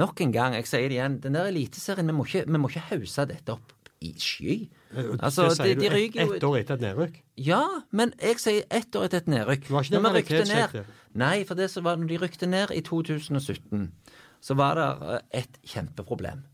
nok 0.00 0.24
en 0.24 0.32
gang, 0.32 0.56
jeg 0.56 0.70
sier 0.70 0.88
det 0.88 0.96
igjen, 0.96 1.20
den 1.20 1.36
der 1.36 1.50
eliteserien, 1.52 2.08
vi 2.08 2.16
må 2.16 2.24
ikke, 2.24 2.46
vi 2.48 2.62
må 2.62 2.72
ikke 2.72 2.86
hause 2.88 3.28
dette 3.28 3.52
opp 3.52 3.92
i 4.00 4.14
sky. 4.16 4.56
Altså, 4.90 5.46
det 5.48 5.56
sier 5.56 5.74
de, 5.74 5.80
de 5.80 5.88
du 5.88 5.94
ryker 5.94 6.24
jo 6.24 6.34
ett 6.34 6.44
år 6.48 6.56
etter 6.60 6.78
et 6.78 6.84
nedrykk. 6.84 7.18
Ja, 7.38 7.62
men 7.94 8.12
jeg 8.18 8.40
sier 8.42 8.64
ett 8.74 8.96
år 8.98 9.06
etter 9.06 9.22
et 9.22 9.28
nedrykk. 9.30 9.68
Det 9.68 9.74
Var 9.74 9.86
ikke 9.86 10.00
Når 10.00 10.16
det 10.18 10.48
ned, 10.50 10.94
Nei, 11.20 11.36
for 11.46 11.58
det 11.58 11.70
som 11.70 11.86
var 11.86 11.98
når 11.98 12.10
de 12.10 12.18
rykte 12.22 12.48
ned 12.50 12.72
i 12.74 12.82
2017, 12.86 13.86
så 14.40 14.56
var 14.58 14.78
det 14.78 14.88
eh, 15.14 15.42
et 15.42 15.60
kjempeproblem. 15.66 16.44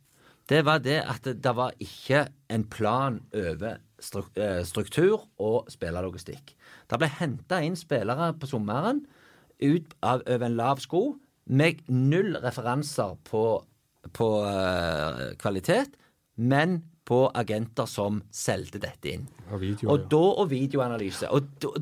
Det 0.49 0.63
var 0.65 0.79
det 0.85 1.01
at 1.03 1.25
det, 1.25 1.39
det 1.45 1.55
var 1.57 1.75
ikke 1.83 2.27
en 2.53 2.65
plan 2.71 3.21
over 3.35 3.79
eh, 3.79 4.63
struktur 4.65 5.27
og 5.43 5.71
spillerlogistikk. 5.73 6.53
Det 6.91 6.99
ble 7.01 7.09
henta 7.19 7.61
inn 7.65 7.77
spillere 7.79 8.33
på 8.39 8.49
sommeren 8.51 9.07
ut 9.63 9.97
av, 10.05 10.23
over 10.27 10.47
en 10.47 10.59
lav 10.59 10.83
sko 10.85 11.17
med 11.47 11.83
null 11.89 12.37
referanser 12.43 13.17
på, 13.25 13.45
på 14.13 14.29
uh, 14.43 15.33
kvalitet, 15.39 15.95
men 16.37 16.83
på 17.07 17.21
agenter 17.39 17.87
som 17.91 18.21
solgte 18.35 18.81
dette 18.83 19.13
inn. 19.13 19.27
Og 19.51 19.63
video, 19.63 19.91
Og 19.93 20.09
da 20.11 20.23
og 20.43 20.51
videoanalyse. 20.51 21.31
Og 21.31 21.51
da, 21.63 21.73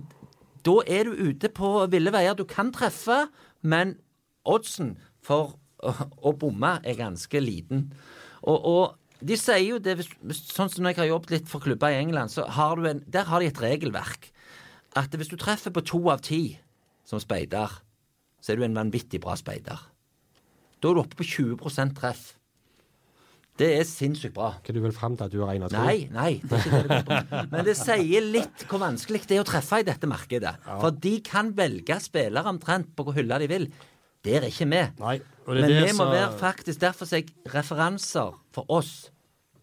da 0.67 0.75
er 0.87 1.09
du 1.09 1.31
ute 1.31 1.49
på 1.53 1.71
ville 1.93 2.13
veier. 2.13 2.37
Du 2.37 2.45
kan 2.49 2.73
treffe, 2.75 3.25
men 3.65 3.97
oddsen 4.45 4.95
for 5.25 5.57
å, 5.81 5.95
å 6.21 6.35
bomme 6.37 6.77
er 6.85 7.01
ganske 7.01 7.41
liten. 7.41 7.89
Og, 8.45 8.59
og 8.59 9.25
de 9.25 9.37
sier 9.41 9.65
jo 9.65 9.81
det, 9.81 9.97
sånn 10.05 10.69
som 10.69 10.85
når 10.85 10.95
jeg 10.95 11.01
har 11.03 11.11
jobbet 11.15 11.35
litt 11.39 11.49
for 11.49 11.65
klubber 11.65 11.95
i 11.95 12.01
England, 12.03 12.33
så 12.35 12.45
har 12.59 12.77
du 12.77 12.89
en, 12.91 13.01
der 13.09 13.29
har 13.31 13.41
de 13.41 13.49
et 13.49 13.65
regelverk. 13.65 14.29
At 14.99 15.15
hvis 15.17 15.33
du 15.33 15.39
treffer 15.41 15.73
på 15.75 15.83
to 15.89 16.03
av 16.13 16.21
ti 16.25 16.59
som 17.09 17.21
speider, 17.23 17.81
så 18.45 18.53
er 18.53 18.61
du 18.61 18.67
en 18.67 18.77
vanvittig 18.77 19.23
bra 19.25 19.37
speider. 19.41 19.81
Da 20.85 20.91
er 20.91 20.99
du 20.99 21.01
oppe 21.01 21.17
på 21.17 21.27
20% 21.27 21.97
treff. 21.97 22.35
Det 23.55 23.69
er 23.79 23.85
sinnssykt 23.87 24.35
bra. 24.35 24.49
Hva 24.67 24.75
du 24.75 24.81
vil 24.83 24.95
fram 24.95 25.15
til 25.15 25.29
at 25.29 25.35
du 25.35 25.43
har 25.45 25.55
en 25.55 25.67
to? 25.69 25.79
Nei, 25.79 26.09
nei. 26.11 26.31
Det 26.43 26.57
er 26.59 26.65
ikke 26.65 26.79
det 26.81 26.89
det 26.91 27.03
går. 27.07 27.51
Men 27.53 27.67
det 27.69 27.75
sier 27.79 28.25
litt 28.27 28.65
hvor 28.71 28.83
vanskelig 28.83 29.21
det 29.31 29.37
er 29.39 29.45
å 29.45 29.47
treffe 29.47 29.79
i 29.79 29.87
dette 29.87 30.11
markedet. 30.11 30.57
For 30.67 30.95
de 31.07 31.13
kan 31.27 31.53
velge 31.55 32.01
spillere 32.03 32.51
omtrent 32.51 32.91
på 32.99 33.07
hvor 33.07 33.15
hylla 33.15 33.39
de 33.43 33.51
vil. 33.53 33.69
Der 34.27 34.41
er 34.41 34.49
ikke 34.51 34.67
vi. 34.73 34.81
Nei, 34.99 35.19
og 35.45 35.55
det 35.55 35.63
Men 35.63 35.71
det 35.71 35.85
vi 35.85 35.93
må 35.95 36.07
så... 36.07 36.11
være 36.17 36.33
faktisk 36.41 36.81
Derfor 36.83 37.09
sier 37.11 37.23
jeg 37.23 37.55
referanser 37.55 38.35
for 38.57 38.73
oss 38.73 38.93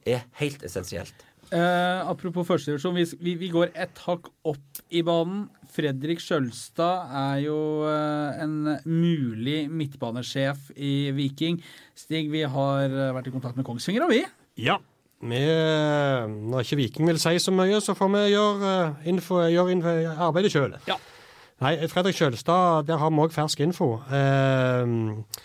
er 0.07 0.23
helt 0.39 0.63
essensielt. 0.65 1.27
Eh, 1.51 2.07
apropos 2.07 2.47
førstedivisjon, 2.47 2.95
vi, 2.95 3.05
vi, 3.19 3.35
vi 3.41 3.51
går 3.51 3.73
et 3.75 4.01
hakk 4.05 4.29
opp 4.47 4.80
i 4.91 5.01
banen. 5.05 5.45
Fredrik 5.71 6.19
Sjølstad 6.19 7.11
er 7.15 7.41
jo 7.45 7.57
eh, 7.87 8.41
en 8.43 8.55
mulig 8.83 9.65
midtbanesjef 9.71 10.71
i 10.75 11.11
Viking. 11.15 11.61
Stig, 11.95 12.27
vi 12.33 12.43
har 12.43 12.87
eh, 12.87 13.11
vært 13.15 13.29
i 13.31 13.33
kontakt 13.33 13.59
med 13.59 13.67
Kongsvinger, 13.67 14.05
og 14.07 14.11
vi. 14.11 14.25
Ja. 14.59 14.79
Vi, 15.21 15.39
når 16.49 16.65
ikke 16.65 16.79
Viking 16.79 17.07
vil 17.07 17.19
si 17.21 17.35
så 17.39 17.53
mye, 17.53 17.77
så 17.83 17.93
får 17.95 18.09
vi 18.15 18.25
gjøre, 18.33 18.73
eh, 18.73 19.07
info, 19.13 19.39
gjøre 19.45 19.77
info, 19.77 19.95
arbeidet 20.27 20.51
sjøl. 20.53 20.75
Ja. 20.89 20.97
Nei, 21.61 21.75
Fredrik 21.87 22.17
Sjølstad, 22.17 22.87
der 22.87 22.97
har 22.97 23.13
vi 23.13 23.21
òg 23.21 23.33
fersk 23.35 23.61
info. 23.61 23.93
Eh, 24.09 25.41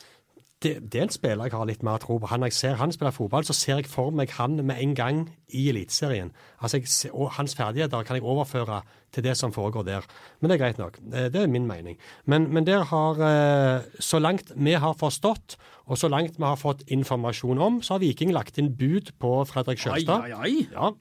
det, 0.64 0.92
det 0.92 1.00
er 1.00 1.04
en 1.04 1.12
spiller 1.12 1.50
jeg 1.50 1.52
har 1.52 1.68
litt 1.68 1.82
mer 1.84 2.00
tro 2.00 2.16
på. 2.20 2.28
Han, 2.30 2.44
jeg 2.48 2.54
ser 2.56 2.78
han 2.80 2.92
spiller 2.94 3.12
fotball, 3.12 3.44
så 3.44 3.52
ser 3.56 3.82
jeg 3.82 3.90
for 3.92 4.14
meg 4.16 4.32
han 4.38 4.56
med 4.64 4.80
en 4.80 4.94
gang 4.96 5.18
i 5.52 5.66
Eliteserien. 5.68 6.32
Altså, 6.64 6.80
jeg 6.80 7.12
og 7.12 7.34
hans 7.36 7.54
ferdigheter 7.58 8.06
kan 8.08 8.16
jeg 8.16 8.24
overføre 8.24 8.80
til 9.12 9.24
det 9.26 9.36
som 9.36 9.52
foregår 9.52 9.84
der. 9.84 10.08
Men 10.40 10.50
det 10.50 10.56
er 10.56 10.62
greit 10.64 10.80
nok. 10.80 10.98
Det 11.12 11.42
er 11.42 11.52
min 11.52 11.68
mening. 11.68 12.00
Men, 12.24 12.48
men 12.54 12.66
der 12.66 12.88
har, 12.88 13.20
eh, 13.28 13.84
så 14.00 14.18
langt 14.18 14.52
vi 14.56 14.72
har 14.72 14.96
forstått, 14.96 15.58
og 15.86 16.00
så 16.00 16.08
langt 16.08 16.40
vi 16.40 16.44
har 16.48 16.56
fått 16.56 16.86
informasjon 16.88 17.60
om, 17.60 17.80
så 17.82 17.96
har 17.96 18.04
Viking 18.04 18.32
lagt 18.32 18.58
inn 18.58 18.72
bud 18.76 19.12
på 19.20 19.38
Fredrik 19.48 19.78
Ai, 19.78 19.82
Sjølstad. 19.84 20.24
ai, 20.24 20.32
ai. 20.40 20.68
Ja. 20.72 20.92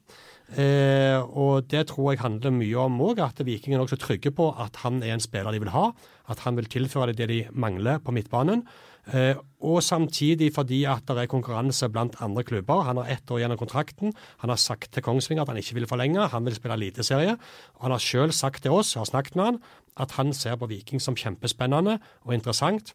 Eh, 0.45 1.17
og 1.25 1.65
det 1.71 1.87
tror 1.89 2.11
jeg 2.11 2.21
handler 2.21 2.53
mye 2.53 2.83
om 2.83 2.99
òg, 3.01 3.23
at 3.23 3.39
Viking 3.47 3.73
er 3.73 3.81
nokså 3.81 3.97
trygge 3.97 4.29
på 4.35 4.51
at 4.61 4.83
han 4.83 5.01
er 5.01 5.15
en 5.15 5.23
spiller 5.23 5.55
de 5.55 5.63
vil 5.63 5.73
ha. 5.73 5.87
At 6.29 6.43
han 6.45 6.59
vil 6.59 6.69
tilføre 6.69 7.15
det 7.15 7.29
de 7.31 7.45
mangler 7.53 8.03
på 8.03 8.13
midtbanen. 8.13 8.65
Eh, 9.13 9.37
og 9.61 9.83
samtidig 9.85 10.49
fordi 10.55 10.83
at 10.89 11.05
det 11.07 11.23
er 11.23 11.29
konkurranse 11.29 11.89
blant 11.89 12.15
andre 12.21 12.43
klubber. 12.43 12.85
Han 12.87 12.97
har 12.97 13.11
ett 13.13 13.31
år 13.31 13.41
igjen 13.41 13.53
av 13.53 13.57
kontrakten. 13.61 14.13
Han 14.41 14.49
har 14.49 14.57
sagt 14.57 14.91
til 14.93 15.03
Kongsvinger 15.05 15.45
at 15.45 15.49
han 15.49 15.57
ikke 15.61 15.75
vil 15.75 15.87
forlenge, 15.87 16.27
han 16.27 16.45
vil 16.45 16.55
spille 16.55 16.73
eliteserie. 16.73 17.37
Og 17.75 17.81
han 17.87 17.91
har 17.91 18.01
sjøl 18.01 18.33
sagt 18.33 18.63
til 18.63 18.71
oss, 18.71 18.95
jeg 18.95 19.01
har 19.01 19.11
snakket 19.11 19.35
med 19.35 19.45
han, 19.45 19.59
at 19.97 20.11
han 20.17 20.33
ser 20.33 20.55
på 20.55 20.69
Viking 20.69 21.01
som 21.01 21.15
kjempespennende 21.15 21.99
og 22.23 22.33
interessant. 22.33 22.93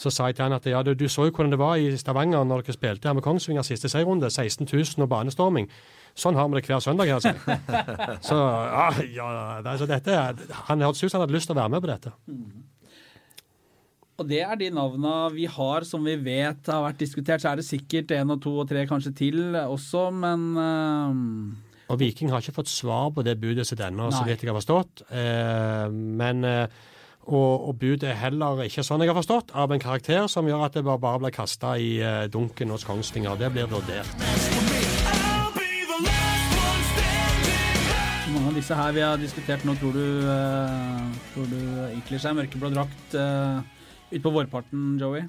Så 0.00 0.10
sa 0.10 0.30
jeg 0.30 0.38
til 0.38 0.46
han 0.46 0.56
at 0.56 0.66
ja, 0.66 0.82
du, 0.82 0.94
du 0.94 1.08
så 1.08 1.26
jo 1.28 1.32
hvordan 1.34 1.52
det 1.52 1.58
var 1.60 1.76
i 1.76 1.96
Stavanger 1.96 2.44
når 2.44 2.62
dere 2.64 2.72
spilte 2.72 3.08
her 3.08 3.16
med 3.16 3.22
Kongsvinger 3.22 3.62
siste 3.66 3.88
seierrunde. 3.88 4.30
16 4.30 4.68
000 4.72 5.04
og 5.04 5.10
banestorming. 5.12 5.68
Sånn 6.16 6.38
har 6.38 6.48
vi 6.48 6.56
det 6.56 6.66
hver 6.66 6.80
søndag. 6.80 7.10
Altså. 7.12 7.34
Så 8.28 8.36
ja, 8.36 8.86
ja 9.12 9.28
altså, 9.60 9.86
dette, 9.86 10.16
Han 10.70 10.80
hørtes 10.80 11.04
ut 11.04 11.10
som 11.10 11.20
han 11.20 11.28
hadde 11.28 11.36
lyst 11.36 11.50
til 11.50 11.56
å 11.56 11.60
være 11.60 11.74
med 11.74 11.84
på 11.84 11.90
dette. 11.92 12.14
Og 14.20 14.28
det 14.28 14.42
er 14.44 14.58
de 14.60 14.68
navna 14.76 15.30
vi 15.32 15.46
har 15.48 15.86
som 15.88 16.04
vi 16.04 16.12
vet 16.20 16.68
har 16.68 16.84
vært 16.84 17.00
diskutert. 17.00 17.40
Så 17.40 17.48
er 17.48 17.60
det 17.60 17.64
sikkert 17.64 18.12
én 18.12 18.28
og 18.28 18.42
to 18.44 18.52
og 18.60 18.68
tre 18.68 18.84
kanskje 18.88 19.14
til 19.16 19.56
også, 19.56 20.10
men 20.12 20.46
uh... 20.60 21.88
Og 21.90 21.98
Viking 21.98 22.28
har 22.30 22.44
ikke 22.44 22.58
fått 22.60 22.70
svar 22.70 23.08
på 23.16 23.24
det 23.26 23.38
budet 23.40 23.64
sitt 23.66 23.80
ennå, 23.82 24.12
så 24.12 24.20
vidt 24.22 24.44
jeg 24.44 24.52
har 24.52 24.58
forstått. 24.60 25.02
Uh, 25.08 25.88
men 25.90 26.44
uh, 26.44 26.68
og, 27.24 27.70
og 27.70 27.80
budet 27.80 28.12
er 28.12 28.20
heller 28.20 28.60
ikke 28.66 28.84
sånn 28.84 29.00
jeg 29.00 29.10
har 29.10 29.16
forstått, 29.16 29.56
av 29.56 29.72
en 29.72 29.82
karakter 29.82 30.28
som 30.28 30.46
gjør 30.46 30.68
at 30.68 30.76
det 30.76 30.84
bare, 30.84 31.00
bare 31.00 31.24
blir 31.24 31.34
kasta 31.34 31.72
i 31.80 31.96
dunken 32.28 32.76
hos 32.76 32.84
Kongsvinger. 32.84 33.40
Det 33.40 33.50
blir 33.56 33.72
vurdert. 33.72 34.14
Mange 38.30 38.46
av 38.52 38.56
disse 38.60 38.76
her 38.76 38.94
vi 38.94 39.02
har 39.02 39.18
diskutert 39.18 39.64
nå, 39.66 39.74
tror 39.80 39.96
du, 39.96 40.06
tror 41.32 41.50
du 41.50 41.60
ikler 41.96 42.22
seg 42.22 42.36
mørkeblå 42.36 42.76
drakt 42.76 43.20
utpå 44.10 44.32
vårparten, 44.34 44.96
Joey? 45.00 45.26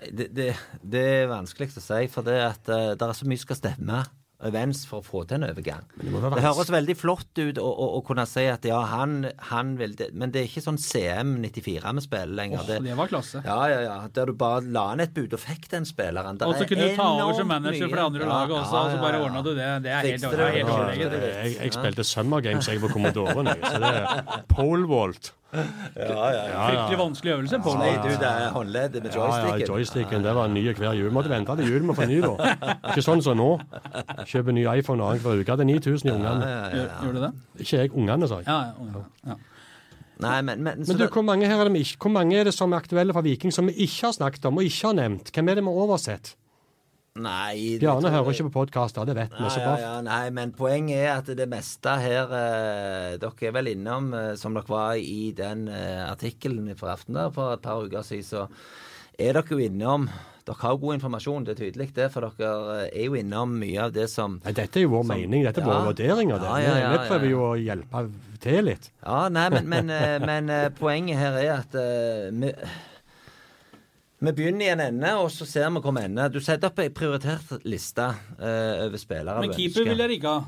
Det, 0.00 0.30
det, 0.32 0.54
det 0.80 1.04
er 1.24 1.28
vanskelig 1.28 1.74
å 1.76 1.82
si, 1.84 2.06
for 2.12 2.24
det 2.24 2.38
at 2.40 2.70
uh, 2.72 2.92
det 2.96 3.04
er 3.04 3.18
så 3.18 3.28
mye 3.28 3.42
skal 3.42 3.58
stemme 3.58 4.00
overens 4.40 4.86
for 4.88 5.02
å 5.02 5.04
få 5.04 5.22
til 5.28 5.36
en 5.36 5.50
overgang. 5.50 5.82
det 6.00 6.08
Det 6.08 6.42
høres 6.44 6.70
veldig 6.72 6.94
flott 6.96 7.40
ut 7.40 7.58
å, 7.60 7.66
å, 7.68 7.88
å 7.98 8.00
kunne 8.06 8.24
si 8.28 8.46
at 8.48 8.64
ja, 8.64 8.78
han, 8.88 9.26
han 9.50 9.74
vil 9.76 9.92
det, 9.98 10.10
men 10.16 10.32
det 10.32 10.40
er 10.40 10.48
ikke 10.48 10.62
sånn 10.64 10.78
CM 10.80 11.34
94 11.42 11.92
vi 11.98 12.04
spiller 12.06 12.32
lenger. 12.38 12.62
Oh, 12.64 12.86
det 12.86 12.96
var 12.96 13.10
klasse. 13.10 13.42
Ja, 13.44 13.58
ja, 13.68 13.80
ja. 13.84 13.96
Der 14.16 14.30
du 14.32 14.36
bare 14.40 14.62
la 14.64 14.86
inn 14.94 15.04
et 15.04 15.12
bud 15.16 15.36
og 15.36 15.42
fikk 15.42 15.68
den 15.74 15.84
spilleren. 15.88 16.40
Og 16.46 16.54
så 16.56 16.68
kunne 16.70 16.88
du 16.88 16.96
ta 16.96 17.08
over 17.18 17.36
som 17.36 17.50
manager 17.52 17.84
for 17.90 18.00
det 18.00 18.06
andre 18.06 18.24
Ja, 18.24 18.30
laget 18.32 18.56
også, 18.62 18.78
ja, 18.78 18.80
og 18.86 18.94
så 18.94 19.02
bare 19.04 19.12
ja, 19.12 19.20
ja. 19.20 19.26
ordna 19.28 19.44
du 19.44 19.50
det. 19.52 19.68
Det 19.84 19.92
er 19.92 20.08
helt, 20.08 20.24
det 20.24 20.30
er 20.30 20.40
det, 20.40 20.48
Ja, 20.62 20.70
overlegent. 20.78 21.18
det- 21.18 21.34
jeg, 21.34 21.58
jeg 21.60 21.76
spilte 21.76 22.08
Summer 22.14 22.46
Games 22.48 22.70
jeg 22.72 22.80
på 22.80 22.92
Commodoren, 22.94 23.52
jeg. 23.52 23.60
Så 23.60 23.82
det 23.84 23.92
er 24.00 24.48
pole 24.56 24.88
vault. 24.88 25.34
Ja, 25.50 25.62
ja, 26.30 26.42
ja. 26.46 26.66
Fryktelig 26.68 26.98
vanskelig 27.00 27.32
øvelse. 27.34 27.58
Paul. 27.64 27.78
Nei, 27.80 27.90
du, 27.98 28.08
det 28.22 28.28
er 28.28 28.52
håndleddet 28.54 29.02
med 29.02 29.14
Ja, 29.14 29.26
ja, 29.26 29.40
joysticken. 29.42 29.74
joysticken. 29.74 30.24
Det 30.24 30.34
var 30.34 30.48
ny 30.52 30.62
hver 30.78 30.92
jul. 30.94 31.10
Måtte 31.14 31.32
vente 31.32 31.56
til 31.58 31.72
jul 31.72 31.82
med 31.82 31.94
å 31.94 31.98
få 31.98 32.06
ny, 32.10 32.20
da. 32.22 32.52
Ikke 32.92 33.02
sånn 33.04 33.22
som 33.24 33.38
nå. 33.40 33.48
Kjøper 34.30 34.54
ny 34.54 34.66
iPhone 34.78 35.02
annenhver 35.02 35.42
uke. 35.42 35.56
Det 35.58 35.66
er 35.66 35.70
9000 35.72 36.10
i 36.10 36.14
ungene. 36.14 36.50
Gjør, 36.76 37.14
du 37.16 37.22
det? 37.26 37.32
Ikke 37.64 37.82
jeg, 37.82 37.94
ungene, 37.94 38.28
sa 38.30 38.42
jeg. 38.42 38.46
Ja, 38.50 38.60
ja, 38.94 39.06
ja. 39.32 39.38
Nei, 40.20 40.36
men, 40.44 40.62
men, 40.62 40.84
Men 40.84 40.98
du, 41.00 41.06
hvor 41.08 41.24
mange, 41.24 41.48
her 41.48 41.62
er 41.64 41.70
det 41.72 41.96
hvor 41.96 42.12
mange 42.12 42.36
er 42.36 42.44
det 42.44 42.52
som 42.54 42.74
er 42.76 42.82
aktuelle 42.82 43.14
fra 43.16 43.22
Viking 43.24 43.54
som 43.56 43.70
vi 43.70 43.72
ikke 43.86 44.10
har 44.10 44.12
snakket 44.12 44.44
om 44.50 44.60
og 44.60 44.66
ikke 44.68 44.90
har 44.90 44.98
nevnt? 44.98 45.32
Hvem 45.32 45.48
er 45.48 45.56
det 45.56 45.64
vi 45.64 45.72
har 45.72 45.86
oversett? 45.86 46.34
Nei, 47.18 47.74
Bjarne 47.82 48.12
hører 48.14 48.30
ikke 48.30 48.44
på 48.46 48.52
podkaster, 48.60 49.02
det 49.08 49.16
vet 49.18 49.32
vi. 49.34 49.48
Så 49.50 49.58
ja, 49.64 49.72
ja, 49.82 49.94
nei, 50.06 50.28
men 50.30 50.52
poenget 50.54 51.00
er 51.02 51.16
at 51.16 51.30
det 51.36 51.48
meste 51.50 51.96
her 51.98 52.30
eh, 52.38 53.16
Dere 53.18 53.48
er 53.48 53.54
vel 53.56 53.72
innom, 53.72 54.12
eh, 54.14 54.28
som 54.38 54.54
dere 54.54 54.70
var 54.70 54.94
i 54.94 55.32
den 55.36 55.64
eh, 55.74 56.04
artikkelen 56.06 56.70
fra 56.78 56.94
der 57.08 57.32
for 57.34 57.56
et 57.56 57.64
par 57.64 57.82
uker 57.82 58.06
siden, 58.06 58.22
så 58.28 58.44
er 59.18 59.34
dere 59.34 59.50
jo 59.50 59.58
innom 59.58 60.06
Dere 60.46 60.56
har 60.62 60.76
jo 60.76 60.80
god 60.84 60.94
informasjon, 61.00 61.44
det 61.48 61.52
er 61.56 61.58
tydelig 61.64 61.88
det, 61.98 62.06
for 62.14 62.28
dere 62.30 62.52
eh, 62.86 63.02
er 63.02 63.08
jo 63.10 63.18
innom 63.18 63.56
mye 63.58 63.88
av 63.88 63.90
det 63.98 64.06
som 64.08 64.38
Nei, 64.44 64.54
dette 64.56 64.78
er 64.78 64.86
jo 64.86 64.92
vår 64.94 65.02
Som- 65.08 65.16
mening, 65.16 65.42
dette 65.48 65.60
er 65.60 65.66
Ja. 65.66 65.72
våre 65.72 65.88
vurderinger. 65.90 66.38
Det. 66.38 66.52
Ja, 66.62 66.76
ja, 66.78 66.92
vi, 66.92 66.94
vi 66.94 67.08
prøver 67.10 67.32
jo 67.34 67.42
å 67.48 67.50
hjelpe 67.58 68.04
til 68.40 68.64
litt. 68.70 68.86
Ja, 69.02 69.24
nei, 69.34 69.48
men, 69.58 69.66
men, 69.74 69.90
eh, 69.98 70.14
men 70.22 70.48
eh, 70.54 70.68
poenget 70.78 71.18
her 71.18 71.40
er 71.42 71.52
at 71.58 71.74
vi, 72.38 72.54
vi 74.20 74.32
begynner 74.36 74.66
i 74.66 74.72
en 74.74 74.82
ende, 74.84 75.10
og 75.16 75.30
så 75.32 75.46
ser 75.48 75.70
vi 75.72 75.80
hvor 75.80 75.94
vi 75.96 76.04
ender. 76.04 76.28
Du 76.32 76.40
setter 76.44 76.68
opp 76.68 76.80
ei 76.82 76.90
prioritert 76.92 77.64
liste 77.64 78.04
uh, 78.04 78.86
over 78.86 79.00
spillere 79.00 79.40
Men 79.44 79.54
keeper 79.56 79.86
vil 79.88 80.02
jeg 80.04 80.18
ikke 80.18 80.34
ha. 80.34 80.42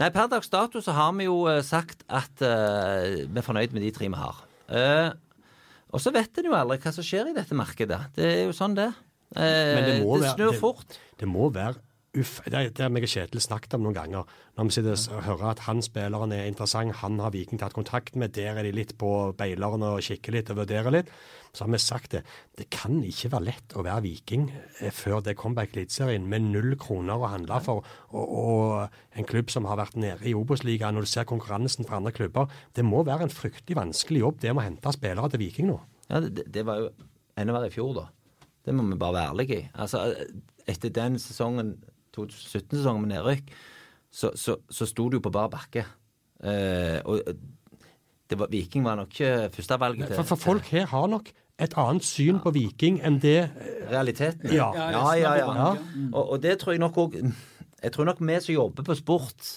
Nei, 0.00 0.08
per 0.14 0.30
dags 0.32 0.48
dato 0.48 0.80
så 0.80 0.94
har 0.96 1.10
vi 1.18 1.26
jo 1.26 1.42
eh, 1.50 1.58
sagt 1.66 2.06
at 2.08 2.40
uh, 2.46 3.26
vi 3.26 3.36
er 3.36 3.44
fornøyd 3.44 3.74
med 3.76 3.82
de 3.84 3.90
tre 3.92 4.08
vi 4.08 4.16
har. 4.16 4.38
Uh, 4.70 5.10
og 5.90 6.00
så 6.00 6.12
vet 6.14 6.38
en 6.38 6.46
jo 6.48 6.54
aldri 6.56 6.78
hva 6.80 6.92
som 6.94 7.04
skjer 7.04 7.32
i 7.32 7.36
dette 7.36 7.56
markedet. 7.58 7.98
Det 8.16 8.24
er 8.24 8.42
jo 8.46 8.54
sånn 8.56 8.76
det. 8.78 8.86
Eh, 9.34 9.74
Men 9.76 9.84
det 9.86 9.94
må 10.04 10.16
det 10.16 10.24
være- 10.24 10.34
snur 10.38 10.52
det- 10.54 10.60
fort. 10.60 10.98
Det 11.18 11.28
må 11.28 11.50
være 11.52 11.76
Uff, 12.18 12.40
det, 12.42 12.72
det 12.74 12.82
har 12.82 12.90
meg 12.90 13.04
og 13.06 13.10
Kjetil 13.12 13.38
snakket 13.38 13.76
om 13.76 13.84
noen 13.84 13.94
ganger. 13.94 14.30
Når 14.58 14.66
vi 14.66 14.74
sitter 14.74 14.96
og 15.14 15.20
hører 15.28 15.52
at 15.52 15.60
han 15.68 15.78
spilleren 15.84 16.32
er 16.34 16.48
interessant, 16.50 16.96
han 17.04 17.20
har 17.22 17.30
Viking 17.30 17.60
tatt 17.60 17.76
kontakt 17.76 18.16
med, 18.18 18.32
der 18.34 18.58
er 18.58 18.66
de 18.66 18.72
litt 18.74 18.96
på 18.98 19.10
beileren 19.38 19.84
og 19.86 20.02
kikker 20.02 20.34
litt 20.34 20.50
og 20.50 20.58
vurderer 20.58 20.90
litt. 20.90 21.12
Så 21.54 21.64
har 21.64 21.70
vi 21.70 21.78
sagt 21.82 22.16
det. 22.16 22.24
Det 22.58 22.66
kan 22.74 22.98
ikke 23.06 23.30
være 23.30 23.46
lett 23.46 23.76
å 23.78 23.84
være 23.86 24.02
Viking 24.08 24.48
eh, 24.50 24.90
før 24.94 25.22
det 25.22 25.36
comeback 25.38 25.76
Eliteserien 25.76 26.26
med 26.30 26.50
null 26.50 26.74
kroner 26.82 27.14
å 27.14 27.30
handle 27.30 27.62
for, 27.62 27.86
og, 28.10 28.34
og 28.42 29.18
en 29.18 29.30
klubb 29.30 29.54
som 29.54 29.70
har 29.70 29.78
vært 29.78 29.98
nede 29.98 30.26
i 30.26 30.34
Obos-ligaen, 30.34 30.98
når 30.98 31.06
du 31.06 31.12
ser 31.14 31.30
konkurransen 31.30 31.86
fra 31.86 32.02
andre 32.02 32.14
klubber. 32.16 32.50
Det 32.74 32.86
må 32.86 33.04
være 33.06 33.28
en 33.28 33.34
fryktelig 33.34 33.78
vanskelig 33.78 34.24
jobb 34.24 34.42
det 34.42 34.50
med 34.54 34.64
å 34.64 34.68
hente 34.72 34.98
spillere 34.98 35.30
til 35.30 35.46
Viking 35.46 35.70
nå. 35.70 35.78
Ja, 36.10 36.24
det, 36.26 36.50
det 36.50 36.66
var 36.66 36.82
jo 36.82 36.90
enda 37.38 37.54
verre 37.54 37.70
i 37.70 37.74
fjor, 37.74 37.94
da. 38.02 38.08
Det 38.66 38.74
må 38.74 38.90
vi 38.90 38.98
bare 38.98 39.16
være 39.16 39.30
ærlige 39.30 39.60
i. 39.60 39.68
Altså, 39.78 40.08
etter 40.70 40.92
den 40.94 41.18
sesongen, 41.22 41.76
2017-sesongen 42.16 43.06
med 43.06 43.14
nedrykk, 43.16 43.52
så, 44.10 44.32
så, 44.34 44.58
så 44.70 44.88
sto 44.88 45.08
det 45.10 45.20
jo 45.20 45.24
på 45.26 45.34
bar 45.34 45.50
bakke. 45.52 45.84
Eh, 46.40 46.98
og 47.04 47.22
det 48.30 48.38
var, 48.38 48.50
Viking 48.50 48.84
var 48.86 48.98
nok 49.00 49.12
ikke 49.12 49.50
førstevalget 49.54 50.12
For, 50.14 50.28
for 50.32 50.40
folk 50.40 50.68
her 50.72 50.86
har 50.88 51.08
nok 51.10 51.32
et 51.60 51.74
annet 51.76 52.06
syn 52.06 52.38
på 52.40 52.52
Viking 52.54 53.00
enn 53.04 53.18
det 53.20 53.50
realiteten. 53.90 54.52
Ja. 54.54 54.70
Ja, 54.72 55.02
ja, 55.18 55.32
ja. 55.42 55.50
ja. 55.52 55.72
Og, 56.12 56.22
og 56.22 56.38
det 56.42 56.56
tror 56.62 56.72
jeg 56.72 56.80
nok 56.80 56.96
òg 57.02 57.18
Jeg 57.20 57.92
tror 57.92 58.08
nok 58.08 58.22
vi 58.24 58.38
som 58.44 58.54
jobber 58.54 58.86
på 58.86 58.96
sport, 58.96 59.50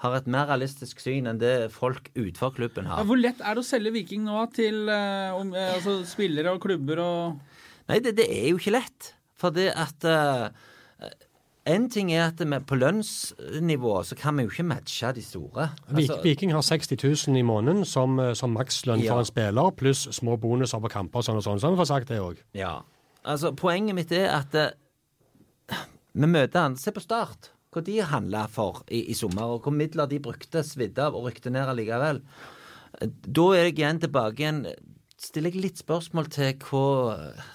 har 0.00 0.16
et 0.16 0.28
mer 0.32 0.48
realistisk 0.48 1.00
syn 1.02 1.28
enn 1.28 1.40
det 1.40 1.70
folk 1.74 2.08
utenfor 2.14 2.54
klubben 2.56 2.88
Ja, 2.88 3.00
har. 3.00 3.08
hvor 3.08 3.20
lett 3.20 3.40
er 3.44 3.56
det 3.56 3.60
å 3.60 3.68
selge 3.68 3.92
Viking 3.92 4.24
nå 4.24 4.46
til 4.56 4.88
uh, 4.88 5.36
om, 5.36 5.52
eh, 5.52 5.74
altså, 5.76 5.98
spillere 6.08 6.54
og 6.56 6.62
klubber 6.64 7.02
og 7.04 7.40
Nei, 7.90 7.98
det, 8.00 8.14
det 8.20 8.28
er 8.30 8.52
jo 8.52 8.60
ikke 8.60 8.76
lett. 8.76 9.08
For 9.40 9.50
det 9.50 9.72
at 9.74 10.04
eh, 10.06 10.44
En 11.70 11.86
ting 11.92 12.10
er 12.12 12.26
at 12.26 12.40
vi, 12.42 12.58
på 12.66 12.76
lønnsnivå 12.80 13.92
så 14.08 14.16
kan 14.18 14.36
vi 14.38 14.46
jo 14.46 14.50
ikke 14.52 14.66
matche 14.66 15.12
de 15.16 15.22
store. 15.22 15.68
Altså, 15.92 16.18
Viking 16.24 16.52
har 16.56 16.64
60 16.66 16.96
000 17.28 17.38
i 17.38 17.44
måneden 17.46 17.84
som, 17.86 18.18
eh, 18.18 18.32
som 18.34 18.54
makslønn 18.56 19.04
Ja. 19.04 19.12
for 19.12 19.22
en 19.22 19.28
spiller, 19.28 19.70
pluss 19.78 20.08
små 20.16 20.36
bonuser 20.40 20.82
på 20.82 20.90
kamper 20.90 21.22
og 21.22 21.24
sånn 21.28 21.38
og 21.38 21.44
sånn. 21.46 21.60
Så 21.60 21.68
har 21.68 21.76
vi 21.76 21.82
fått 21.82 21.92
sagt 21.92 22.08
det 22.08 22.20
òg. 22.20 22.42
ja. 22.54 22.80
altså, 23.24 23.52
poenget 23.52 23.94
mitt 23.94 24.12
er 24.16 24.30
at 24.32 24.54
uh, 24.56 25.76
vi 26.14 26.26
møter 26.26 26.60
han 26.60 26.76
Se 26.76 26.90
på 26.90 27.02
Start. 27.04 27.50
Hva 27.70 27.84
de 27.86 28.00
handla 28.02 28.48
for 28.50 28.82
i, 28.90 29.04
i 29.12 29.14
sommer, 29.14 29.44
og 29.46 29.62
hvor 29.62 29.72
midler 29.72 30.08
de 30.10 30.18
brukte, 30.18 30.64
svidde 30.66 31.04
av 31.04 31.14
og 31.14 31.28
rykte 31.28 31.52
ned 31.54 31.68
allikevel. 31.70 32.18
Da 33.00 33.44
er 33.54 33.68
jeg 33.68 33.76
igjen 33.78 34.00
tilbake 34.02 34.42
igjen 34.42 34.64
Stiller 35.20 35.52
jeg 35.52 35.60
litt 35.60 35.80
spørsmål 35.82 36.30
til 36.32 36.54
hva 36.64 36.84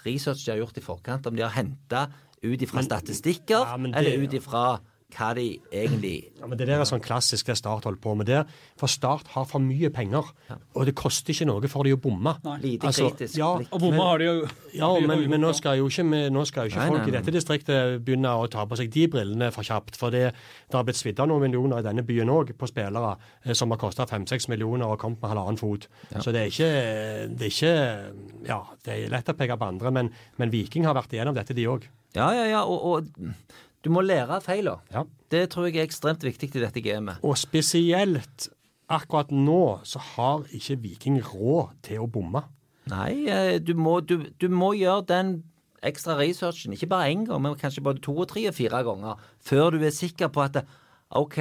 research 0.06 0.44
de 0.46 0.52
har 0.54 0.60
gjort 0.62 0.78
i 0.78 0.84
forkant. 0.86 1.26
Om 1.26 1.36
de 1.36 1.42
har 1.42 1.56
henta 1.56 2.04
ut 2.44 2.62
ifra 2.62 2.84
statistikker, 2.86 3.66
Ja, 3.66 3.78
det- 3.78 3.96
eller 3.96 4.22
ut 4.22 4.34
ifra 4.38 4.80
hva 5.16 5.32
de 5.38 5.46
egentlig 5.72 6.16
Ja, 6.40 6.48
men 6.48 6.60
Det 6.60 6.68
der 6.68 6.82
er 6.84 6.88
sånn 6.88 7.04
klassisk 7.04 7.48
det 7.50 7.56
Start 7.58 7.88
holder 7.88 8.02
på 8.04 8.14
med 8.20 8.28
der. 8.30 8.44
For 8.78 8.92
Start 8.92 9.30
har 9.34 9.46
for 9.50 9.64
mye 9.64 9.90
penger, 9.94 10.28
og 10.76 10.86
det 10.86 10.96
koster 10.98 11.34
ikke 11.34 11.48
noe 11.48 11.72
for 11.72 11.88
de 11.88 11.94
å 11.96 12.00
bomme. 12.02 12.36
Lite 12.62 12.90
Altså, 12.90 13.10
kritisk 13.10 13.40
ja. 13.40 13.54
Og 13.56 13.82
bomme 13.82 14.04
har 14.04 14.20
de 14.22 14.28
jo. 14.28 14.36
Ja, 14.76 14.90
men, 15.00 15.24
men 15.32 15.42
nå 15.42 15.54
skal 15.56 15.80
jo 15.80 15.88
ikke, 15.90 16.06
nå 16.06 16.46
skal 16.46 16.68
jo 16.68 16.74
ikke 16.74 16.84
Nei, 16.84 16.90
folk 16.92 17.02
nei, 17.02 17.10
i 17.10 17.16
dette 17.16 17.34
distriktet 17.34 18.04
begynne 18.06 18.36
å 18.36 18.46
ta 18.52 18.66
på 18.68 18.78
seg 18.80 18.92
de 18.94 19.08
brillene 19.12 19.50
for 19.56 19.66
kjapt. 19.68 19.98
For 20.00 20.14
det, 20.14 20.26
det 20.70 20.78
har 20.78 20.86
blitt 20.88 21.00
svidd 21.00 21.22
av 21.24 21.32
noen 21.32 21.48
millioner 21.48 21.82
i 21.82 21.88
denne 21.88 22.06
byen 22.06 22.32
òg 22.34 22.54
på 22.60 22.70
spillere 22.70 23.16
eh, 23.46 23.56
som 23.58 23.74
har 23.74 23.82
kosta 23.82 24.08
fem-seks 24.10 24.50
millioner 24.52 24.92
og 24.92 25.00
kommet 25.02 25.24
med 25.24 25.34
halvannen 25.34 25.62
fot. 25.62 25.88
Så 26.20 26.36
det 26.36 26.46
er 26.46 26.54
ikke 26.54 26.72
det 27.36 27.50
er 27.50 27.54
ikke 27.54 27.76
Ja, 28.50 28.62
det 28.86 28.96
er 28.96 29.14
lett 29.14 29.32
å 29.32 29.38
peke 29.38 29.58
på 29.60 29.70
andre, 29.70 29.92
men, 29.96 30.12
men 30.42 30.52
Viking 30.54 30.86
har 30.88 30.98
vært 30.98 31.16
igjennom 31.16 31.38
dette, 31.38 31.56
de 31.56 31.70
òg. 31.72 31.88
Ja, 32.16 32.30
ja, 32.36 32.46
ja. 32.48 32.62
Og, 32.64 32.84
og 32.86 33.08
du 33.86 33.92
må 33.94 34.02
lære 34.02 34.40
av 34.40 34.46
feilene. 34.46 34.82
Ja. 34.94 35.06
Det 35.30 35.44
tror 35.54 35.68
jeg 35.70 35.78
er 35.78 35.86
ekstremt 35.86 36.24
viktig 36.26 36.50
i 36.56 36.64
dette 36.64 36.82
gamet. 36.82 37.22
Og 37.26 37.38
spesielt 37.38 38.48
akkurat 38.90 39.32
nå 39.34 39.82
så 39.86 40.02
har 40.16 40.46
ikke 40.54 40.80
Viking 40.82 41.20
råd 41.22 41.76
til 41.86 42.02
å 42.02 42.10
bomme. 42.10 42.46
Nei, 42.90 43.26
eh, 43.30 43.58
du 43.62 43.74
må, 43.78 44.00
du, 44.06 44.28
du 44.42 44.48
må 44.50 44.74
gjøre 44.78 45.06
den 45.10 45.36
ekstra 45.86 46.16
researchen, 46.18 46.74
ikke 46.74 46.90
bare 46.90 47.12
én 47.14 47.26
gang, 47.28 47.42
men 47.42 47.58
kanskje 47.62 47.84
både 47.86 48.02
to 48.06 48.16
og 48.18 48.30
tre 48.32 48.48
og 48.50 48.58
fire 48.58 48.82
ganger, 48.86 49.22
før 49.46 49.76
du 49.76 49.86
er 49.86 49.94
sikker 49.94 50.32
på 50.34 50.42
at 50.46 50.64
OK, 51.14 51.40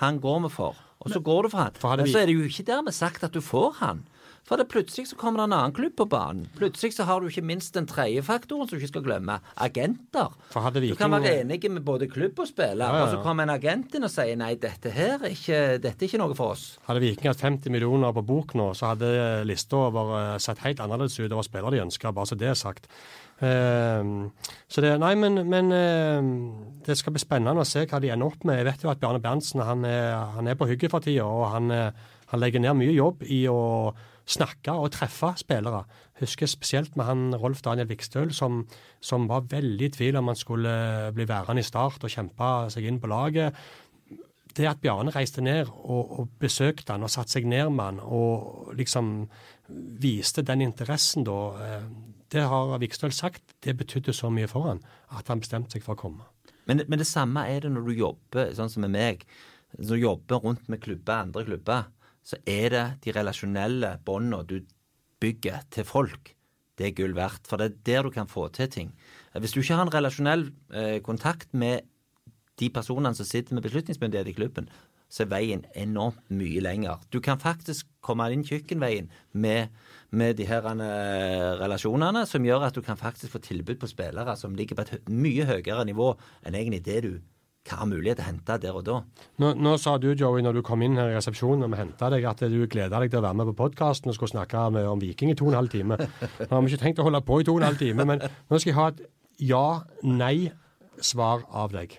han 0.00 0.20
går 0.20 0.40
vi 0.46 0.52
for. 0.52 0.80
Og 1.00 1.12
så 1.14 1.20
går 1.24 1.46
du 1.46 1.52
for 1.54 1.64
han. 1.64 2.00
Men 2.02 2.10
så 2.12 2.20
er 2.20 2.28
det 2.28 2.36
jo 2.36 2.44
ikke 2.44 2.66
dermed 2.68 2.92
sagt 2.92 3.24
at 3.24 3.32
du 3.32 3.40
får 3.40 3.78
han. 3.80 4.02
For 4.50 4.58
det 4.58 4.66
plutselig 4.66 5.06
så 5.12 5.16
kommer 5.18 5.38
det 5.38 5.44
en 5.46 5.52
annen 5.54 5.74
klubb 5.76 5.92
på 5.94 6.08
banen. 6.10 6.48
Plutselig 6.58 6.96
så 6.96 7.04
har 7.06 7.22
du 7.22 7.28
ikke 7.30 7.44
minst 7.46 7.76
den 7.76 7.86
tredje 7.86 8.24
faktoren 8.26 8.66
som 8.66 8.74
du 8.74 8.80
ikke 8.82 8.90
skal 8.90 9.04
glemme. 9.06 9.36
Agenter. 9.62 10.32
Hadde 10.56 10.82
Du 10.82 10.88
kan 10.98 11.12
Viking- 11.12 11.22
være 11.22 11.44
enig 11.44 11.70
med 11.70 11.84
både 11.86 12.08
klubb 12.10 12.38
og 12.42 12.48
spiller, 12.50 12.82
Ja, 12.90 12.96
ja, 12.98 13.04
og 13.04 13.12
så 13.14 13.22
kommer 13.22 13.46
en 13.46 13.54
agent 13.54 13.94
inn 13.94 14.02
og 14.02 14.10
sier 14.10 14.34
nei, 14.36 14.56
dette 14.58 14.90
her 14.90 15.22
er 15.22 15.30
ikke, 15.30 15.60
dette 15.78 16.02
er 16.02 16.08
ikke 16.08 16.18
noe 16.18 16.34
for 16.34 16.56
oss. 16.56 16.78
Hadde 16.88 17.00
Viking 17.04 17.30
hatt 17.30 17.40
50 17.46 17.70
millioner 17.70 18.12
på 18.12 18.26
bok 18.26 18.54
nå, 18.58 18.72
så 18.74 18.90
hadde 18.90 19.46
lista 19.46 19.76
over 19.86 20.16
eh, 20.18 20.38
sett 20.42 20.58
helt 20.66 20.82
annerledes 20.82 21.20
ut 21.20 21.30
over 21.30 21.46
spillere 21.46 21.70
de 21.78 21.84
ønsker, 21.86 22.10
bare 22.12 22.26
så 22.26 22.34
det 22.34 22.50
er 22.50 22.58
sagt. 22.58 22.90
Ehm, 23.40 24.30
så 24.68 24.82
det, 24.84 24.98
nei, 25.00 25.14
men, 25.14 25.40
men 25.48 25.70
ehm, 25.72 26.30
det 26.84 26.98
skal 26.98 27.14
bli 27.14 27.22
spennende 27.22 27.62
å 27.62 27.68
se 27.68 27.86
hva 27.86 28.00
de 28.02 28.10
ender 28.12 28.28
opp 28.28 28.44
med. 28.44 28.58
Jeg 28.60 28.66
vet 28.68 28.82
jo 28.84 28.90
at 28.92 29.00
Bjarne 29.00 29.22
Berntsen 29.22 29.62
han 29.64 29.86
er, 29.88 30.16
han 30.36 30.50
er 30.50 30.58
på 30.60 30.68
hugget 30.68 30.92
for 30.92 31.04
tida, 31.04 31.24
og 31.24 31.46
han, 31.54 31.70
eh, 31.70 32.08
han 32.32 32.42
legger 32.42 32.60
ned 32.66 32.76
mye 32.82 32.92
jobb 32.98 33.24
i 33.30 33.44
å 33.50 33.60
snakke 34.30 34.72
og 34.78 34.92
treffe 34.94 35.32
spillere. 35.40 35.84
Jeg 36.14 36.28
husker 36.28 36.50
spesielt 36.50 36.96
med 36.96 37.08
han 37.08 37.36
Rolf 37.36 37.62
Daniel 37.66 37.88
Vikstøl, 37.90 38.30
som, 38.36 38.64
som 39.02 39.28
var 39.30 39.48
veldig 39.50 39.88
i 39.88 39.94
tvil 39.96 40.18
om 40.20 40.30
han 40.30 40.38
skulle 40.38 40.72
bli 41.16 41.26
værende 41.28 41.64
i 41.64 41.66
start 41.66 42.04
og 42.06 42.12
kjempe 42.12 42.50
seg 42.72 42.86
inn 42.86 43.00
på 43.02 43.10
laget 43.10 43.56
det 44.56 44.66
at 44.66 44.80
Bjarne 44.82 45.12
reiste 45.14 45.42
ned 45.44 45.68
og, 45.68 46.20
og 46.20 46.30
besøkte 46.40 46.94
han 46.94 47.04
og 47.06 47.12
satte 47.12 47.36
seg 47.36 47.46
ned 47.48 47.70
med 47.74 47.84
han 47.84 48.00
og 48.02 48.72
liksom 48.78 49.12
viste 50.02 50.44
den 50.46 50.64
interessen 50.64 51.26
da, 51.26 51.38
eh, 51.66 51.86
det 52.30 52.46
har 52.50 52.76
Vikstøl 52.82 53.14
sagt, 53.14 53.56
det 53.64 53.76
betydde 53.78 54.14
så 54.16 54.30
mye 54.32 54.50
for 54.50 54.68
han 54.68 54.82
at 55.16 55.30
han 55.30 55.42
bestemte 55.42 55.74
seg 55.74 55.86
for 55.86 55.96
å 55.96 56.00
komme. 56.00 56.26
Men, 56.68 56.84
men 56.86 57.00
det 57.00 57.08
samme 57.08 57.46
er 57.50 57.64
det 57.64 57.72
når 57.74 57.88
du 57.88 57.94
jobber 57.98 58.52
sånn 58.54 58.70
som 58.70 58.84
med 58.86 58.94
meg. 58.94 59.24
Når 59.78 59.90
du 59.90 60.04
jobber 60.04 60.44
rundt 60.44 60.68
med 60.70 60.82
klubber, 60.82 61.24
andre 61.24 61.46
klubber, 61.46 61.88
så 62.24 62.38
er 62.46 62.68
det 62.74 62.84
de 63.04 63.14
relasjonelle 63.16 63.96
båndene 64.04 64.44
du 64.46 64.60
bygger 65.20 65.64
til 65.72 65.86
folk. 65.88 66.34
Det 66.78 66.88
er 66.88 66.96
gull 66.96 67.16
verdt. 67.16 67.48
For 67.48 67.60
det 67.60 67.66
er 67.66 67.80
der 67.86 68.06
du 68.08 68.14
kan 68.14 68.28
få 68.28 68.48
til 68.54 68.70
ting. 68.72 68.92
Hvis 69.36 69.52
du 69.52 69.60
ikke 69.60 69.76
har 69.76 69.86
en 69.86 69.94
relasjonell 69.94 70.46
eh, 70.72 71.00
kontakt 71.04 71.52
med 71.52 71.84
de 72.60 72.70
personene 72.70 73.14
som 73.16 73.26
sitter 73.28 73.54
med 73.54 73.64
beslutningsmyndighet 73.64 74.28
i 74.28 74.36
klubben, 74.36 74.68
så 75.10 75.24
er 75.24 75.32
veien 75.32 75.64
enormt 75.74 76.22
mye 76.30 76.62
lenger. 76.62 77.00
Du 77.10 77.18
kan 77.20 77.40
faktisk 77.42 77.88
komme 78.04 78.28
inn 78.30 78.44
kjøkkenveien 78.46 79.10
med, 79.32 79.72
med 80.14 80.38
de 80.38 80.46
her 80.46 80.68
eh, 80.70 81.50
relasjonene, 81.60 82.24
som 82.30 82.46
gjør 82.46 82.68
at 82.68 82.78
du 82.78 82.84
kan 82.86 83.00
faktisk 83.00 83.34
få 83.34 83.42
tilbud 83.42 83.80
på 83.82 83.90
spillere 83.90 84.36
som 84.38 84.54
ligger 84.54 84.78
på 84.78 84.86
et 84.86 85.10
mye 85.10 85.48
høyere 85.48 85.84
nivå 85.88 86.12
enn 86.46 86.54
egentlig 86.54 86.84
det 86.86 87.00
du 87.08 87.12
kan 87.66 87.92
er 87.92 88.02
til 88.02 88.22
å 88.22 88.26
hente 88.26 88.56
der 88.62 88.76
og 88.76 88.84
da. 88.86 88.96
Nå, 89.42 89.52
nå 89.60 89.76
sa 89.78 89.96
du, 90.00 90.10
Joey, 90.16 90.42
når 90.42 90.58
du 90.58 90.62
kom 90.66 90.82
inn 90.82 90.96
her 90.98 91.12
i 91.12 91.16
resepsjonen 91.16 91.66
og 91.66 91.74
vi 91.74 91.80
henta 91.82 92.08
deg, 92.12 92.24
at 92.24 92.42
du 92.48 92.58
gleda 92.66 93.00
deg 93.02 93.12
til 93.12 93.20
å 93.20 93.26
være 93.26 93.40
med 93.40 93.50
på 93.52 93.56
podkasten 93.60 94.10
og 94.10 94.16
skulle 94.16 94.32
snakke 94.32 94.66
med, 94.74 94.88
om 94.88 95.00
Viking 95.02 95.32
i 95.32 95.36
to 95.38 95.46
og 95.48 95.52
en 95.52 95.60
halv 95.60 95.72
time. 95.72 95.98
Nå 96.00 96.50
har 96.50 96.64
vi 96.64 96.72
ikke 96.72 96.84
tenkt 96.84 97.02
å 97.02 97.08
holde 97.08 97.22
på 97.26 97.40
i 97.40 97.46
to 97.46 97.54
og 97.54 97.62
en 97.62 97.68
halv 97.68 97.80
time, 97.80 98.06
men 98.08 98.22
nå 98.24 98.60
skal 98.60 98.72
jeg 98.72 98.78
ha 98.78 98.86
et 98.94 99.02
ja-nei-svar 99.50 101.44
av 101.62 101.76
deg. 101.76 101.98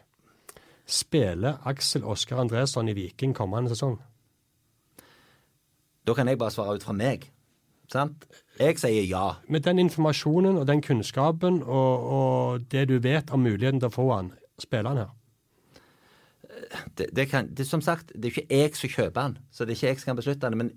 Spiller 0.91 1.61
Aksel 1.69 2.03
Oskar 2.09 2.41
Andresson 2.43 2.89
i 2.91 2.97
Viking 2.97 3.35
kommende 3.37 3.71
sesong? 3.71 3.99
Da 6.07 6.17
kan 6.17 6.27
jeg 6.27 6.41
bare 6.41 6.51
svare 6.51 6.75
ut 6.75 6.83
fra 6.83 6.97
meg. 6.97 7.29
Sant? 7.91 8.25
Jeg 8.57 8.79
sier 8.81 9.05
ja. 9.05 9.25
Med 9.51 9.67
den 9.67 9.79
informasjonen 9.83 10.57
og 10.57 10.67
den 10.67 10.81
kunnskapen 10.81 11.61
og, 11.61 12.11
og 12.17 12.69
det 12.71 12.87
du 12.89 12.97
vet 13.03 13.31
om 13.31 13.43
muligheten 13.45 13.81
til 13.83 13.91
å 13.91 13.93
få 13.93 14.11
han, 14.15 14.31
spiller 14.59 14.89
han 14.89 15.03
her? 15.05 15.11
Det, 16.97 17.09
det 17.15 17.27
kan, 17.31 17.49
det, 17.57 17.67
som 17.67 17.81
sagt, 17.81 18.11
det 18.15 18.31
er 18.31 18.33
ikke 18.35 18.59
jeg 18.61 18.75
som 18.77 18.93
kjøper 18.95 19.21
den, 19.21 19.37
så 19.51 19.65
det 19.65 19.73
er 19.73 19.79
ikke 19.79 19.87
jeg 19.91 20.01
som 20.01 20.11
kan 20.11 20.19
beslutte 20.19 20.51
det. 20.51 20.59
Men 20.59 20.73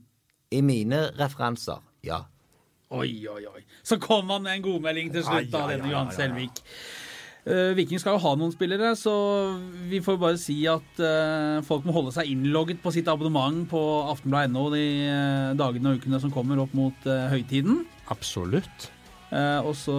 i 0.55 0.61
mine 0.65 1.07
referanser, 1.19 1.83
ja. 2.07 2.25
Oi, 2.95 3.27
oi, 3.27 3.43
oi. 3.49 3.65
Så 3.83 3.99
kom 4.03 4.31
han 4.31 4.45
med 4.45 4.59
en 4.59 4.65
godmelding 4.69 5.11
til 5.15 5.25
slutt, 5.27 5.51
da, 5.53 5.67
denne 5.73 5.91
Johan. 5.91 6.13
Selvik. 6.15 6.63
Eh, 7.45 7.75
Viking 7.77 8.01
skal 8.01 8.17
jo 8.17 8.23
ha 8.23 8.33
noen 8.41 8.55
spillere, 8.55 8.95
så 8.97 9.13
vi 9.91 10.01
får 10.05 10.21
bare 10.21 10.41
si 10.41 10.63
at 10.71 11.01
eh, 11.03 11.59
folk 11.67 11.85
må 11.85 11.93
holde 11.97 12.15
seg 12.15 12.31
innlogget 12.33 12.81
på 12.81 12.93
sitt 12.95 13.11
abonnement 13.11 13.67
på 13.69 13.81
aftenbladet.no 14.15 14.69
de 14.73 14.85
eh, 15.05 15.51
dagene 15.59 15.93
og 15.93 16.01
ukene 16.01 16.23
som 16.23 16.33
kommer 16.33 16.63
opp 16.63 16.73
mot 16.77 17.09
høytiden. 17.35 17.83
Absolutt. 18.13 18.89
Eh, 19.35 19.67
og 19.67 19.75
så 19.75 19.95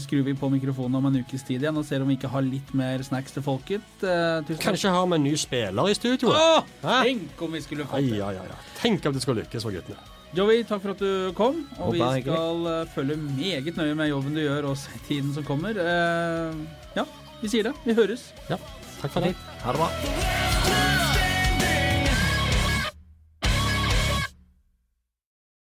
skrur 0.00 0.22
vi 0.24 0.32
på 0.38 0.48
mikrofonen 0.52 0.96
om 0.96 1.08
en 1.10 1.18
ukes 1.20 1.42
tid 1.44 1.60
igjen 1.60 1.76
og 1.76 1.84
ser 1.84 2.00
om 2.00 2.08
vi 2.08 2.16
ikke 2.16 2.30
har 2.32 2.44
litt 2.46 2.70
mer 2.76 3.02
snacks 3.04 3.34
til 3.36 3.44
folket. 3.44 3.84
Eh, 4.00 4.38
tusen. 4.48 4.62
Kanskje 4.62 4.92
har 4.94 5.04
vi 5.10 5.18
en 5.18 5.26
ny 5.26 5.34
spiller 5.36 5.90
i 5.90 5.96
studio? 5.98 6.32
Åh, 6.32 6.64
tenk 6.80 7.42
om 7.44 7.52
vi 7.52 7.60
skulle 7.64 7.84
fått 7.84 8.00
det. 8.08 8.22
ai, 8.24 8.38
ai, 8.40 8.48
ai. 8.48 8.62
Tenk 8.80 9.04
om 9.10 9.16
det 9.16 9.22
skulle 9.24 9.44
lykkes 9.44 9.68
for 9.68 9.76
guttene. 9.76 10.00
Joey, 10.32 10.62
takk 10.62 10.84
for 10.84 10.94
at 10.94 11.00
du 11.02 11.32
kom. 11.36 11.64
Og 11.82 11.92
vi 11.98 12.00
skal 12.22 12.66
eh, 12.72 12.84
følge 12.94 13.18
meget 13.20 13.76
nøye 13.76 13.98
med 13.98 14.12
jobben 14.12 14.38
du 14.38 14.44
gjør 14.44 14.70
også 14.72 14.94
i 14.96 15.02
tiden 15.08 15.34
som 15.36 15.44
kommer. 15.44 15.76
Eh, 15.76 16.64
ja, 16.96 17.04
vi 17.42 17.52
sier 17.52 17.68
det. 17.68 17.74
Vi 17.84 17.98
høres. 17.98 18.30
Ja. 18.48 18.56
Takk 19.02 19.12
for 19.12 19.26
det. 19.28 19.34
Ha 19.64 19.76
det 19.76 19.84
bra. 19.84 20.99